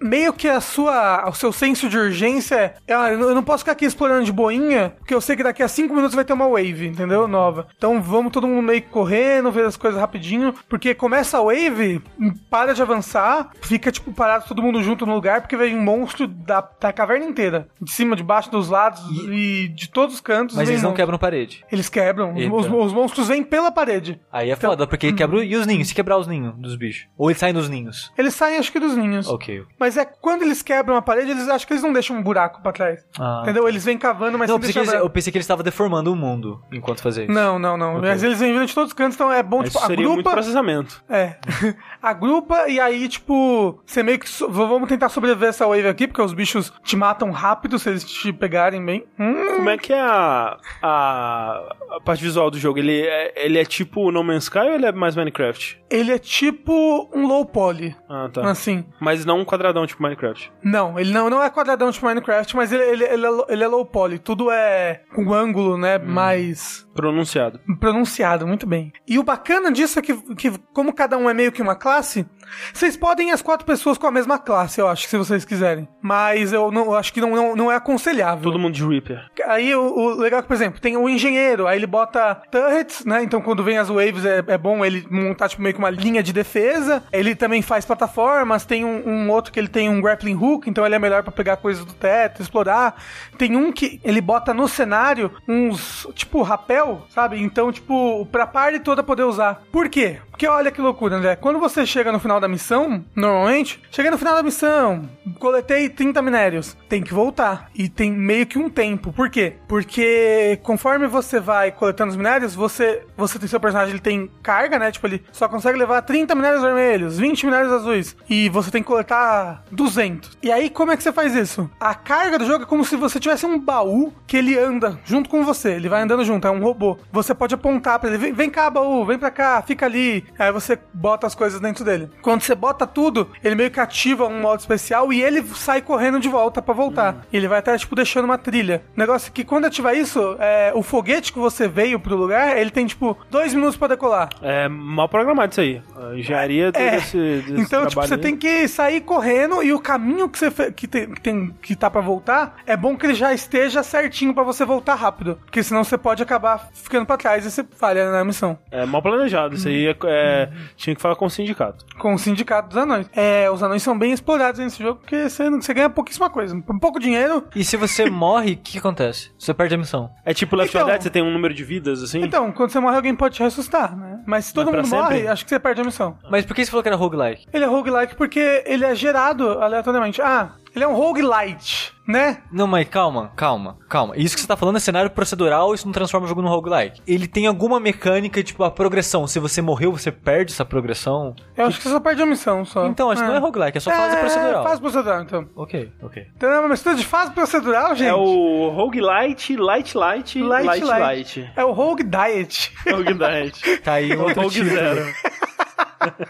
[0.01, 3.73] meio que a sua, o seu senso de urgência é, ah, eu não posso ficar
[3.73, 6.49] aqui explorando de boinha, porque eu sei que daqui a cinco minutos vai ter uma
[6.49, 7.27] wave, entendeu?
[7.27, 7.67] Nova.
[7.77, 12.03] Então vamos todo mundo meio que correndo, ver as coisas rapidinho, porque começa a wave,
[12.51, 16.27] para de avançar, fica tipo parado todo mundo junto no lugar, porque vem um monstro
[16.27, 19.01] da, da caverna inteira, de cima, de baixo, dos lados
[19.31, 20.57] e, de todos os cantos.
[20.57, 21.03] Mas eles não monstro.
[21.03, 21.65] quebram parede.
[21.71, 22.35] Eles quebram.
[22.35, 24.21] Os, os monstros vêm pela parede.
[24.31, 26.77] Aí é Então- foda, porque quebra o- e os ninhos, se quebrar os ninhos dos
[26.77, 27.07] bichos.
[27.17, 28.13] Ou eles saem dos ninhos.
[28.19, 29.29] Eles saem, acho que, dos ninhos.
[29.29, 29.62] Ok.
[29.79, 32.63] Mas é quando eles quebram a parede, eles acham que eles não deixam um buraco
[32.63, 33.05] pra trás.
[33.19, 33.41] Ah.
[33.43, 33.69] Entendeu?
[33.69, 36.17] Eles vêm cavando, mas Não, eu pensei, eles, eu pensei que eles estavam deformando o
[36.17, 37.33] mundo enquanto fazia isso.
[37.33, 37.97] Não, não, não.
[37.99, 38.09] Ok.
[38.09, 40.21] Mas eles vêm vindo de todos os cantos, então é bom, Isso tipo, seria muito
[40.21, 40.31] agrupa.
[40.33, 41.03] processamento.
[41.09, 41.37] É.
[42.03, 44.29] agrupa e aí, tipo, você meio que.
[44.29, 48.05] so- Vamos tentar sobreviver essa wave aqui, porque os bichos te matam rápido se eles
[48.05, 49.05] te pegarem bem.
[49.19, 52.79] Hum, Como é que é a, a, a parte visual do jogo?
[52.79, 55.81] Ele é, ele é tipo No Man's Sky ou ele é mais Minecraft?
[55.91, 57.95] ele é tipo um low poly.
[58.09, 58.51] Ah, tá.
[58.51, 58.83] Assim.
[58.99, 60.51] Mas não um quadradão tipo Minecraft.
[60.63, 63.69] Não, ele não, não é quadradão tipo Minecraft, mas ele, ele, ele, é, ele é
[63.69, 64.19] low poly.
[64.19, 65.99] Tudo é com ângulo, né?
[65.99, 67.61] Mais Pronunciado.
[67.81, 68.93] pronunciado, muito bem.
[69.07, 72.27] E o bacana disso é que, que, como cada um é meio que uma classe,
[72.73, 75.89] vocês podem ir as quatro pessoas com a mesma classe, eu acho, se vocês quiserem.
[76.01, 78.43] Mas eu não eu acho que não, não, não é aconselhável.
[78.43, 79.25] Todo mundo de Reaper.
[79.47, 83.05] Aí o, o legal é que, por exemplo, tem o engenheiro, aí ele bota turrets,
[83.05, 83.23] né?
[83.23, 86.23] Então quando vem as waves é, é bom ele montar tipo, meio que uma linha
[86.23, 87.03] de defesa.
[87.13, 90.85] Ele também faz plataformas, tem um, um outro que ele tem um grappling hook, então
[90.85, 93.03] ele é melhor pra pegar coisas do teto, explorar.
[93.39, 97.41] Tem um que ele bota no cenário uns, tipo, rapel, sabe?
[97.41, 99.63] Então, tipo, pra party toda poder usar.
[99.71, 100.19] Por quê?
[100.31, 101.37] Porque olha que loucura, André.
[101.37, 105.09] Quando você chega no final da missão, normalmente, cheguei no final da missão,
[105.39, 107.71] coletei 30 minérios, tem que voltar.
[107.75, 109.13] E tem meio que um tempo.
[109.13, 109.55] Por quê?
[109.69, 114.79] Porque conforme você vai coletando os minérios, você, você tem seu personagem, ele tem carga,
[114.79, 114.91] né?
[114.91, 118.17] Tipo, ele só consegue levar 30 minérios vermelhos, 20 minérios azuis.
[118.29, 120.39] E você tem que coletar 200.
[120.43, 121.71] E aí, como é que você faz isso?
[121.79, 125.29] A carga do jogo é como se você tivesse um baú que ele anda junto
[125.29, 125.73] com você.
[125.73, 126.99] Ele vai andando junto, é um robô.
[127.13, 130.25] Você pode apontar pra ele, vem, vem cá, baú, vem pra cá, fica ali.
[130.39, 132.11] Aí você bota as coisas dentro dele.
[132.21, 136.19] Quando você bota tudo, ele meio que ativa um modo especial e ele sai correndo
[136.21, 137.25] de volta pra voltar.
[137.33, 138.83] E ele vai até, tipo, deixando uma trilha.
[138.97, 142.57] O negócio é que quando ativar isso, é, o foguete que você veio pro lugar,
[142.57, 144.29] ele tem, tipo, dois minutos pra decolar.
[144.43, 145.83] É mal programado isso aí.
[145.97, 146.91] A engenharia É.
[146.93, 147.17] desse,
[147.47, 148.21] desse Então, tipo, você aí.
[148.21, 151.77] tem que sair correndo e o caminho que você fe- que tem, que tem que
[151.77, 155.63] tá pra voltar é bom que ele já esteja certinho pra você voltar rápido, porque
[155.63, 158.59] senão você pode acabar ficando pra trás e você falha na missão.
[158.71, 159.55] É mal planejado.
[159.55, 161.85] Isso aí é, é- tinha que falar com o sindicato.
[161.99, 163.09] Com o sindicato dos anões.
[163.15, 166.79] É, os anões são bem explorados nesse jogo porque você, você ganha pouquíssima coisa, um
[166.79, 167.45] pouco dinheiro.
[167.55, 169.31] E se você morre, o que acontece?
[169.39, 170.11] Você perde a missão.
[170.25, 172.23] É tipo Left 4 Então- Dead, você tem um número de vidas, assim?
[172.23, 174.21] Então, quando você morre, alguém pode te ressuscitar, né?
[174.27, 175.03] Mas se todo Mas mundo sempre?
[175.05, 176.17] morre, acho que você perde a missão.
[176.31, 177.47] Mas por que você falou que era roguelike?
[177.53, 180.21] Ele é roguelike porque ele é gerado aleatoriamente.
[180.23, 182.39] Ah, ele é um roguelite, né?
[182.51, 184.17] Não, mas calma, calma, calma.
[184.17, 187.01] Isso que você tá falando é cenário procedural, isso não transforma o jogo num roguelike.
[187.07, 189.27] Ele tem alguma mecânica, tipo, a progressão.
[189.27, 191.35] Se você morreu, você perde essa progressão.
[191.57, 192.87] Eu acho que você só perde a missão só.
[192.87, 194.63] Então, acho que não é roguelike, é só fase procedural.
[194.65, 195.49] fase procedural, então.
[195.55, 196.27] Ok, ok.
[196.37, 198.09] Então é uma mistura de fase procedural, gente.
[198.09, 201.01] É o Roguelite, Light Light, Light Light Light.
[201.01, 201.53] Light.
[201.57, 202.73] É o Rogue Diet.
[202.89, 203.79] Roguelite.
[203.79, 204.65] Tá aí O outro Rogue.
[204.65, 205.03] Zero.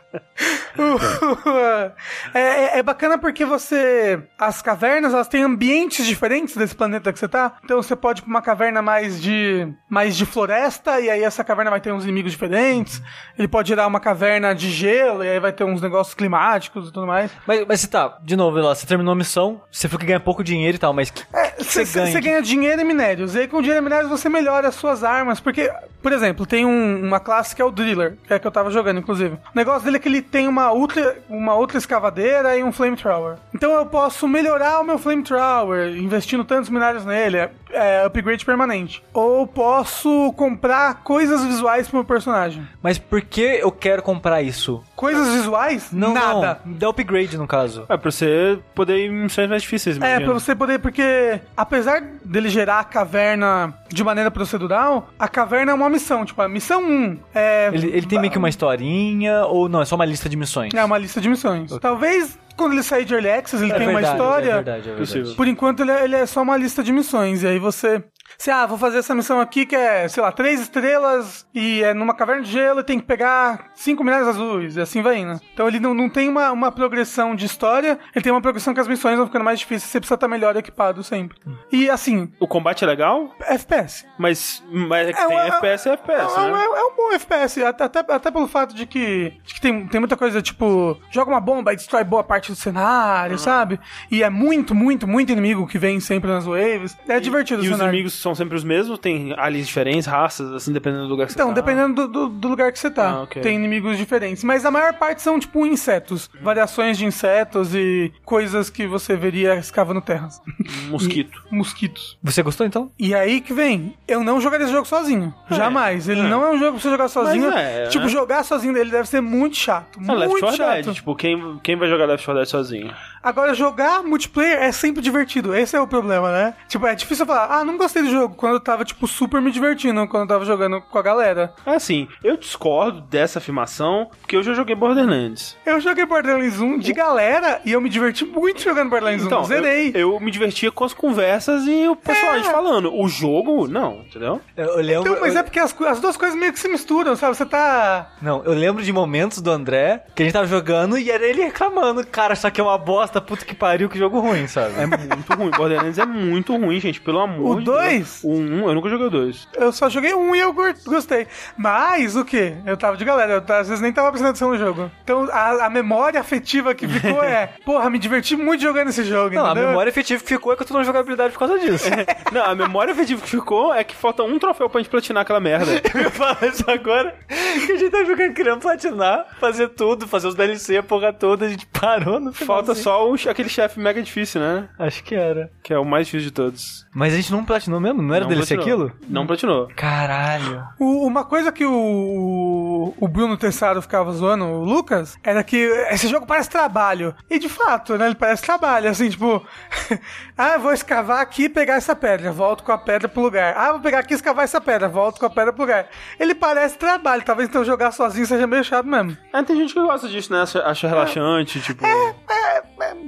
[2.35, 4.23] é, é- é bacana porque você.
[4.39, 7.55] As cavernas, elas têm ambientes diferentes desse planeta que você tá.
[7.65, 9.69] Então você pode ir pra uma caverna mais de.
[9.89, 13.03] mais de floresta, e aí essa caverna vai ter uns inimigos diferentes.
[13.39, 16.93] Ele pode gerar uma caverna de gelo, e aí vai ter uns negócios climáticos e
[16.93, 17.31] tudo mais.
[17.47, 20.43] Mas, mas você tá, de novo, lá, você terminou a missão, você que ganha pouco
[20.43, 22.21] dinheiro e tal, mas que- É, que Você você ganha?
[22.21, 23.35] ganha dinheiro e minérios.
[23.35, 25.39] E aí, com dinheiro e minérios, você melhora as suas armas.
[25.41, 25.71] Porque,
[26.03, 28.51] por exemplo, tem um- uma classe que é o Driller, que é a que eu
[28.51, 29.39] tava jogando, inclusive.
[29.55, 33.37] O negócio dele é que ele tem uma ultra, uma outra escavadeira e um Flamethrower.
[33.55, 37.37] Então eu posso melhorar o meu Flamethrower, investindo tantos minérios nele.
[37.37, 39.03] É, é upgrade permanente.
[39.13, 42.67] Ou posso comprar coisas visuais pro meu personagem.
[42.83, 44.83] Mas por que eu quero comprar isso?
[44.97, 45.91] Coisas visuais?
[45.93, 46.61] Não, Nada.
[46.65, 46.73] não.
[46.75, 47.85] Dá upgrade, no caso.
[47.89, 50.25] É, pra você poder ir em missões mais difíceis, É, imagino.
[50.25, 55.75] pra você poder, porque apesar dele gerar a caverna de maneira procedural, a caverna é
[55.75, 56.25] uma missão.
[56.25, 57.71] Tipo, a missão 1 é.
[57.73, 60.73] Ele, ele tem meio que uma historinha, ou não, é só uma lista de missões?
[60.75, 61.77] É uma lista de missões.
[61.79, 64.51] Talvez quando ele sair de Early Access, ele É tenha uma verdade, história.
[64.51, 65.35] É verdade, é verdade.
[65.35, 67.43] Por enquanto, ele é, ele é só uma lista de missões.
[67.43, 68.03] E aí você.
[68.39, 71.95] Você, ah, vou fazer essa missão aqui que é, sei lá, três estrelas e é
[71.95, 75.41] numa caverna de gelo e tem que pegar cinco minérios azuis, e assim vai indo.
[75.55, 78.81] Então ele não, não tem uma, uma progressão de história, ele tem uma progressão que
[78.81, 81.39] as missões vão ficando mais difíceis, você precisa estar melhor equipado sempre.
[81.71, 84.05] E assim, O combate é legal, FPS.
[84.19, 86.61] mas, mas é que É tem um- FPS e FPS, é, um- né?
[86.61, 89.87] é- é um bom FPS, até, até, até pelo fato de que, de que tem,
[89.87, 93.79] tem muita coisa, tipo, joga uma bomba e destrói boa parte do cenário, sabe?
[94.11, 96.97] E é muito, muito, muito inimigo que vem sempre nas waves.
[97.09, 97.93] É divertido E o os cenário.
[97.95, 98.99] inimigos são sempre os mesmos?
[98.99, 101.61] Tem aliens diferentes, raças, assim, dependendo do lugar que Então, você tá?
[101.61, 103.11] dependendo do, do- do lugar que você tá.
[103.11, 103.43] Ah, ok.
[103.43, 104.43] Tem inimigos diferentes.
[104.45, 106.31] Mas a maior parte são, tipo, insetos.
[106.41, 110.41] Variações de insetos e coisas que você veria escavando terras.
[110.89, 111.43] Mosquito.
[111.51, 112.19] Mosquitos.
[112.23, 112.91] Você gostou então?
[112.99, 115.35] E aí que vem, eu não jogaria esse jogo sozinho.
[115.51, 116.09] Jamais.
[116.09, 116.25] Ele é.
[116.29, 117.51] não é um jogo pra você jogar sozinho.
[117.51, 118.11] é, tipo, né?
[118.11, 119.99] jogar sozinho ele deve ser muito chato.
[120.01, 120.85] É Left muito 4 chato.
[120.85, 120.95] Dead.
[120.95, 122.95] Tipo, quem, quem vai jogar Left 4 Dead sozinho?
[123.23, 125.55] Agora, jogar multiplayer é sempre divertido.
[125.55, 126.55] Esse é o problema, né?
[126.69, 128.35] Tipo, é difícil eu falar, ah, não gostei do jogo.
[128.35, 131.55] Quando eu tava, tipo, super me divertindo quando eu tava jogando com a galera.
[131.65, 135.57] Assim, eu discordo dessa afirmação, porque eu já joguei Borderlands.
[135.65, 139.27] Eu joguei Borderlands 1 de galera e eu me diverti muito jogando Borderlands 1.
[139.27, 139.91] Então, Zerei.
[139.95, 142.53] eu, eu me divertia com as conversas e o personagem É.
[142.53, 142.93] falando.
[142.95, 144.41] O jogo, não, entendeu?
[144.57, 145.11] Eu, eu lembro.
[145.11, 147.37] Então, mas eu- é porque as, as duas coisas meio que se misturam, sabe?
[147.37, 148.11] Você tá.
[148.21, 151.43] Não, eu lembro de momentos do André que a gente tava jogando e era ele
[151.43, 154.75] reclamando, cara, isso aqui é uma bosta, puta que pariu, que jogo ruim, sabe?
[154.81, 155.51] É muito ruim.
[155.51, 158.21] Borderlands é muito ruim, gente, pelo amor O de dois?
[158.23, 158.25] Deus.
[158.25, 159.49] O 1, eu nunca joguei o 2.
[159.55, 160.55] Eu só joguei um e eu
[160.87, 161.27] gostei.
[161.57, 162.55] Mas o que?
[162.67, 164.91] Eu tava de galera, eu às vezes nem tava prestando atenção no jogo.
[165.05, 169.35] Então a, a memória afetiva que ficou é, porra, me diverti muito jogando esse jogo.
[169.35, 169.69] Não, a entendeu?
[169.69, 171.89] memória efetiva que ficou é que eu tô na jogabilidade por causa disso.
[172.33, 175.41] Não, a memória afetiva que ficou é que falta um troféu pra gente platinar aquela
[175.41, 175.73] merda.
[175.95, 180.29] Eu ia falar isso agora, que a gente tá jogando querendo platinar, fazer tudo, fazer
[180.29, 182.57] os DLC, a porra toda, a gente parou no final.
[182.57, 184.69] Falta só o, aquele chefe mega difícil, né?
[184.79, 185.51] Acho que era.
[185.63, 186.87] Que é o mais difícil de todos.
[186.95, 188.03] Mas a gente não platinou mesmo?
[188.03, 188.87] Não era Não DLC platinou.
[188.87, 189.01] aquilo?
[189.09, 189.69] Não platinou.
[189.77, 190.63] Caralho.
[190.79, 195.57] O- uma coisa que o, o Bruno Tessaro ficava zoando, o Lucas, era que
[195.91, 197.15] esse jogo parece trabalho.
[197.31, 198.07] E de fato, né?
[198.07, 199.45] Ele parece trabalho, assim, tipo,
[200.37, 203.55] ah, vou escavar aqui e pegar essa pedra, volto com a pedra pro lugar.
[203.57, 205.87] Ah, vou pegar aqui e escavar essa pedra, volto com a pedra pro lugar.
[206.19, 209.17] Ele parece trabalho, talvez então jogar sozinho seja meio chato mesmo.
[209.33, 210.43] Ah, tem gente que gosta disso, né?
[210.43, 211.85] Acha, acha relaxante, tipo.
[211.87, 212.15] É,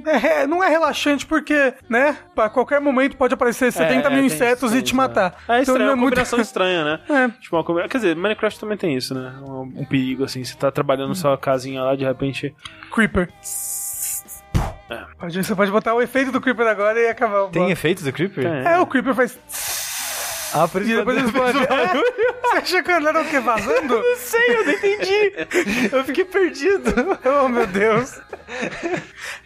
[0.07, 4.71] é, não é relaxante porque, né, pra qualquer momento pode aparecer 70 mil tem insetos
[4.71, 5.35] isso, e te matar.
[5.47, 6.99] É, é Então estranho, é é uma muito- combinação estranha, né?
[7.09, 7.27] É.
[7.41, 7.87] Tipo, uma.
[7.87, 9.33] Quer dizer, Minecraft também tem isso, né?
[9.41, 10.43] Um, um perigo, assim.
[10.43, 11.15] Você tá trabalhando Hum.
[11.15, 12.55] sua casinha lá, de repente.
[12.93, 13.29] Creeper.
[15.29, 17.71] Você pode botar o efeito do Creeper agora e acabar o Tem bloco.
[17.71, 18.45] efeitos do Creeper?
[18.45, 19.37] É, o Creeper faz.
[20.55, 21.57] Ah, por isso E depois ele explode.
[21.59, 22.61] É?
[22.61, 23.39] Você achou que era o quê?
[23.41, 23.95] Vazando?
[23.95, 25.33] Não sei, eu não entendi.
[25.91, 26.93] Eu fiquei perdido.
[27.25, 28.19] Oh, meu Deus.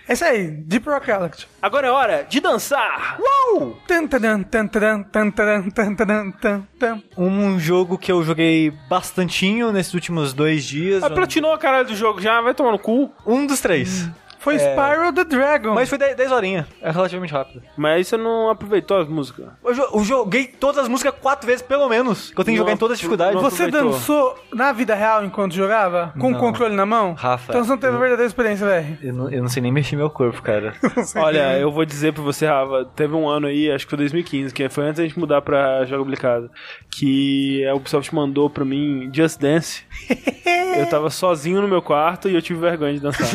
[0.07, 1.47] É isso aí, Deep Rock Galaxy.
[1.61, 3.17] Agora é hora de dançar!
[3.19, 3.77] Uau!
[3.87, 7.03] Tan, tadan, tan, tadan, tan, tadan, tan, tadan, tan, tan.
[7.17, 11.03] Um jogo que eu joguei bastantinho nesses últimos dois dias.
[11.03, 13.11] Ah, platinou a caralho do jogo já, vai tomar no cu.
[13.25, 14.09] Um dos três.
[14.39, 15.73] Foi Spyro the Dragon.
[15.73, 16.65] Mas foi 10 horinhas.
[16.81, 17.61] É relativamente rápido.
[17.77, 19.47] Mas aí você não aproveitou as músicas.
[19.63, 22.31] Eu, jo- eu joguei todas as músicas quatro vezes, pelo menos.
[22.31, 23.39] Que eu tenho que jogar em todas as dificuldades.
[23.41, 23.91] Você aproveitou.
[23.91, 26.13] dançou na vida real enquanto jogava?
[26.19, 27.13] Com o controle na mão?
[27.13, 28.97] Rafa, Então você não teve a eu- verdadeira experiência, velho.
[29.03, 30.73] Eu não, eu não sei nem mexer meu corpo, cara.
[31.17, 34.53] Olha, eu vou dizer pra você, Rafa, teve um ano aí, acho que foi 2015,
[34.53, 36.49] que foi antes da gente mudar pra jogabilidade,
[36.89, 39.83] que a Ubisoft mandou pra mim Just Dance.
[40.77, 43.27] eu tava sozinho no meu quarto e eu tive vergonha de dançar.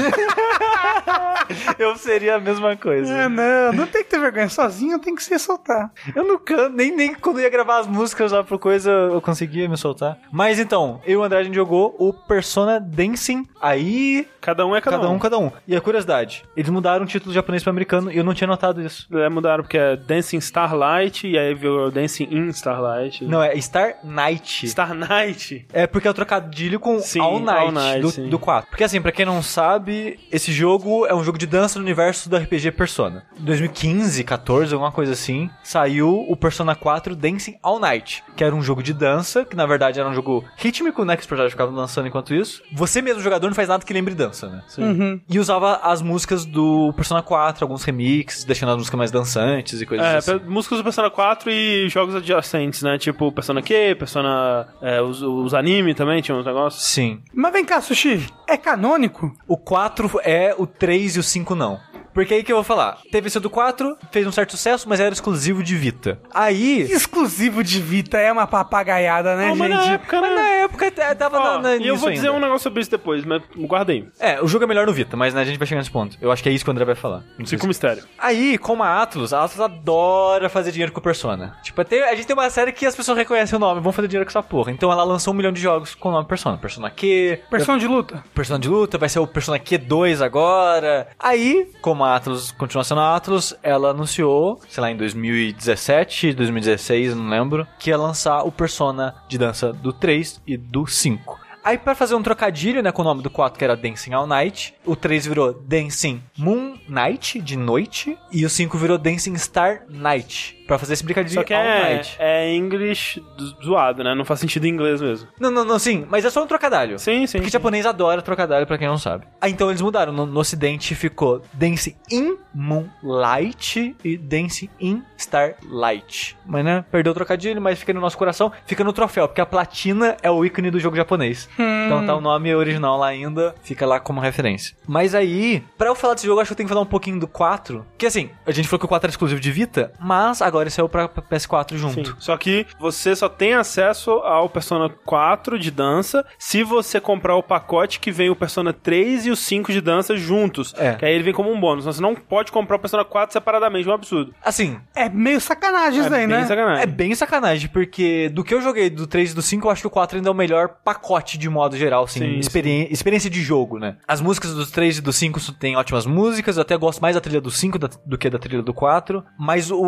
[1.78, 3.12] eu seria a mesma coisa.
[3.12, 4.48] É, não, não tem que ter vergonha.
[4.48, 5.92] Sozinho tem que se soltar.
[6.14, 9.68] Eu não canto, nem, nem quando ia gravar as músicas lá pro coisa eu conseguia
[9.68, 10.18] me soltar.
[10.32, 13.46] Mas então, eu e o André a gente jogou o Persona Dancing.
[13.60, 15.50] Aí, Cada um é cada, cada um, cada um.
[15.66, 18.82] E a curiosidade, eles mudaram o título japonês pro americano e eu não tinha notado
[18.82, 19.08] isso.
[19.16, 23.24] É, mudaram porque é Dancing Starlight e aí virou Dancing in Starlight.
[23.24, 24.68] Não, é Star Night.
[24.68, 25.66] Star Night.
[25.72, 28.28] É porque é o trocadilho com Sim, All Night, All Night, do, sim.
[28.28, 28.68] do 4.
[28.68, 32.28] Porque assim, pra quem não sabe, esse jogo é um jogo de dança no universo
[32.28, 33.24] do RPG Persona.
[33.38, 38.54] Em 2015, 14, alguma coisa assim, saiu o Persona 4 Dancing All Night, que era
[38.54, 41.52] um jogo de dança, que na verdade era um jogo rítmico, né, que os personagens
[41.52, 42.62] ficavam dançando enquanto isso.
[42.72, 44.62] Você mesmo, jogador, não faz nada que lembre dança, né?
[44.78, 45.20] Uhum.
[45.28, 49.86] E usava as músicas do Persona 4, alguns remixes, deixando as músicas mais dançantes e
[49.86, 50.40] coisas É, assim.
[50.46, 52.98] músicas do Persona 4 e jogos adjacentes, né?
[52.98, 54.66] Tipo Persona Q, Persona.
[54.82, 56.82] é, os, os anime também tinha uns negócios.
[56.84, 57.20] Sim.
[57.32, 58.26] Mas vem cá, Sushi.
[58.46, 59.34] É canônico?
[59.48, 61.80] O 4 é, o 3 e o 5 não.
[62.14, 62.98] Porque aí que eu vou falar.
[63.10, 66.18] Teve esse do 4, fez um certo sucesso, mas era exclusivo de Vita.
[66.32, 66.82] Aí.
[66.82, 69.86] Exclusivo de Vita é uma papagaiada, né, Não, mas gente?
[69.86, 70.28] na época, né?
[70.28, 72.38] Mas na época t- tava Ó, na, na, e eu vou dizer ainda.
[72.38, 74.08] um negócio sobre isso depois, mas guardei.
[74.18, 76.16] É, o jogo é melhor no Vita, mas né, a gente vai chegar nesse ponto.
[76.20, 77.22] Eu acho que é isso que o André vai falar.
[77.38, 78.04] Não sei Fica um mistério.
[78.18, 81.56] Aí, como a Atlus, a Atlus adora fazer dinheiro com Persona.
[81.62, 84.24] Tipo, a gente tem uma série que as pessoas reconhecem o nome, vão fazer dinheiro
[84.24, 84.70] com essa porra.
[84.70, 86.56] Então ela lançou um milhão de jogos com o nome Persona.
[86.58, 88.22] Persona Q, Persona de luta.
[88.34, 91.08] Persona de luta, vai ser o Persona Q2 agora.
[91.18, 97.14] Aí, como a Atlus continua sendo a Atlus, ela anunciou, sei lá, em 2017, 2016,
[97.14, 101.44] não lembro, que ia lançar o Persona de dança do 3 e do 5.
[101.64, 104.26] Aí, pra fazer um trocadilho, né, com o nome do 4, que era Dancing All
[104.26, 109.80] Night, o 3 virou Dancing Moon Night, de noite, e o 5 virou Dancing Star
[109.88, 114.14] Night, pra fazer esse brincadinho Só que é, é English zo- zoado, né?
[114.14, 115.28] Não faz sentido em inglês mesmo.
[115.38, 116.98] Não, não, não, sim, mas é só um trocadilho.
[116.98, 117.38] Sim, sim.
[117.38, 117.52] Porque sim.
[117.52, 119.26] japonês adora trocadilho, pra quem não sabe.
[119.40, 120.12] Ah, então eles mudaram.
[120.12, 126.36] No, no ocidente ficou Dance in Moonlight e Dance in Starlight.
[126.46, 128.52] Mas, né, perdeu o trocadilho, mas fica no nosso coração.
[128.66, 131.48] Fica no troféu, porque a platina é o ícone do jogo japonês.
[131.58, 134.76] Então tá o nome original lá ainda, fica lá como referência.
[134.86, 137.18] Mas aí, pra eu falar desse jogo, acho que eu tenho que falar um pouquinho
[137.20, 137.84] do 4.
[137.98, 140.70] Que assim, a gente falou que o 4 era exclusivo de Vita, mas agora ele
[140.70, 142.10] saiu pra pra PS4 junto.
[142.10, 142.16] Sim.
[142.18, 147.42] Só que você só tem acesso ao Persona 4 de dança se você comprar o
[147.42, 150.74] pacote que vem o Persona 3 e o 5 de dança juntos.
[150.76, 150.94] É.
[150.94, 151.84] Que aí ele vem como um bônus.
[151.84, 154.34] Você não pode comprar o Persona 4 separadamente, é um absurdo.
[154.44, 156.46] Assim, É meio sacanagem isso É daí, bem né?
[156.46, 156.82] sacanagem.
[156.82, 159.80] É bem sacanagem, porque do que eu joguei do 3 e do 5, eu acho
[159.82, 163.28] que o 4 ainda é o melhor pacote de modo geral, assim, Sim, experi- experiência
[163.30, 163.96] de jogo, né?
[164.06, 167.20] As músicas do 3 e do 5 têm ótimas músicas, eu até gosto mais da
[167.20, 169.78] trilha do 5 da- do que da trilha do 4, mas o,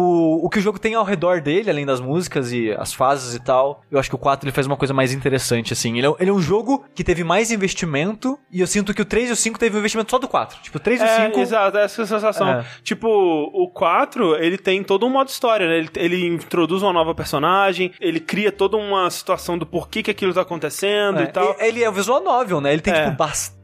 [0.42, 3.38] o que o jogo tem ao redor dele, além das músicas e as fases e
[3.40, 5.98] tal, eu acho que o 4 ele faz uma coisa mais interessante, assim.
[5.98, 9.04] Ele é, ele é um jogo que teve mais investimento, e eu sinto que o
[9.04, 10.58] 3 e o 5 teve um investimento só do 4.
[10.62, 11.40] Tipo, o 3 e o É, 5...
[11.40, 12.48] exato, essa é a sensação.
[12.48, 12.64] É.
[12.82, 15.78] Tipo, o 4, ele tem todo um modo história, né?
[15.78, 20.32] Ele, ele introduz uma nova personagem, ele cria toda uma situação do porquê que aquilo
[20.32, 21.54] tá acontecendo É, e tal.
[21.60, 22.72] Ele é o visual novel, né?
[22.72, 23.04] Ele tem, É.
[23.04, 23.55] tipo, bastante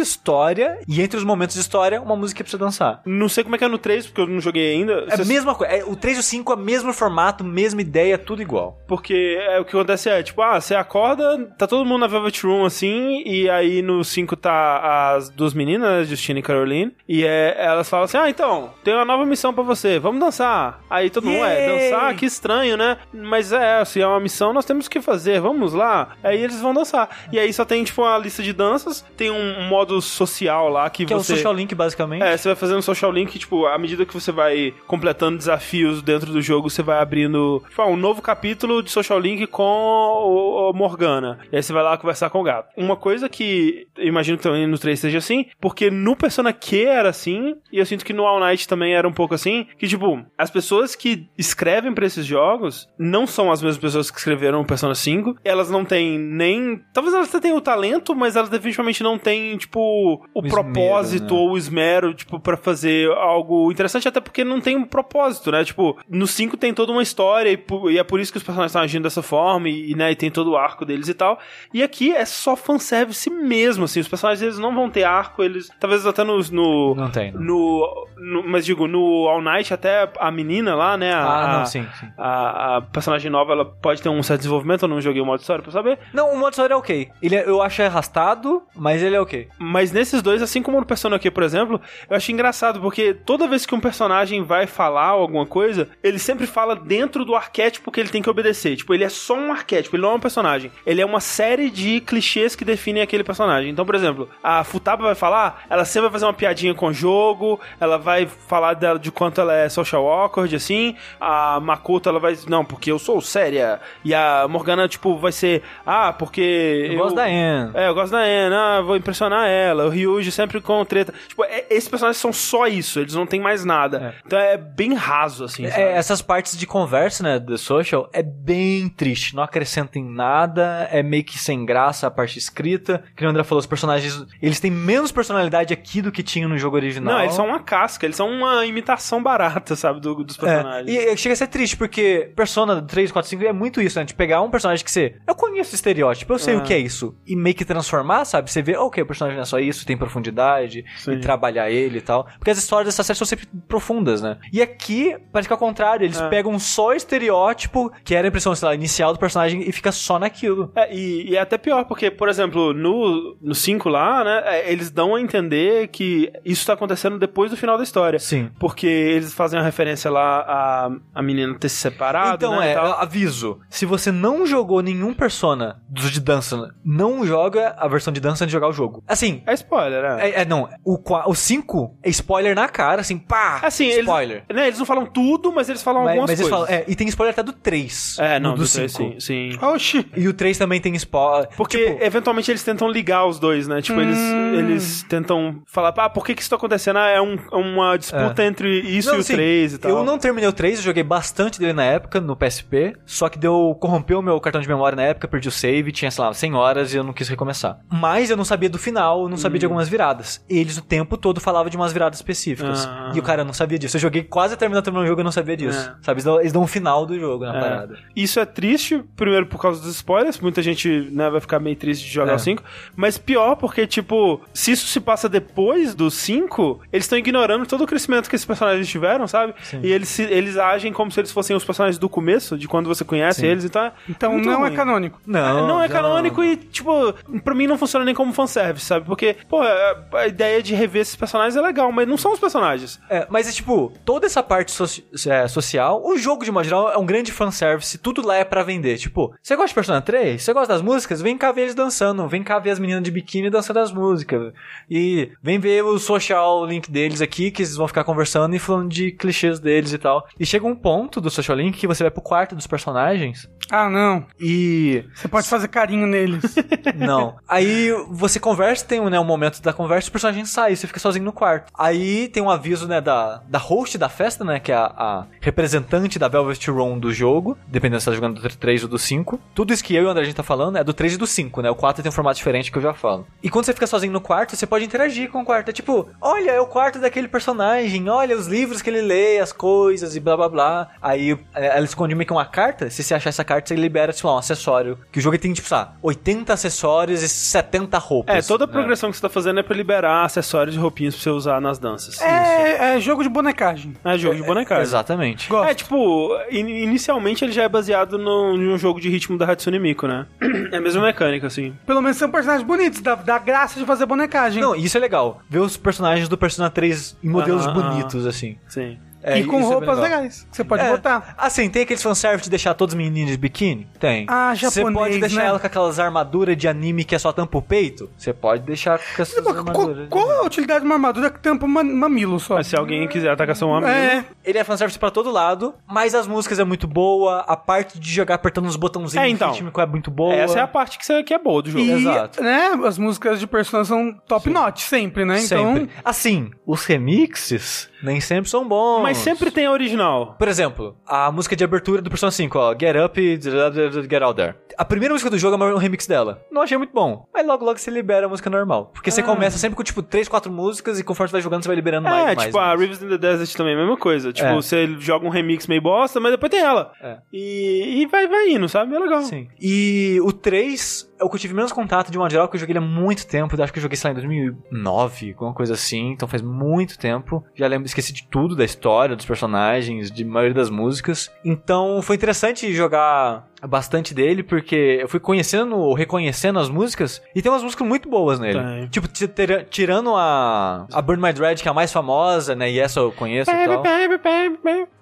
[0.00, 0.78] história.
[0.88, 3.02] E entre os momentos de história, uma música pra você dançar.
[3.04, 5.06] Não sei como é que é no 3, porque eu não joguei ainda.
[5.08, 5.72] É a mesma coisa.
[5.72, 8.78] É, o 3 e o 5 é o mesmo formato, mesma ideia, tudo igual.
[8.86, 12.44] Porque é, o que acontece é, tipo, ah, você acorda, tá todo mundo na Velvet
[12.44, 17.56] Room, assim, e aí no 5 tá as duas meninas, Justina e Caroline, e é,
[17.58, 20.80] elas falam assim, ah, então, tem uma nova missão pra você, vamos dançar.
[20.88, 22.98] Aí todo mundo, é, dançar, que estranho, né?
[23.12, 26.16] Mas é, se é uma missão, nós temos que fazer, vamos lá.
[26.22, 27.08] Aí eles vão dançar.
[27.32, 30.88] E aí só tem, tipo, uma lista de danças, tem um, um modo social lá
[30.90, 31.36] que, Que é o você...
[31.36, 32.22] Social Link, basicamente.
[32.22, 36.32] É, você vai fazendo social link, tipo, à medida que você vai completando desafios dentro
[36.32, 40.70] do jogo, você vai abrindo tipo, ah, um novo capítulo de social link com o,
[40.70, 41.38] o Morgana.
[41.52, 42.68] E aí você vai lá conversar com o gato.
[42.76, 46.84] Uma coisa que eu imagino que também no 3 seja assim, porque no Persona Q
[46.84, 49.86] era assim, e eu sinto que no All Night também era um pouco assim, que
[49.86, 54.60] tipo, as pessoas que escrevem pra esses jogos não são as mesmas pessoas que escreveram
[54.60, 56.80] o Persona 5, elas não têm nem.
[56.92, 59.27] Talvez elas até tenham o talento, mas elas definitivamente não têm,
[59.58, 61.40] tipo, o, O esmero, propósito né?
[61.40, 65.64] ou o esmero, tipo, pra fazer algo interessante, até porque não tem um propósito, né?
[65.64, 68.70] Tipo, no 5 tem toda uma história e, e é por isso que os personagens
[68.70, 71.38] estão agindo dessa forma e, né, e tem todo o arco deles e tal.
[71.72, 75.68] E aqui é só fanservice mesmo, assim, os personagens eles não vão ter arco, eles,
[75.80, 76.38] talvez até no...
[76.52, 77.40] no Não tem, não.
[77.40, 81.12] no, no- mas digo, no All Night até a menina lá, né?
[81.12, 82.06] A, Ah, não, sim, sim.
[82.16, 85.40] A, a personagem nova, ela pode ter um certo desenvolvimento, eu não joguei o modo
[85.40, 85.98] história pra saber.
[86.12, 87.08] Não, o modo história é ok.
[87.22, 89.48] Ele é- eu acho arrastado, mas ele é ok.
[89.58, 93.46] Mas nesses dois, assim como no Persona aqui, por exemplo, eu acho engraçado, porque toda
[93.46, 98.00] vez que um personagem vai falar alguma coisa, ele sempre fala dentro do arquétipo que
[98.00, 98.76] ele tem que obedecer.
[98.76, 100.70] Tipo, ele é só um arquétipo, ele não é um personagem.
[100.86, 103.70] Ele é uma série de clichês que definem aquele personagem.
[103.70, 106.92] Então, por exemplo, a Futaba vai falar, ela sempre vai fazer uma piadinha com o
[106.92, 110.96] jogo, ela vai falar dela de quanto ela é social awkward, assim.
[111.20, 113.80] A Makoto, ela vai, não, porque eu sou séria.
[114.04, 116.88] E a Morgana, tipo, vai ser, ah, porque...
[116.90, 117.70] Eu, gosto da Anne.
[117.74, 119.86] É, eu gosto da Anne, ah, vou impressionar ela.
[119.86, 121.12] O Ryuji sempre com treta.
[121.26, 124.14] Tipo, é- esses personagens são só isso, eles não têm mais nada.
[124.26, 125.64] Então é bem raso, assim?
[125.66, 129.34] É, essas partes de conversa, né, do social, é bem triste.
[129.34, 133.02] Não acrescenta em nada, é meio que sem graça a parte escrita.
[133.16, 136.58] Que o André falou, os personagens, eles têm menos personalidade aqui do que tinham no
[136.58, 137.14] jogo original.
[137.14, 140.90] Não, eles são uma casca, eles são uma imitação barata, sabe, do- dos É, personagens.
[140.96, 144.04] e chega a ser triste, porque Persona 3, 4, 5 é muito isso, né?
[144.04, 145.16] De pegar um personagem que você.
[145.26, 147.16] Eu conheço estereótipo, eu sei o que é isso.
[147.26, 148.50] E meio que transformar, sabe?
[148.50, 151.12] Você vê, oh, ok, o personagem não é só isso, tem profundidade, Sim.
[151.12, 152.26] e trabalhar ele e tal.
[152.38, 154.38] Porque as histórias dessa série são sempre profundas, né?
[154.52, 156.28] E aqui, parece que é ao contrário, eles É.
[156.28, 159.92] pegam só o estereótipo, que era a impressão, sei lá, inicial do personagem, e fica
[159.92, 160.70] só naquilo.
[160.74, 164.72] É, e, e é até pior, porque, por exemplo, no, no 5 lá, né, é,
[164.72, 168.18] eles dão a entender que isso tá acontecendo depois do final da história.
[168.18, 168.50] Sim.
[168.58, 172.76] Porque eles fazem uma referência lá a, a menina ter se separado, Então né, é,
[172.76, 173.60] aviso.
[173.68, 178.44] Se você não jogou nenhum Persona dos de dança, não joga a versão de dança
[178.44, 179.02] antes de jogar o jogo.
[179.06, 180.30] Assim, É spoiler, né?
[180.30, 183.60] é, é, não, o 5 é spoiler na cara, assim, pá!
[183.62, 184.44] Assim, spoiler.
[184.48, 186.68] Eles, né, eles não falam tudo, mas eles falam Mas, algumas mas eles coisas.
[186.68, 188.16] falam, é, e tem spoiler até do 3.
[188.18, 189.20] É, não, do do três, 5.
[189.20, 189.58] sim, sim.
[189.64, 190.06] Oxi.
[190.16, 191.48] E o 3 também tem spoiler.
[191.56, 193.80] Porque tipo, eventualmente eles tentam ligar os dois, né?
[193.82, 194.54] Tipo, eles, Hum.
[194.54, 196.98] eles tentam falar, ah, por que, que isso tá acontecendo?
[196.98, 199.90] Ah, é um- uma disputa entre isso Não, e o assim, 3 e tal.
[199.90, 203.38] Eu não terminei o 3, eu joguei bastante dele na época, no PSP, só que
[203.38, 206.32] deu, corrompeu o meu cartão de memória na época, perdi o save, tinha, sei lá,
[206.32, 207.78] 100 horas e eu não quis recomeçar.
[207.90, 209.68] Mas eu não sabia do final, eu não sabia de Hum.
[209.70, 210.44] algumas viradas.
[210.48, 212.86] Eles o tempo todo falavam de umas viradas específicas.
[212.86, 213.12] Ah.
[213.14, 213.96] E o cara não sabia disso.
[213.96, 215.78] Eu joguei quase terminando terminando o jogo e não sabia disso.
[215.78, 215.94] É.
[216.02, 217.60] Sabe, eles dão, eles dão um final do jogo na É.
[217.60, 217.98] parada.
[218.14, 222.04] Isso é triste, primeiro por causa dos spoilers, muita gente né, vai ficar meio triste
[222.06, 222.36] de jogar É.
[222.36, 222.62] o 5,
[222.96, 227.84] mas pior porque, tipo, se isso se passa depois do 5, eles estão ignorando todo
[227.84, 229.54] o crescimento que esses personagens tiveram, sabe?
[229.62, 229.80] Sim.
[229.82, 233.04] E eles, eles agem como se eles fossem os personagens do começo, de quando você
[233.04, 233.46] conhece Sim.
[233.46, 234.74] eles, então é Então não é ruim.
[234.76, 235.20] canônico.
[235.26, 237.12] Não, não é já- canônico e, tipo,
[237.44, 239.06] pra mim não funciona nem como fanservice, sabe?
[239.06, 243.00] Porque, pô, a, ideia de rever esses personagens é legal, mas não são os personagens.
[243.08, 246.90] É, mas é tipo, toda essa parte soci- é, social, o jogo de modo geral
[246.92, 248.96] é um grande fanservice, tudo lá é pra vender.
[248.98, 250.42] Tipo, você gosta de Persona 3?
[250.42, 251.20] Você gosta das músicas?
[251.22, 254.52] Vem cá ver eles dançando, vem cá ver as meninas de biquíni dançando as músicas.
[254.90, 258.88] E vem ver o social link deles aqui, que eles vão ficar conversando e falando
[258.88, 260.26] de clichês deles e tal.
[260.38, 263.88] E chega um ponto do social link que você vai pro quarto dos personagens Ah,
[263.88, 264.26] não.
[264.40, 266.54] e Você pode fazer carinho neles.
[266.96, 267.36] não.
[267.48, 271.24] Aí você conversa, tem né, um momento da conversa, o personagem sai, você fica sozinho
[271.24, 271.70] no quarto.
[271.76, 275.26] Aí tem um aviso, né, da, da host da festa, né, que é a, a
[275.40, 279.38] representante da Velvet Room do jogo, dependendo se tá jogando do 3 ou do 5.
[279.54, 281.16] Tudo isso que eu e o André a gente tá falando é do 3 e
[281.18, 281.70] do 5, né?
[281.70, 283.26] O 4 tem um formato diferente que eu já falo.
[283.42, 285.68] E quando você fica sozinho no quarto, você pode interagir com o quarto.
[285.68, 289.52] É tipo, olha, é o quarto daquele personagem, olha os livros que ele lê, as
[289.52, 290.88] coisas e blá blá blá.
[291.02, 294.12] Aí é, ela esconde meio que uma carta, se você achar essa carta, você libera,
[294.12, 294.98] sei lá, um acessório.
[295.12, 298.34] Que o jogo tem, tipo, sei lá, 80 acessórios e 70 roupas.
[298.34, 298.72] É, toda a né?
[298.72, 301.78] progressão que você tá fazendo é pra liberar acessórios e roupinhas pra você usar nas
[301.78, 302.20] danças.
[302.20, 303.94] é, é jogo de bonecagem.
[304.04, 304.82] É jogo de bonecagem.
[304.82, 305.48] Exatamente.
[305.48, 305.70] Gosto.
[305.70, 310.06] É, tipo, in- inicialmente ele já é baseado no, jogo de ritmo da Hatsune Miku,
[310.06, 310.26] né?
[310.70, 311.74] É a mesma mecânica, assim.
[311.86, 314.60] Pelo menos são personagens bonitos, dá, dá graça de fazer bonecagem.
[314.62, 315.40] Não, isso é legal.
[315.48, 318.58] Ver os personagens do Persona 3 em modelos Aham, bonitos, assim.
[318.68, 318.98] Sim.
[319.22, 320.02] É, e com é roupas legal.
[320.20, 320.90] legais, que você pode É.
[320.90, 321.34] botar.
[321.36, 323.88] Assim, tem aqueles fanservice de deixar todos os meninos de biquíni?
[323.98, 324.24] Tem.
[324.28, 325.46] Ah, Você japonês, pode deixar né?
[325.46, 328.08] ela com aquelas armaduras de anime que é só tampa o peito?
[328.16, 330.08] Você pode deixar com essas Qual, armaduras.
[330.08, 332.54] qual é a utilidade de uma armadura que tampa um ma- mamilo só?
[332.54, 333.90] Mas se alguém quiser atacar seu amigo.
[333.90, 337.98] É, Ele é fanservice pra todo lado, mas as músicas é muito boa, a parte
[338.00, 339.50] de jogar apertando os botãozinhos É, então.
[339.50, 340.32] rítmico é muito boa.
[340.34, 341.84] Essa é a parte que, você, que é boa do jogo.
[341.84, 342.42] e Exato.
[342.42, 345.38] né, as músicas de Persona são top notch sempre, né?
[345.42, 345.90] Então, Sempre.
[346.04, 349.02] Assim, os remixes nem sempre são bons.
[349.02, 350.36] Mas sempre tem a original.
[350.38, 354.36] Por exemplo, a música de abertura do Persona 5, ó, Get Up e Get Out
[354.36, 354.54] There.
[354.78, 356.40] A primeira música do jogo é um remix dela.
[356.52, 357.26] Não achei muito bom.
[357.34, 358.92] Mas logo, logo você libera a música normal.
[358.94, 361.68] Porque você começa sempre com, tipo, 3, 4 músicas e conforme você vai jogando, você
[361.68, 362.38] vai liberando É, mais.
[362.44, 364.32] tipo, mais, a Rivers in the Desert também, a mesma coisa.
[364.38, 364.54] Tipo, É.
[364.54, 366.92] você joga um remix meio bosta, mas depois tem ela.
[367.00, 367.18] É.
[367.32, 368.94] E, e vai, vai indo, sabe?
[368.94, 369.22] É legal.
[369.22, 369.48] Sim.
[369.60, 372.60] E o 3 é o que eu tive menos contato de uma geral, que eu
[372.60, 373.56] joguei ele há muito tempo.
[373.56, 376.10] Eu acho que eu joguei, sei lá, em 2009, alguma coisa assim.
[376.12, 377.44] Então faz muito tempo.
[377.54, 381.30] Já lembro, esqueci de tudo, da história, dos personagens, de maioria das músicas.
[381.44, 387.42] Então foi interessante jogar bastante dele, porque eu fui conhecendo, ou reconhecendo as músicas, e
[387.42, 388.58] tem umas músicas muito boas nele.
[388.62, 388.86] Tem.
[388.88, 392.70] Tipo, ti- tira- tirando a, a Burn My Dread, que é a mais famosa, né,
[392.70, 393.82] e essa eu conheço e tal.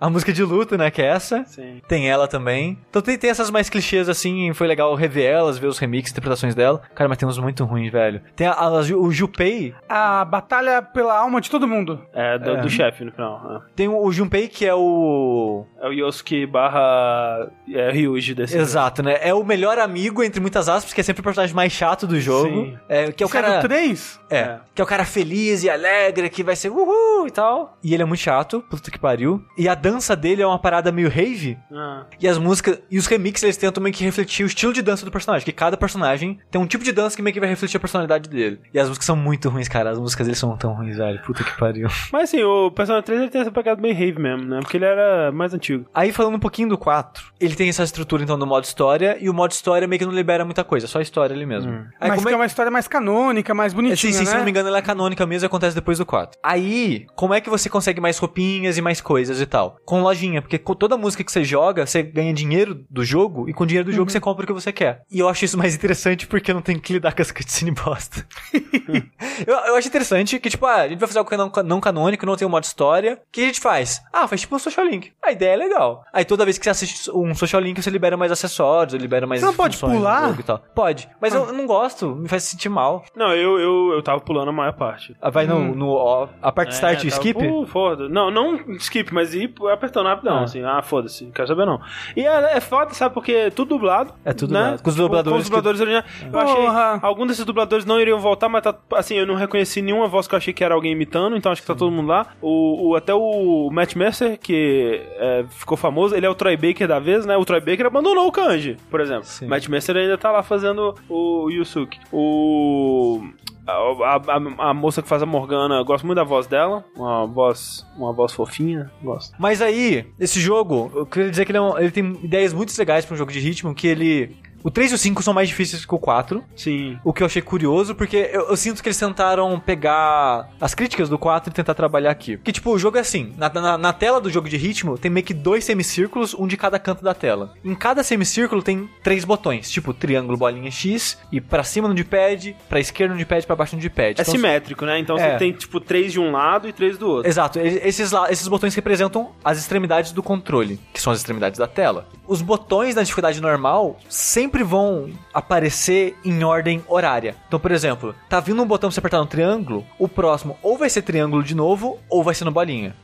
[0.01, 1.45] A música de luta, né, que é essa.
[1.45, 1.81] Sim.
[1.89, 2.79] Tem ela também.
[2.91, 6.55] Então tem, tem essas mais clichês assim, foi legal rever elas, ver os remixes, interpretações
[6.55, 6.81] dela.
[6.95, 8.21] Cara, mas tem uns muito ruins, velho.
[8.35, 12.01] Tem a, a- o Junpei, a batalha pela alma de todo mundo.
[12.13, 12.61] É, do, É.
[12.61, 13.63] do chefe no final.
[13.75, 15.65] tem o, o Junpei que é o.
[15.81, 18.59] É, é o Yosuke barra é, Ryuji desse.
[18.59, 19.19] Exato, né?
[19.21, 22.21] É o melhor amigo, entre muitas aspas, que é sempre o personagem mais chato do
[22.21, 22.49] jogo.
[22.49, 22.79] Sim.
[22.89, 23.59] É, que é o é cara.
[23.61, 24.21] do 3?
[24.31, 24.61] É, É.
[24.75, 27.77] que é o cara feliz e alegre, que vai ser uhul e tal.
[27.83, 29.45] E ele é muito chato, puta que pariu.
[29.57, 31.59] E a dança dele é uma parada meio rave.
[31.73, 32.05] Ah.
[32.21, 35.05] E as músicas e os remixes eles tentam meio que refletir o estilo de dança
[35.05, 37.77] do personagem, que cada personagem tem um tipo de dança que meio que vai refletir
[37.77, 38.61] a personalidade dele.
[38.73, 39.91] E as músicas são muito ruins, cara.
[39.91, 41.21] As músicas deles são tão ruins, velho.
[41.23, 41.89] Puta que pariu.
[42.13, 44.61] Mas assim, o Persona 3 ele tem essa pegada meio rave mesmo, né?
[44.61, 45.87] Porque ele era mais antigo.
[45.95, 49.29] Aí falando um pouquinho do 4, ele tem essa estrutura então do modo história, e
[49.29, 51.71] o modo história meio que não libera muita coisa, só a história ali mesmo.
[52.01, 54.31] Aí, Mas como que é uma história mais canônica, mais é, bonitinha, sim, sim, né?
[54.31, 56.39] se não me engano, ela é canônica mesmo e acontece depois do 4.
[56.43, 59.79] Aí, como é que você consegue mais roupinhas e mais coisas e tal?
[59.85, 63.53] Com lojinha, porque com toda música que você joga, você ganha dinheiro do jogo, e
[63.53, 63.97] com o dinheiro do Uhum.
[63.97, 65.03] jogo você compra o que você quer.
[65.11, 68.27] E eu acho isso mais interessante porque não tem que lidar com as cutscene bosta.
[69.47, 71.81] eu, eu acho interessante que, tipo, ah, a gente vai fazer algo que não, não
[71.81, 73.15] canônico, não tem um modo história.
[73.15, 74.03] O que a gente faz?
[74.13, 75.13] Ah, faz tipo um social link.
[75.25, 76.05] A ideia é legal.
[76.13, 79.41] Aí toda vez que você assiste um social link, você libera mais acessórios, libera mais
[79.41, 80.31] Você não pode pular?
[80.39, 80.45] e.
[80.75, 81.09] Pode.
[81.21, 83.05] Mas eu não gosto, me faz sentir mal.
[83.15, 85.17] Não, eu, eu, eu tava pulando a maior parte.
[85.21, 85.75] Ah, Vai Hum.
[85.75, 87.39] no, no a parte start e É, skip?
[87.39, 88.09] Pô, foda.
[88.09, 90.45] Não, não skip, mas ir apertando rapidão, Ah.
[90.45, 90.63] assim.
[90.63, 91.81] Ah, foda-se, não quero saber não.
[92.17, 94.13] E é, é foda, sabe, porque é tudo dublado.
[94.25, 94.61] É tudo né?
[94.61, 94.83] dublado.
[94.83, 96.05] Com os Tipo, dubladores Com os que- dubladores originais.
[96.33, 96.99] Eu achei.
[97.03, 98.75] Algum desses dubladores não iriam voltar, mas tá.
[98.95, 101.61] Assim, eu não reconheci nenhuma voz que eu achei que era alguém imitando, então acho
[101.61, 102.27] que tá todo mundo lá.
[102.41, 106.89] O, o- até o Matt Mercer, que é, ficou famoso, ele é o Troy Baker
[106.89, 107.37] da vez, né?
[107.37, 109.25] O Troy Baker abandonou o Kanji, por exemplo.
[109.25, 109.47] Sim.
[109.47, 111.99] O Matt Mercer ainda tá lá fazendo o Yusuke.
[112.13, 113.23] O.
[113.67, 113.73] A,
[114.17, 116.85] a- a- moça que faz a Morgana, eu gosto muito da voz dela.
[116.97, 119.35] Uma voz, uma voz fofinha, gosto.
[119.41, 122.73] Mas aí, esse jogo, eu queria dizer que ele, é um- ele tem ideias muito
[122.79, 124.37] legais pra um jogo de ritmo, que ele...
[124.63, 126.99] O 3 e o 5 são mais difíceis que o 4, Sim.
[127.05, 131.09] o que eu achei curioso, porque eu, eu sinto que eles tentaram pegar as críticas
[131.09, 132.37] do 4 e tentar trabalhar aqui.
[132.37, 135.11] Porque, tipo, o jogo é assim, na, na, na tela do jogo de ritmo tem
[135.11, 137.55] meio que dois semicírculos, um de cada canto da tela.
[137.65, 142.57] Em cada semicírculo tem três botões, tipo triângulo, bolinha X, e pra cima no D-pad,
[142.69, 144.19] pra esquerda no D-pad, pra baixo no D-pad.
[144.19, 144.99] É Então, simétrico, né?
[144.99, 145.33] Então É.
[145.33, 147.29] você tem, tipo, três de um lado e três do outro.
[147.29, 152.09] Exato, esses, esses botões representam as extremidades do controle, que são as extremidades da tela.
[152.27, 157.35] Os botões da dificuldade normal sempre vão aparecer em ordem horária.
[157.47, 160.77] Então, por exemplo, tá vindo um botão pra você apertar no triângulo, o próximo ou
[160.77, 162.95] vai ser triângulo de novo, ou vai ser no bolinha.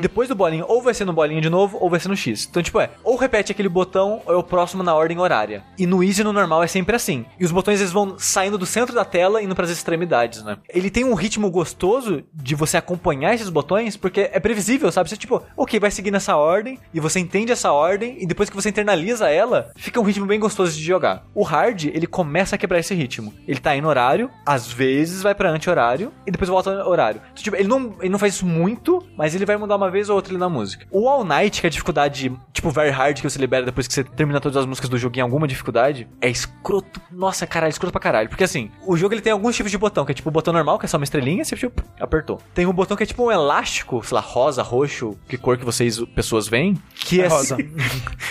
[0.00, 2.46] Depois do bolinha, ou vai ser no bolinha de novo, ou vai ser no X.
[2.48, 5.64] Então, tipo, é, ou repete aquele botão, ou é o próximo na ordem horária.
[5.78, 7.24] E no Easy no normal é sempre assim.
[7.38, 10.58] E os botões, eles vão saindo do centro da tela e indo pras extremidades, né?
[10.68, 15.08] Ele tem um ritmo gostoso de você acompanhar esses botões, porque é previsível, sabe?
[15.08, 18.56] Você, tipo, ok, vai seguir nessa ordem, e você entende essa ordem, e depois que
[18.56, 21.24] você internaliza ela, fica um ritmo bem gostoso de jogar.
[21.34, 23.32] O hard, ele começa a quebrar esse ritmo.
[23.46, 27.20] Ele tá em horário, às vezes vai pra anti-horário, e depois volta ao horário.
[27.32, 30.08] Então, tipo, ele não, ele não faz isso muito, mas ele vai mudar uma vez
[30.08, 30.86] ou outra ali na música.
[30.90, 33.94] O All Night, que é a dificuldade, tipo, very hard, que você libera depois que
[33.94, 37.00] você termina todas as músicas do jogo em alguma dificuldade, é escroto.
[37.10, 38.28] Nossa, caralho, escroto pra caralho.
[38.28, 40.52] Porque assim, o jogo ele tem alguns tipos de botão, que é tipo o botão
[40.52, 42.40] normal, que é só uma estrelinha, você tipo, apertou.
[42.54, 45.64] Tem um botão que é tipo um elástico, sei lá, rosa, roxo, que cor que
[45.64, 47.56] vocês, pessoas, veem, que é, rosa.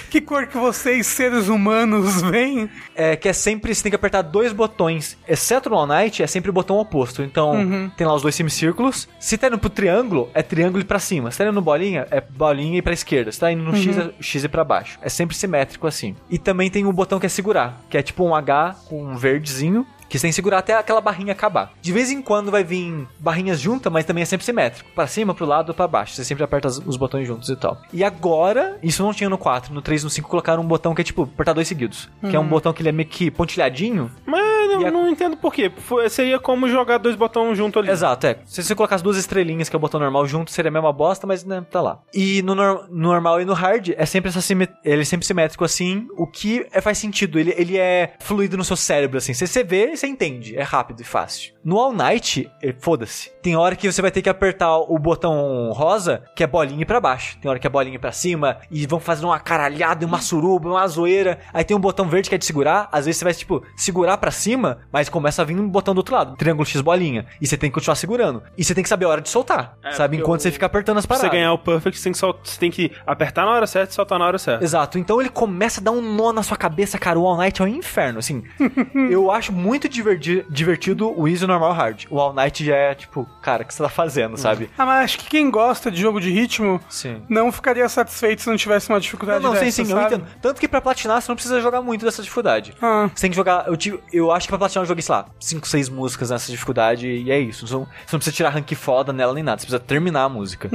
[0.09, 2.46] Que cor que vocês, seres humanos, veem?
[2.95, 6.27] É, que é sempre, você tem que apertar dois botões, exceto no All Night, é
[6.27, 7.21] sempre o botão oposto.
[7.21, 9.07] Então, tem lá os dois semicírculos.
[9.19, 11.31] Se tá indo pro triângulo, é triângulo e pra cima.
[11.31, 13.31] Se tá indo no bolinha, é bolinha e pra esquerda.
[13.31, 14.99] Se tá indo no X, é X e pra baixo.
[15.01, 16.15] É sempre simétrico assim.
[16.29, 19.15] E também tem um botão que é segurar, que é tipo um H com um
[19.15, 19.85] verdezinho.
[20.09, 21.71] Que você tem que segurar até aquela barrinha acabar.
[21.81, 24.89] De vez em quando vai vir barrinhas juntas, mas também é sempre simétrico.
[24.95, 26.13] Pra cima, pro lado pra baixo.
[26.13, 27.77] Você sempre aperta os botões juntos e tal.
[27.91, 29.73] E agora, isso não tinha no 4.
[29.73, 32.09] No 3 e no 5 colocaram um botão que é tipo, apertar dois seguidos.
[32.21, 34.11] Que é um botão que ele é meio que pontilhadinho.
[34.25, 35.71] Mas eu a- não entendo por quê.
[35.75, 37.89] Foi- Seria como jogar dois botões junto ali.
[37.89, 38.39] Exato, é.
[38.45, 40.91] Se você colocar as duas estrelinhas, que é o botão normal, junto, seria a mesma
[40.93, 41.99] bosta, mas né, tá lá.
[42.13, 45.25] E no, nor- no normal e no hard, é sempre essa simet- ele é sempre
[45.25, 47.39] simétrico assim, o que é, faz sentido.
[47.39, 49.33] Ele, ele é fluido no seu cérebro, assim.
[49.33, 50.55] Você, você vê e você entende.
[50.57, 51.53] É rápido e fácil.
[51.67, 53.29] No All Night, eh, foda-se.
[53.41, 57.01] Tem hora que você vai ter que apertar o botão rosa, que é bolinha pra
[57.01, 57.37] baixo.
[57.41, 60.87] Tem hora que é bolinha pra cima, e vão fazer uma caralhada, uma suruba, uma
[60.87, 61.39] zoeira.
[61.53, 62.87] Aí tem um botão verde que é de segurar.
[62.89, 65.97] Às vezes você vai, tipo, segurar pra cima, mas começa a vir um botão do
[65.97, 66.37] outro lado.
[66.37, 67.25] Triângulo X bolinha.
[67.41, 68.41] E você tem que continuar segurando.
[68.57, 69.77] E você tem que saber a hora de soltar.
[69.83, 70.15] É, sabe?
[70.15, 71.31] Enquanto o- você fica apertando as Pra paradas.
[71.31, 73.91] você ganhar o Perfect, você tem, que sol- você tem que apertar na hora certa
[73.91, 74.63] e soltar na hora certa.
[74.63, 74.97] Exato.
[74.97, 77.19] Então ele começa a dar um nó na sua cabeça, cara.
[77.19, 78.41] O All Night é um inferno, assim.
[79.11, 82.05] eu acho muito diverti- divertido o Easy Normal Hard.
[82.09, 84.69] O All Night já é, tipo, cara, o que você tá fazendo, sabe?
[84.77, 87.21] Ah, mas acho que quem gosta de jogo de ritmo Sim.
[87.27, 90.15] não ficaria satisfeito se não tivesse uma Não, dificuldade não, sim, dessa, sim, eu sabe?
[90.15, 90.27] entendo.
[90.41, 92.73] Tanto que pra platinar você não precisa jogar muito dessa dificuldade.
[92.81, 93.09] Ah.
[93.13, 93.67] Você tem que jogar.
[93.67, 96.51] Eu, tive, eu acho que pra platinar eu joguei, sei lá, 5, 6 músicas nessa
[96.51, 97.67] dificuldade e é isso.
[97.67, 99.59] Você não, você não precisa tirar rank foda nela nem nada.
[99.59, 100.69] Você precisa terminar a música.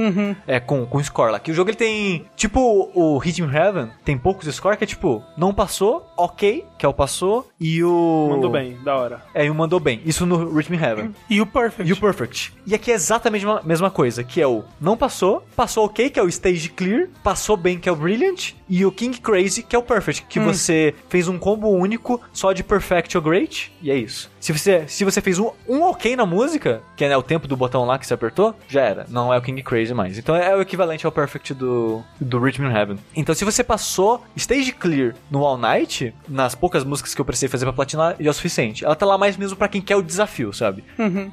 [0.47, 1.39] É, com, com score lá.
[1.39, 2.25] Que o jogo ele tem.
[2.35, 6.89] Tipo o Rhythm Heaven, tem poucos score que é tipo, não passou, ok, que é
[6.89, 8.27] o passou, e o.
[8.31, 9.21] Mandou bem, da hora.
[9.33, 10.01] É, e o mandou bem.
[10.05, 11.15] Isso no Rhythm Heaven.
[11.29, 11.89] E o Perfect.
[11.89, 12.53] E o Perfect.
[12.65, 16.19] E aqui é exatamente a mesma coisa, que é o não passou, passou ok, que
[16.19, 19.75] é o Stage Clear, passou bem, que é o Brilliant, e o King Crazy, que
[19.75, 23.91] é o Perfect, que você fez um combo único só de Perfect ou Great, E
[23.91, 24.32] é isso.
[24.43, 27.47] Se você, se você fez um, um ok na música, que é né, o tempo
[27.47, 29.05] do botão lá que você apertou, já era.
[29.07, 30.17] Não é o King Crazy mais.
[30.17, 32.99] Então é o equivalente ao Perfect do, do Rhythm in Heaven.
[33.15, 37.47] Então se você passou Stage Clear no All Night, nas poucas músicas que eu precisei
[37.47, 38.83] fazer pra platinar, já é o suficiente.
[38.83, 40.83] Ela tá lá mais mesmo pra quem quer o desafio, sabe?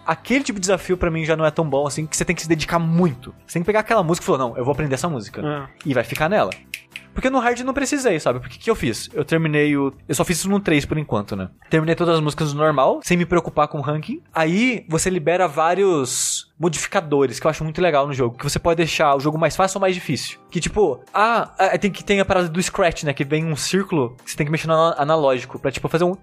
[0.06, 2.36] Aquele tipo de desafio pra mim já não é tão bom assim, que você tem
[2.36, 3.34] que se dedicar muito.
[3.44, 5.42] Você tem que pegar aquela música e falar, não, eu vou aprender essa música.
[5.44, 5.88] É.
[5.88, 6.50] E vai ficar nela.
[7.12, 8.40] Porque no hard não precisei, sabe?
[8.40, 9.08] Porque que eu fiz?
[9.12, 9.92] Eu terminei o.
[10.08, 11.48] Eu só fiz isso no 3 por enquanto, né?
[11.68, 14.22] Terminei todas as músicas no normal, sem me preocupar com o ranking.
[14.34, 18.36] Aí você libera vários modificadores que eu acho muito legal no jogo.
[18.36, 20.38] Que você pode deixar o jogo mais fácil ou mais difícil.
[20.50, 23.12] Que tipo, ah, é, tem que tem a parada do Scratch, né?
[23.12, 25.58] Que vem um círculo que você tem que mexer no ana- analógico.
[25.58, 26.14] Pra tipo fazer um.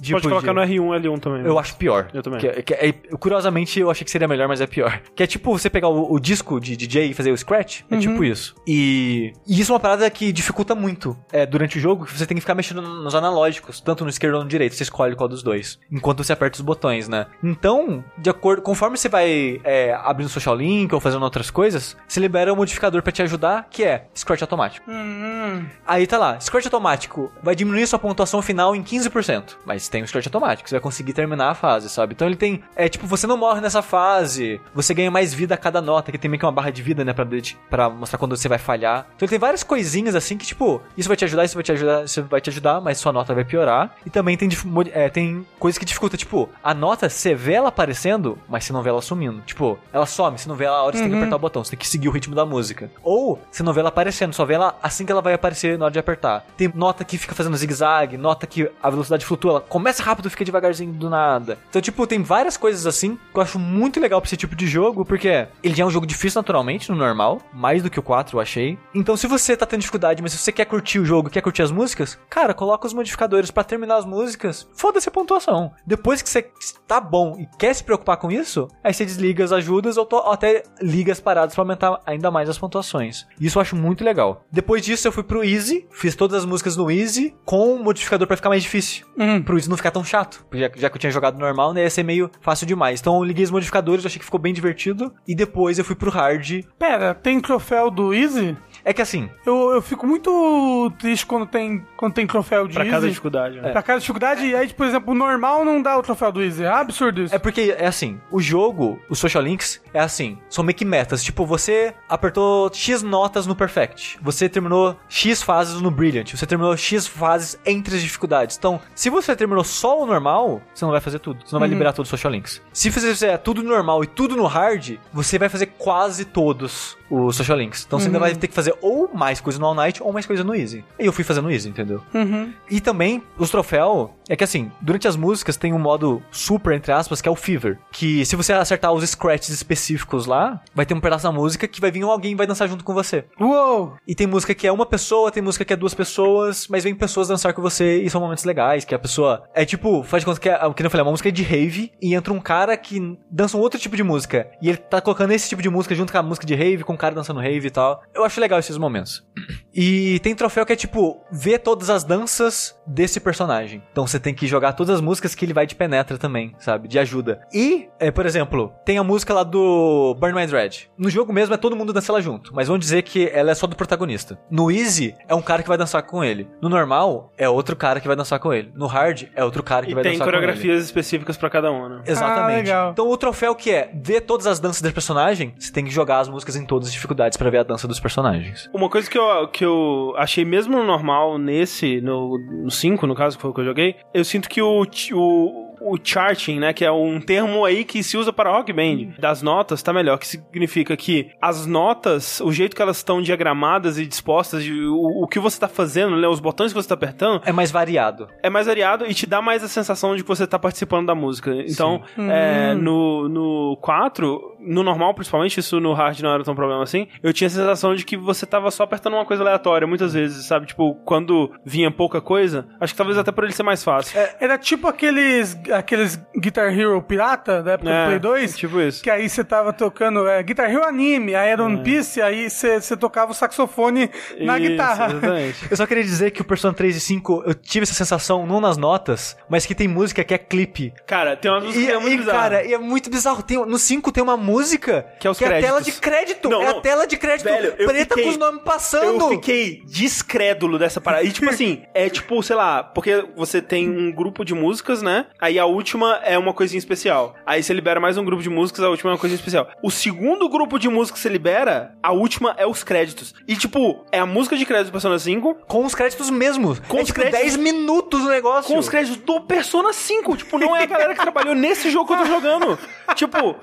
[0.00, 1.42] Tipo Pode colocar de- no R1, L1 também.
[1.42, 1.48] né?
[1.48, 2.08] eu acho pior.
[2.14, 2.40] Eu também.
[2.40, 5.00] Que- que é- curiosamente, eu achei que seria melhor, mas é pior.
[5.14, 7.80] Que é tipo você pegar o, o disco de DJ e fazer o scratch.
[7.90, 8.54] É tipo isso.
[8.66, 12.26] E, e isso é uma parada que dificulta muito é, durante o jogo, que você
[12.26, 14.74] tem que ficar mexendo nos analógicos, tanto no esquerdo ou no direito.
[14.74, 15.78] Você escolhe qual dos dois.
[15.90, 17.26] Enquanto você aperta os botões, né?
[17.42, 18.62] Então, de acordo.
[18.62, 23.02] Conforme você vai é, abrindo social link ou fazendo outras coisas, você libera um modificador
[23.02, 24.88] pra te ajudar, que é scratch automático.
[24.90, 29.56] Hum, Aí tá lá, Scratch automático vai diminuir sua pontuação final em 15%.
[29.64, 32.14] Mas tem o Scratch automático, você vai conseguir terminar a fase, sabe?
[32.14, 32.62] Então ele tem.
[32.76, 36.18] É tipo, você não morre nessa fase, você ganha mais vida a cada nota, que
[36.18, 37.12] tem meio que uma barra de vida, né?
[37.12, 37.26] Pra,
[37.68, 39.06] pra mostrar quando você vai falhar.
[39.16, 41.72] Então ele tem várias coisinhas assim que, tipo, isso vai te ajudar, isso vai te
[41.72, 43.94] ajudar, isso vai te ajudar, mas sua nota vai piorar.
[44.04, 44.48] E também tem,
[44.92, 48.82] é, tem coisas que dificultam, tipo, a nota, você vê ela aparecendo, mas você não
[48.82, 49.40] vê ela sumindo.
[49.42, 51.64] Tipo, ela some, você não vê ela a hora você tem que apertar o botão,
[51.64, 52.90] você tem que seguir o ritmo da música.
[53.02, 55.86] Ou você não vê ela aparecendo, só vê ela assim que ela vai aparecer na
[55.86, 56.44] hora de apertar.
[56.56, 60.44] Tem nota que fica fazendo zigue-zague, nota que a velocidade flutua, ela começa rápido fica
[60.44, 61.56] devagarzinho do nada.
[61.70, 64.66] Então, tipo, tem várias coisas assim que eu acho muito legal pra esse tipo de
[64.66, 68.02] jogo, porque ele já é um jogo difícil naturalmente, no normal, mais do que o
[68.02, 68.76] 4, eu achei.
[68.92, 71.62] Então, se você tá tendo dificuldade, mas se você quer curtir o jogo, quer curtir
[71.62, 74.68] as músicas, cara, coloca os modificadores pra terminar as músicas.
[74.74, 75.70] Foda-se a pontuação.
[75.86, 76.50] Depois que você
[76.88, 80.32] tá bom e quer se preocupar com isso, aí você desliga as ajudas ou, ou
[80.32, 83.26] até liga as paradas pra aumentar ainda mais as pontuações.
[83.40, 84.44] Isso eu acho muito legal.
[84.50, 88.26] Depois disso, eu fui pro Easy, fiz todas as músicas no Easy com um modificador
[88.26, 89.06] pra ficar mais difícil.
[89.16, 89.40] Hum.
[89.42, 90.44] Pro Não ficar tão chato.
[90.52, 93.00] Já, já que eu tinha jogado normal, né, ia ser meio fácil demais.
[93.00, 95.12] Então eu liguei os modificadores, achei que ficou bem divertido.
[95.26, 96.64] E depois eu fui pro Hard.
[96.78, 98.56] Pera, tem troféu do Easy?
[98.88, 102.84] É que assim, Eu, eu fico muito triste quando tem, quando tem troféu de Pra
[102.84, 102.90] Easy.
[102.94, 103.60] cada dificuldade.
[103.60, 103.70] né?
[103.70, 106.64] Pra cada dificuldade, e aí, por exemplo, o normal não dá o troféu do Easy.
[106.64, 107.34] É absurdo isso.
[107.34, 111.22] É porque é assim, o jogo, o Social Links, é assim, são meio que metas.
[111.22, 116.76] Tipo, você apertou X notas no Perfect, você terminou X fases no Brilliant, você terminou
[116.76, 118.56] X fases entre as dificuldades.
[118.56, 121.44] Então, se você terminou só o normal, você não vai fazer tudo.
[121.46, 122.62] Você não vai liberar todos os Social Links.
[122.72, 126.96] Se você fizer tudo no normal e tudo no hard, você vai fazer quase todos
[127.10, 127.84] os Social Links.
[127.86, 130.26] Então você ainda vai ter que fazer ou mais coisa no All Night ou mais
[130.26, 130.84] coisa no Easy.
[130.98, 132.02] E eu fui fazendo Easy, entendeu?
[132.14, 132.52] Uhum.
[132.70, 136.92] E também, os troféus, é que assim, durante as músicas tem um modo super, entre
[136.92, 137.78] aspas, que é o Fever.
[137.90, 141.80] Que se você acertar os scratches específicos lá, vai ter um pedaço da música que
[141.80, 143.24] vai vir alguém e vai dançar junto com você.
[143.40, 143.96] Uou!
[144.06, 146.94] E tem música que é uma pessoa, tem música que é duas pessoas, mas vem
[146.94, 149.44] pessoas dançar com você e são momentos legais, que a pessoa.
[149.54, 151.92] É tipo, faz de conta que, é, que eu falei, é uma música de rave
[152.00, 154.50] e entra um cara que dança um outro tipo de música.
[154.60, 156.94] E ele tá colocando esse tipo de música junto com a música de rave, com
[156.94, 158.02] o cara dançando rave e tal.
[158.14, 159.26] Eu acho legal esses momentos.
[159.74, 163.82] E tem troféu que é tipo, ver todas as danças desse personagem.
[163.92, 166.88] Então você tem que jogar todas as músicas que ele vai te penetra também, sabe?
[166.88, 167.40] De ajuda.
[167.52, 170.90] E, é, por exemplo, tem a música lá do Burn My Dread.
[170.98, 173.54] No jogo mesmo é todo mundo dança ela junto, mas vamos dizer que ela é
[173.54, 174.38] só do protagonista.
[174.50, 176.48] No Easy é um cara que vai dançar com ele.
[176.60, 178.72] No normal é outro cara que vai dançar com ele.
[178.74, 180.40] No hard é outro cara que E vai tem dançar com ele.
[180.40, 182.02] coreografias específicas pra cada um, né?
[182.06, 182.52] Exatamente.
[182.52, 182.90] Ah, legal.
[182.92, 186.18] Então o troféu que é ver todas as danças desse personagem, você tem que jogar
[186.20, 188.68] as músicas em todas dificuldades pra ver a dança dos personagens.
[188.72, 193.14] Uma coisa que eu, que eu achei mesmo no normal, nesse, no, no 5, no
[193.14, 196.72] caso, que foi o que eu joguei, eu sinto que o, o, o charting, né,
[196.72, 200.18] que é um termo aí que se usa para rock band, das notas, tá melhor,
[200.18, 205.26] que significa que as notas, o jeito que elas estão diagramadas e dispostas, o, o
[205.26, 208.28] que você tá fazendo, né, os botões que você tá apertando, É mais variado.
[208.42, 211.14] é mais variado e te dá mais a sensação de que você tá participando da
[211.14, 211.52] música.
[211.66, 216.82] Então, é, no, no 4, no normal principalmente, isso no hard não era tão problema
[216.82, 220.14] assim, eu tinha a sensação de que você tava só apertando uma coisa aleatória, muitas
[220.14, 220.66] vezes, sabe?
[220.66, 224.18] Tipo, quando vinha pouca coisa, acho que talvez até por ele ser mais fácil.
[224.40, 228.56] Era tipo aqueles, aqueles Guitar Hero pirata da época É, do Play 2.
[228.56, 229.02] tipo isso.
[229.02, 232.96] Que aí você tava tocando é, Guitar Hero Anime, aí era One Piece, aí você
[232.96, 234.10] tocava o saxofone
[234.40, 235.06] na Isso, guitarra.
[235.12, 235.70] Exatamente.
[235.70, 238.60] Eu só queria dizer que o Persona 3 e 5 eu tive essa sensação não
[238.60, 240.92] nas notas, mas que tem música que é clipe.
[241.06, 242.38] Cara, tem uma música E, que é muito e, bizarra.
[242.38, 243.42] cara, e é muito bizarro.
[243.42, 246.48] Tem, no 5 tem uma música, Que é os é a tela de crédito.
[246.48, 246.80] Não, é a não.
[246.80, 249.20] tela de crédito Velho, preta fiquei- com os nomes passando.
[249.24, 251.22] Eu fiquei descrédulo dessa parada.
[251.24, 255.26] E tipo assim, é tipo, sei lá, porque você tem um grupo de músicas, né?
[255.40, 257.34] Aí a última é uma coisinha especial.
[257.46, 259.68] Aí você libera mais um grupo de músicas, a última é uma coisinha especial.
[259.82, 263.34] O segundo grupo de músicas que você libera, a última é os créditos.
[263.46, 266.78] E tipo, é a música de crédito do Persona 5 Com os créditos mesmos.
[266.80, 268.72] Com é os tipo créditos- 10 minutos o negócio.
[268.72, 270.36] com os créditos do Persona 5.
[270.36, 272.78] Tipo, não é a galera que trabalhou nesse jogo que eu tô jogando.
[273.14, 273.56] Tipo,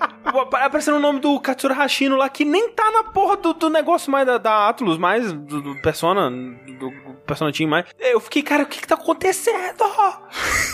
[0.76, 4.12] aparecendo o nome do Katsura Hashino lá, que nem tá na porra do, do negócio
[4.12, 6.92] mais da, da Atlus, mais do, do Persona, do
[7.26, 7.86] Persona Team mais.
[7.98, 9.86] Eu fiquei, cara, o que que tá acontecendo?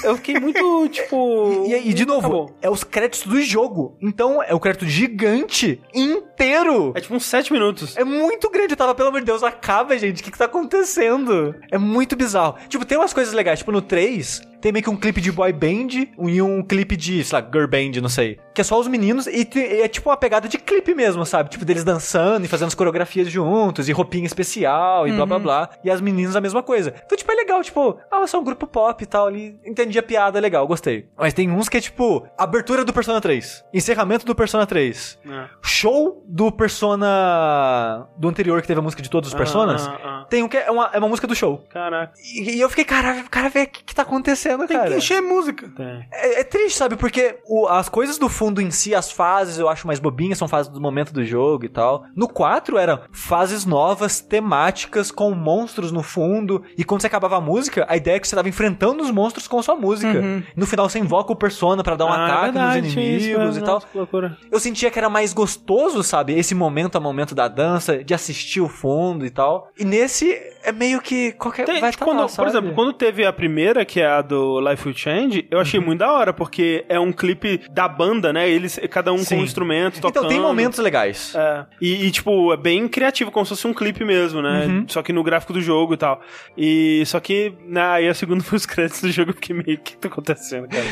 [0.03, 1.65] Eu fiquei muito, tipo...
[1.67, 2.57] E, e, de novo, acabou.
[2.63, 3.95] é os créditos do jogo.
[4.01, 6.93] Então, é o crédito gigante inteiro.
[6.95, 7.95] É tipo uns 7 minutos.
[7.95, 8.73] É muito grande.
[8.73, 10.21] Eu tava, pelo amor de Deus, acaba, gente.
[10.21, 11.55] O que que tá acontecendo?
[11.69, 12.55] É muito bizarro.
[12.67, 13.59] Tipo, tem umas coisas legais.
[13.59, 15.88] Tipo, no 3, tem meio que um clipe de boy band
[16.19, 18.39] e um clipe de, sei lá, girl band, não sei.
[18.53, 19.47] Que é só os meninos e
[19.81, 21.49] é tipo uma pegada de clipe mesmo, sabe?
[21.49, 25.69] Tipo, deles dançando e fazendo as coreografias juntos e roupinha especial e blá blá blá.
[25.83, 26.93] E as meninas a mesma coisa.
[27.05, 27.61] Então, tipo, é legal.
[27.63, 29.59] Tipo, ah, só um grupo pop e tal ali.
[29.65, 31.07] Entendi a piada, legal, gostei.
[31.17, 35.45] Mas tem uns que é tipo, abertura do Persona 3, encerramento do Persona 3, É.
[35.61, 39.88] show do Persona do anterior que teve a música de todos os Personas.
[39.88, 40.25] Ah, ah, ah.
[40.29, 41.63] Tem um que é uma, é uma música do show.
[41.69, 42.13] Caraca.
[42.23, 44.89] E, e eu fiquei, cara, cara, velho, o que, que tá acontecendo, Tem cara?
[44.89, 45.69] que encher música.
[45.75, 46.07] Tem.
[46.11, 46.95] É, é triste, sabe?
[46.95, 50.47] Porque o- as coisas do fundo em si, as fases, eu acho mais bobinhas, são
[50.47, 52.03] fases do momento do jogo e tal.
[52.15, 56.63] No 4 eram fases novas, temáticas, com monstros no fundo.
[56.77, 59.47] E quando você acabava a música, a ideia é que você tava enfrentando os monstros
[59.47, 60.19] com sua música.
[60.19, 60.43] Uhum.
[60.55, 63.55] No final você invoca o Persona pra dar um Ah, ataque verdade, nos isso, inimigos
[63.57, 63.61] né?
[63.61, 63.83] e tal.
[63.93, 64.37] Nossa.
[64.51, 66.37] Eu sentia que era mais gostoso, sabe?
[66.37, 69.69] Esse momento a momento da dança, de assistir o fundo e tal.
[69.77, 70.31] E nesse
[70.63, 73.33] é meio que qualquer Tem, vai tipo, tá quando- lá, por exemplo, quando teve a
[73.33, 76.99] primeira, que é a do Life Will Change, eu achei muito da hora, porque é
[76.99, 78.49] um clipe da banda, né?
[78.49, 79.35] Eles, cada um Sim.
[79.35, 80.26] com um instrumento, tocando.
[80.26, 81.34] Então tem momentos legais.
[81.35, 81.65] É.
[81.81, 84.65] E, e, tipo, é bem criativo, como se fosse um clipe mesmo, né?
[84.65, 84.85] Uhum.
[84.88, 86.22] Só que no gráfico do jogo e tal.
[86.57, 89.97] E só que, né, aí a segunda foi os créditos do jogo, fiquei meio, que
[89.97, 90.85] tá acontecendo, cara?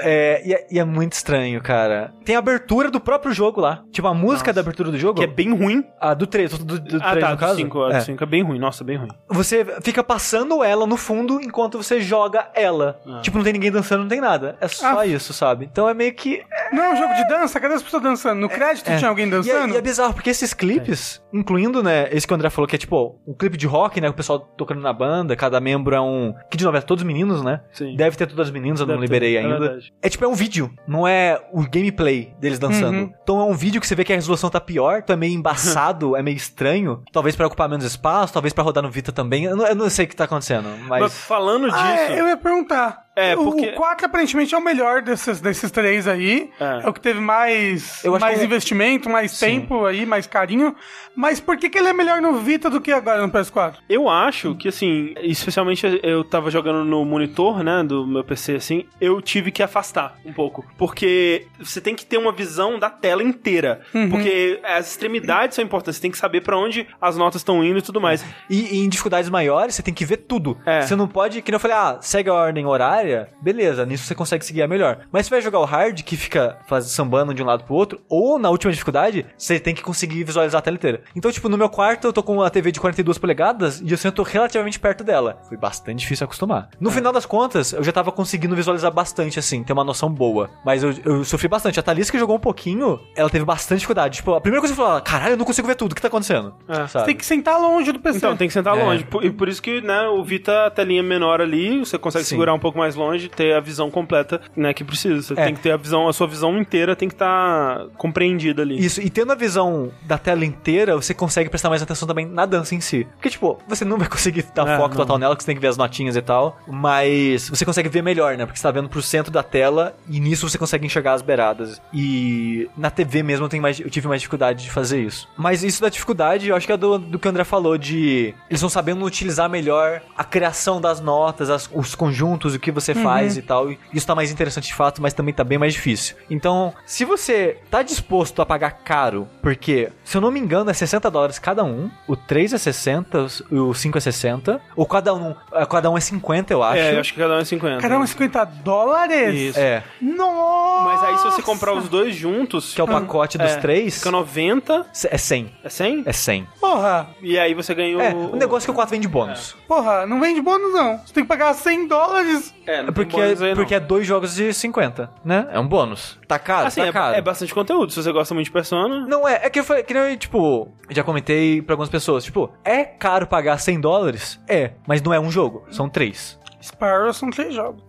[0.00, 2.12] É, e, é, e é muito estranho, cara.
[2.24, 3.82] Tem a abertura do próprio jogo lá.
[3.90, 5.18] Tipo, a música da abertura do jogo.
[5.18, 5.84] Que é bem ruim.
[6.00, 7.56] A do 3, do, do, ah, 3 tá, no do caso.
[7.56, 7.98] 5, é.
[7.98, 8.58] do 5 é bem ruim.
[8.58, 9.08] Nossa, bem ruim.
[9.28, 12.91] Você fica passando ela no fundo enquanto você joga ela.
[13.06, 13.20] Ah.
[13.22, 14.56] Tipo, não tem ninguém dançando, não tem nada.
[14.60, 15.06] É só Ah.
[15.06, 15.68] isso, sabe?
[15.70, 16.42] Então é meio que.
[16.72, 17.60] Não é um jogo de dança?
[17.60, 18.40] Cadê as pessoas dançando?
[18.40, 18.96] No crédito é.
[18.96, 19.74] tinha alguém E é, dançando?
[19.74, 22.78] e é bizarro, porque esses clipes, incluindo, né, esse que o André falou, que é
[22.78, 24.08] tipo um clipe de rock, né?
[24.08, 26.34] O pessoal tocando na banda, cada membro é um.
[26.50, 27.60] Que de novo, é todos meninos, né?
[27.72, 27.94] Sim.
[27.96, 29.78] Deve ter todas as meninas, eu não Deve ter, liberei é ainda.
[30.00, 32.96] É tipo, é um vídeo, não é o gameplay deles dançando.
[32.98, 33.12] Uhum.
[33.22, 35.34] Então é um vídeo que você vê que a resolução tá pior, então é meio
[35.34, 37.02] embaçado, é meio estranho.
[37.12, 39.44] Talvez pra ocupar menos espaço, talvez pra rodar no Vita também.
[39.44, 41.18] Eu não, eu não sei o que tá acontecendo, Mas mas.
[41.24, 41.76] falando disso.
[41.78, 42.81] Ah, é, eu ia perguntar.
[42.82, 46.50] 자 É, O- porque- O 4 aparentemente é o melhor desses, desses três aí.
[46.58, 46.80] É.
[46.84, 46.88] É.
[46.88, 49.46] o que teve mais, mais que é- investimento, mais Sim.
[49.60, 50.74] tempo aí, mais carinho.
[51.14, 53.74] Mas por que, que ele é melhor no Vita do que agora no PS4?
[53.88, 58.86] Eu acho que, assim, especialmente eu tava jogando no monitor, né, do meu PC, assim,
[59.00, 60.64] eu tive que afastar um pouco.
[60.78, 63.82] Porque você tem que ter uma visão da tela inteira.
[63.94, 64.08] Uhum.
[64.08, 67.78] Porque as extremidades são importantes, você tem que saber pra onde as notas estão indo
[67.78, 68.24] e tudo mais.
[68.48, 70.56] E, e em dificuldades maiores, você tem que ver tudo.
[70.64, 70.80] É.
[70.82, 73.01] Você não pode, que nem eu falei, ah, segue a ordem horária,
[73.40, 75.00] beleza, nisso você consegue seguir a melhor.
[75.10, 78.00] Mas se vai jogar o hard, que fica faz, sambando de um lado pro outro,
[78.08, 81.02] ou na última dificuldade, você tem que conseguir visualizar a tela inteira.
[81.16, 83.96] Então, tipo, no meu quarto, eu tô com uma TV de 42 polegadas e eu
[83.98, 85.38] sento relativamente perto dela.
[85.48, 86.68] Foi bastante difícil acostumar.
[86.80, 90.50] No final das contas, eu já tava conseguindo visualizar bastante, assim, ter uma noção boa.
[90.64, 91.78] Mas eu, eu sofri bastante.
[91.78, 94.16] A Thalissa que jogou um pouquinho, ela teve bastante dificuldade.
[94.16, 96.02] Tipo, a primeira coisa que eu falei, caralho, eu não consigo ver tudo, o que
[96.02, 96.54] tá acontecendo?
[96.68, 96.86] É.
[96.86, 97.06] Sabe?
[97.06, 98.18] Tem que sentar longe do PC.
[98.18, 98.82] Então, tem que sentar É.
[98.82, 99.04] longe.
[99.04, 102.30] Por- E por isso que, né, o Vita, a telinha menor ali, você consegue Sim.
[102.30, 105.22] segurar um pouco mais longe, ter a visão completa, né, que precisa.
[105.22, 105.44] Você É.
[105.46, 108.84] tem que ter a visão, a sua visão inteira tem que estar compreendida ali.
[108.84, 112.46] Isso, e tendo a visão da tela inteira, você consegue prestar mais atenção também na
[112.46, 113.06] dança em si.
[113.14, 114.96] Porque, tipo, você não vai conseguir dar É, foco não.
[114.96, 118.02] total nela, que você tem que ver as notinhas e tal, mas você consegue ver
[118.02, 118.44] melhor, né?
[118.46, 121.80] Porque você tá vendo pro centro da tela e nisso você consegue enxergar as beiradas.
[121.92, 125.28] E na TV mesmo eu, mais, eu tive mais dificuldade de fazer isso.
[125.36, 128.34] Mas isso da dificuldade, eu acho que é do, do que o André falou, de
[128.50, 132.81] eles vão sabendo utilizar melhor a criação das notas, as- os conjuntos, o que você
[132.94, 133.70] faz e tal.
[133.70, 136.16] E isso tá mais interessante de fato, mas também tá bem mais difícil.
[136.30, 140.74] Então, se você tá disposto a pagar caro, porque, se eu não me engano, é
[140.74, 145.34] 60 dólares cada um, o 3 é 60, o 5 é 60, ou cada um,
[145.52, 146.78] eh, cada um é 50, eu acho.
[146.78, 147.80] É, eu acho que cada um é 50.
[147.80, 149.34] Caramba, 50 dólares?
[149.34, 149.58] Isso.
[149.58, 150.84] É, Nossa!
[150.84, 152.74] Mas aí se você comprar os dois juntos...
[152.74, 154.86] que é o pacote dos é, três, Fica 90...
[155.10, 155.52] é 100.
[155.62, 156.02] É 100?
[156.06, 156.48] É 100.
[156.60, 158.00] Porra, E aí você ganha o...
[158.00, 159.56] É, o negócio é que o 4 vem de bônus.
[159.66, 160.98] porra, não vende bônus não.
[160.98, 162.54] Você tem que pagar 100 dólares.
[162.66, 163.56] É, É tem porque, bônus aí, não.
[163.56, 165.48] porque é dois jogos de 50, né?
[165.52, 166.18] É um bônus.
[166.26, 167.16] Tá caro, Assim, tá é, caro.
[167.16, 167.92] é bastante conteúdo.
[167.92, 169.06] Se você gosta muito de Persona...
[169.06, 172.24] Não é, é que eu falei, que nem eu, tipo, já comentei pra algumas pessoas,
[172.24, 174.40] tipo, é caro pagar 100 dólares?
[174.48, 176.38] É, mas não é um jogo, são três.
[176.62, 177.82] Spyro são três jogos.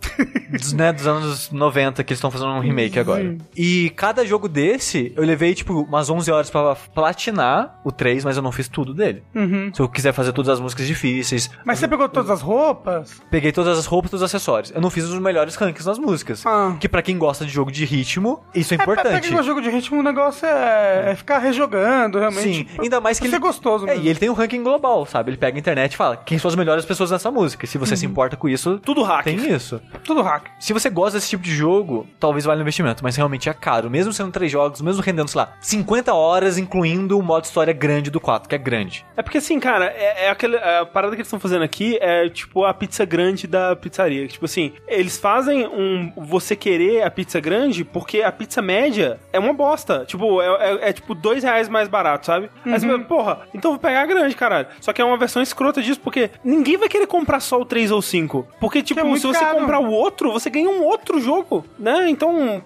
[0.51, 3.35] Dos, né, dos anos 90 que eles estão fazendo um remake agora.
[3.55, 8.37] E cada jogo desse, eu levei, tipo, umas 11 horas pra platinar o 3, mas
[8.37, 9.23] eu não fiz tudo dele.
[9.35, 9.71] Uhum.
[9.73, 13.21] Se eu quiser fazer todas as músicas difíceis, Mas você pegou todas as roupas?
[13.29, 14.71] peguei todas as roupas e todos os acessórios.
[14.73, 16.45] Eu não fiz os melhores rankings nas músicas.
[16.45, 16.75] Ah.
[16.79, 19.27] Que pra quem gosta de jogo de ritmo, isso é, É, pra importante.
[19.29, 22.43] pegar o jogo de ritmo, o negócio é, é ficar rejogando, realmente.
[22.43, 23.43] Sim, ainda mais que Isso ele...
[23.43, 24.03] é gostoso É, mesmo.
[24.05, 25.31] e ele tem um ranking global, sabe?
[25.31, 27.65] Ele pega a internet e fala quem são as melhores pessoas nessa música.
[27.67, 29.23] Se você se importa com isso, Tudo hacker.
[29.35, 29.81] tem isso.
[30.03, 30.47] Tudo hack.
[30.59, 33.89] Se você gosta desse tipo de jogo, talvez valha o investimento, mas realmente é caro.
[33.89, 38.09] Mesmo sendo três jogos, mesmo rendendo, sei lá, 50 horas, incluindo o modo história grande
[38.11, 39.05] do 4, que é grande.
[39.15, 42.29] É porque assim, cara, é, é aquele, a parada que eles estão fazendo aqui é
[42.29, 44.27] tipo a pizza grande da pizzaria.
[44.27, 49.39] Tipo assim, eles fazem um você querer a pizza grande porque a pizza média é
[49.39, 50.03] uma bosta.
[50.05, 52.49] Tipo, é, é- é, tipo dois reais mais barato, sabe?
[52.65, 54.67] Aí você fala, porra, então eu vou pegar a grande, caralho.
[54.81, 57.91] Só que é uma versão escrota disso porque ninguém vai querer comprar só o 3
[57.91, 58.47] ou 5.
[58.59, 62.09] Porque, tipo, é muito se você comprar o outro, você ganha um outro jogo, né?
[62.09, 62.61] Então.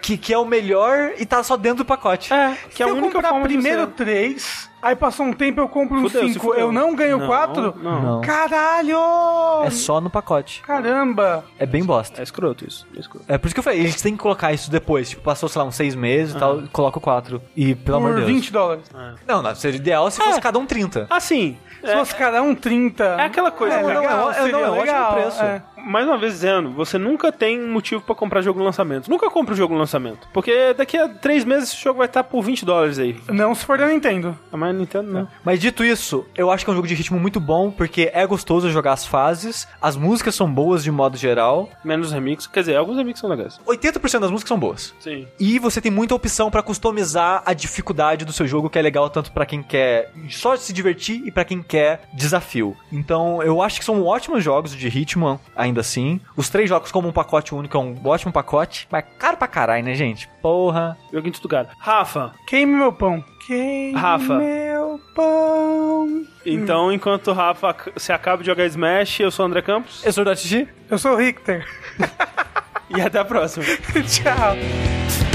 [0.00, 2.32] Que, que é o melhor e tá só dentro do pacote.
[2.32, 5.32] É, que Se é a eu única forma de primeiro você- três, aí passou um
[5.32, 6.60] tempo eu compro um Fudeu, se cinco, fudeu.
[6.66, 7.74] eu não ganho Não, quatro?
[7.82, 8.02] não.
[8.02, 8.20] Não.
[8.22, 8.96] Caralho!
[9.64, 10.62] É só no pacote.
[10.62, 11.44] Caramba!
[11.58, 12.20] É bem bosta.
[12.20, 12.86] É escroto isso.
[12.96, 13.24] É escroto.
[13.28, 15.10] É por isso que eu falei, eles têm que colocar isso depois.
[15.10, 17.40] Tipo, passou, sei lá, uns seis meses e tal, coloca o 4.
[17.54, 18.32] E, pelo amor Por de Deus.
[18.40, 18.84] 20 dólares.
[19.26, 20.40] Não, não, seria ideal se fosse É.
[20.40, 21.06] cada um 30.
[21.10, 23.04] Assim, Se fosse cada um 30.
[23.04, 25.42] É aquela coisa, é, não, não, legal, é- seria não, é ótimo legal, preço.
[25.86, 25.90] É.
[25.90, 29.10] mais uma vez dizendo, você nunca tem motivo pra comprar jogo no lançamento.
[29.10, 30.28] Nunca compra o jogo no lançamento.
[30.32, 33.16] Porque daqui a três meses esse jogo vai estar por 20 dólares aí.
[33.28, 34.36] Não se for da Nintendo.
[34.52, 35.28] Ah, Mas Nintendo não.
[35.44, 38.26] Mas dito isso, eu acho que é um jogo de ritmo muito bom, porque é
[38.26, 42.46] gostoso jogar as fases, as músicas são boas de modo geral, Menos remix.
[42.46, 43.60] Quer dizer, alguns remixes são legais.
[43.66, 44.94] 80% das músicas são boas.
[45.00, 45.26] Sim.
[45.38, 49.08] E você tem muita opção pra customizar a dificuldade do seu jogo, que é legal
[49.10, 52.76] tanto pra quem quer só se divertir e pra quem quer desafio.
[52.92, 56.20] Então, eu acho que são ótimos jogos de ritmo, ainda assim.
[56.36, 59.84] Os três jogos como um pacote único é um ótimo pacote, mas caro pra caralho,
[59.84, 60.28] né, gente?
[60.40, 60.96] Porra.
[61.12, 61.68] Joguinho de tudo caro.
[61.78, 63.24] Rafa, Queime meu pão.
[63.46, 64.38] Queime Rafa.
[64.38, 66.24] meu pão.
[66.44, 70.04] então enquanto o Rafa se acaba de jogar Smash, eu sou o André Campos.
[70.04, 70.68] Eu sou o Dotigi.
[70.90, 71.66] Eu sou o Richter.
[72.88, 73.64] E até a próxima.
[74.06, 75.25] Tchau.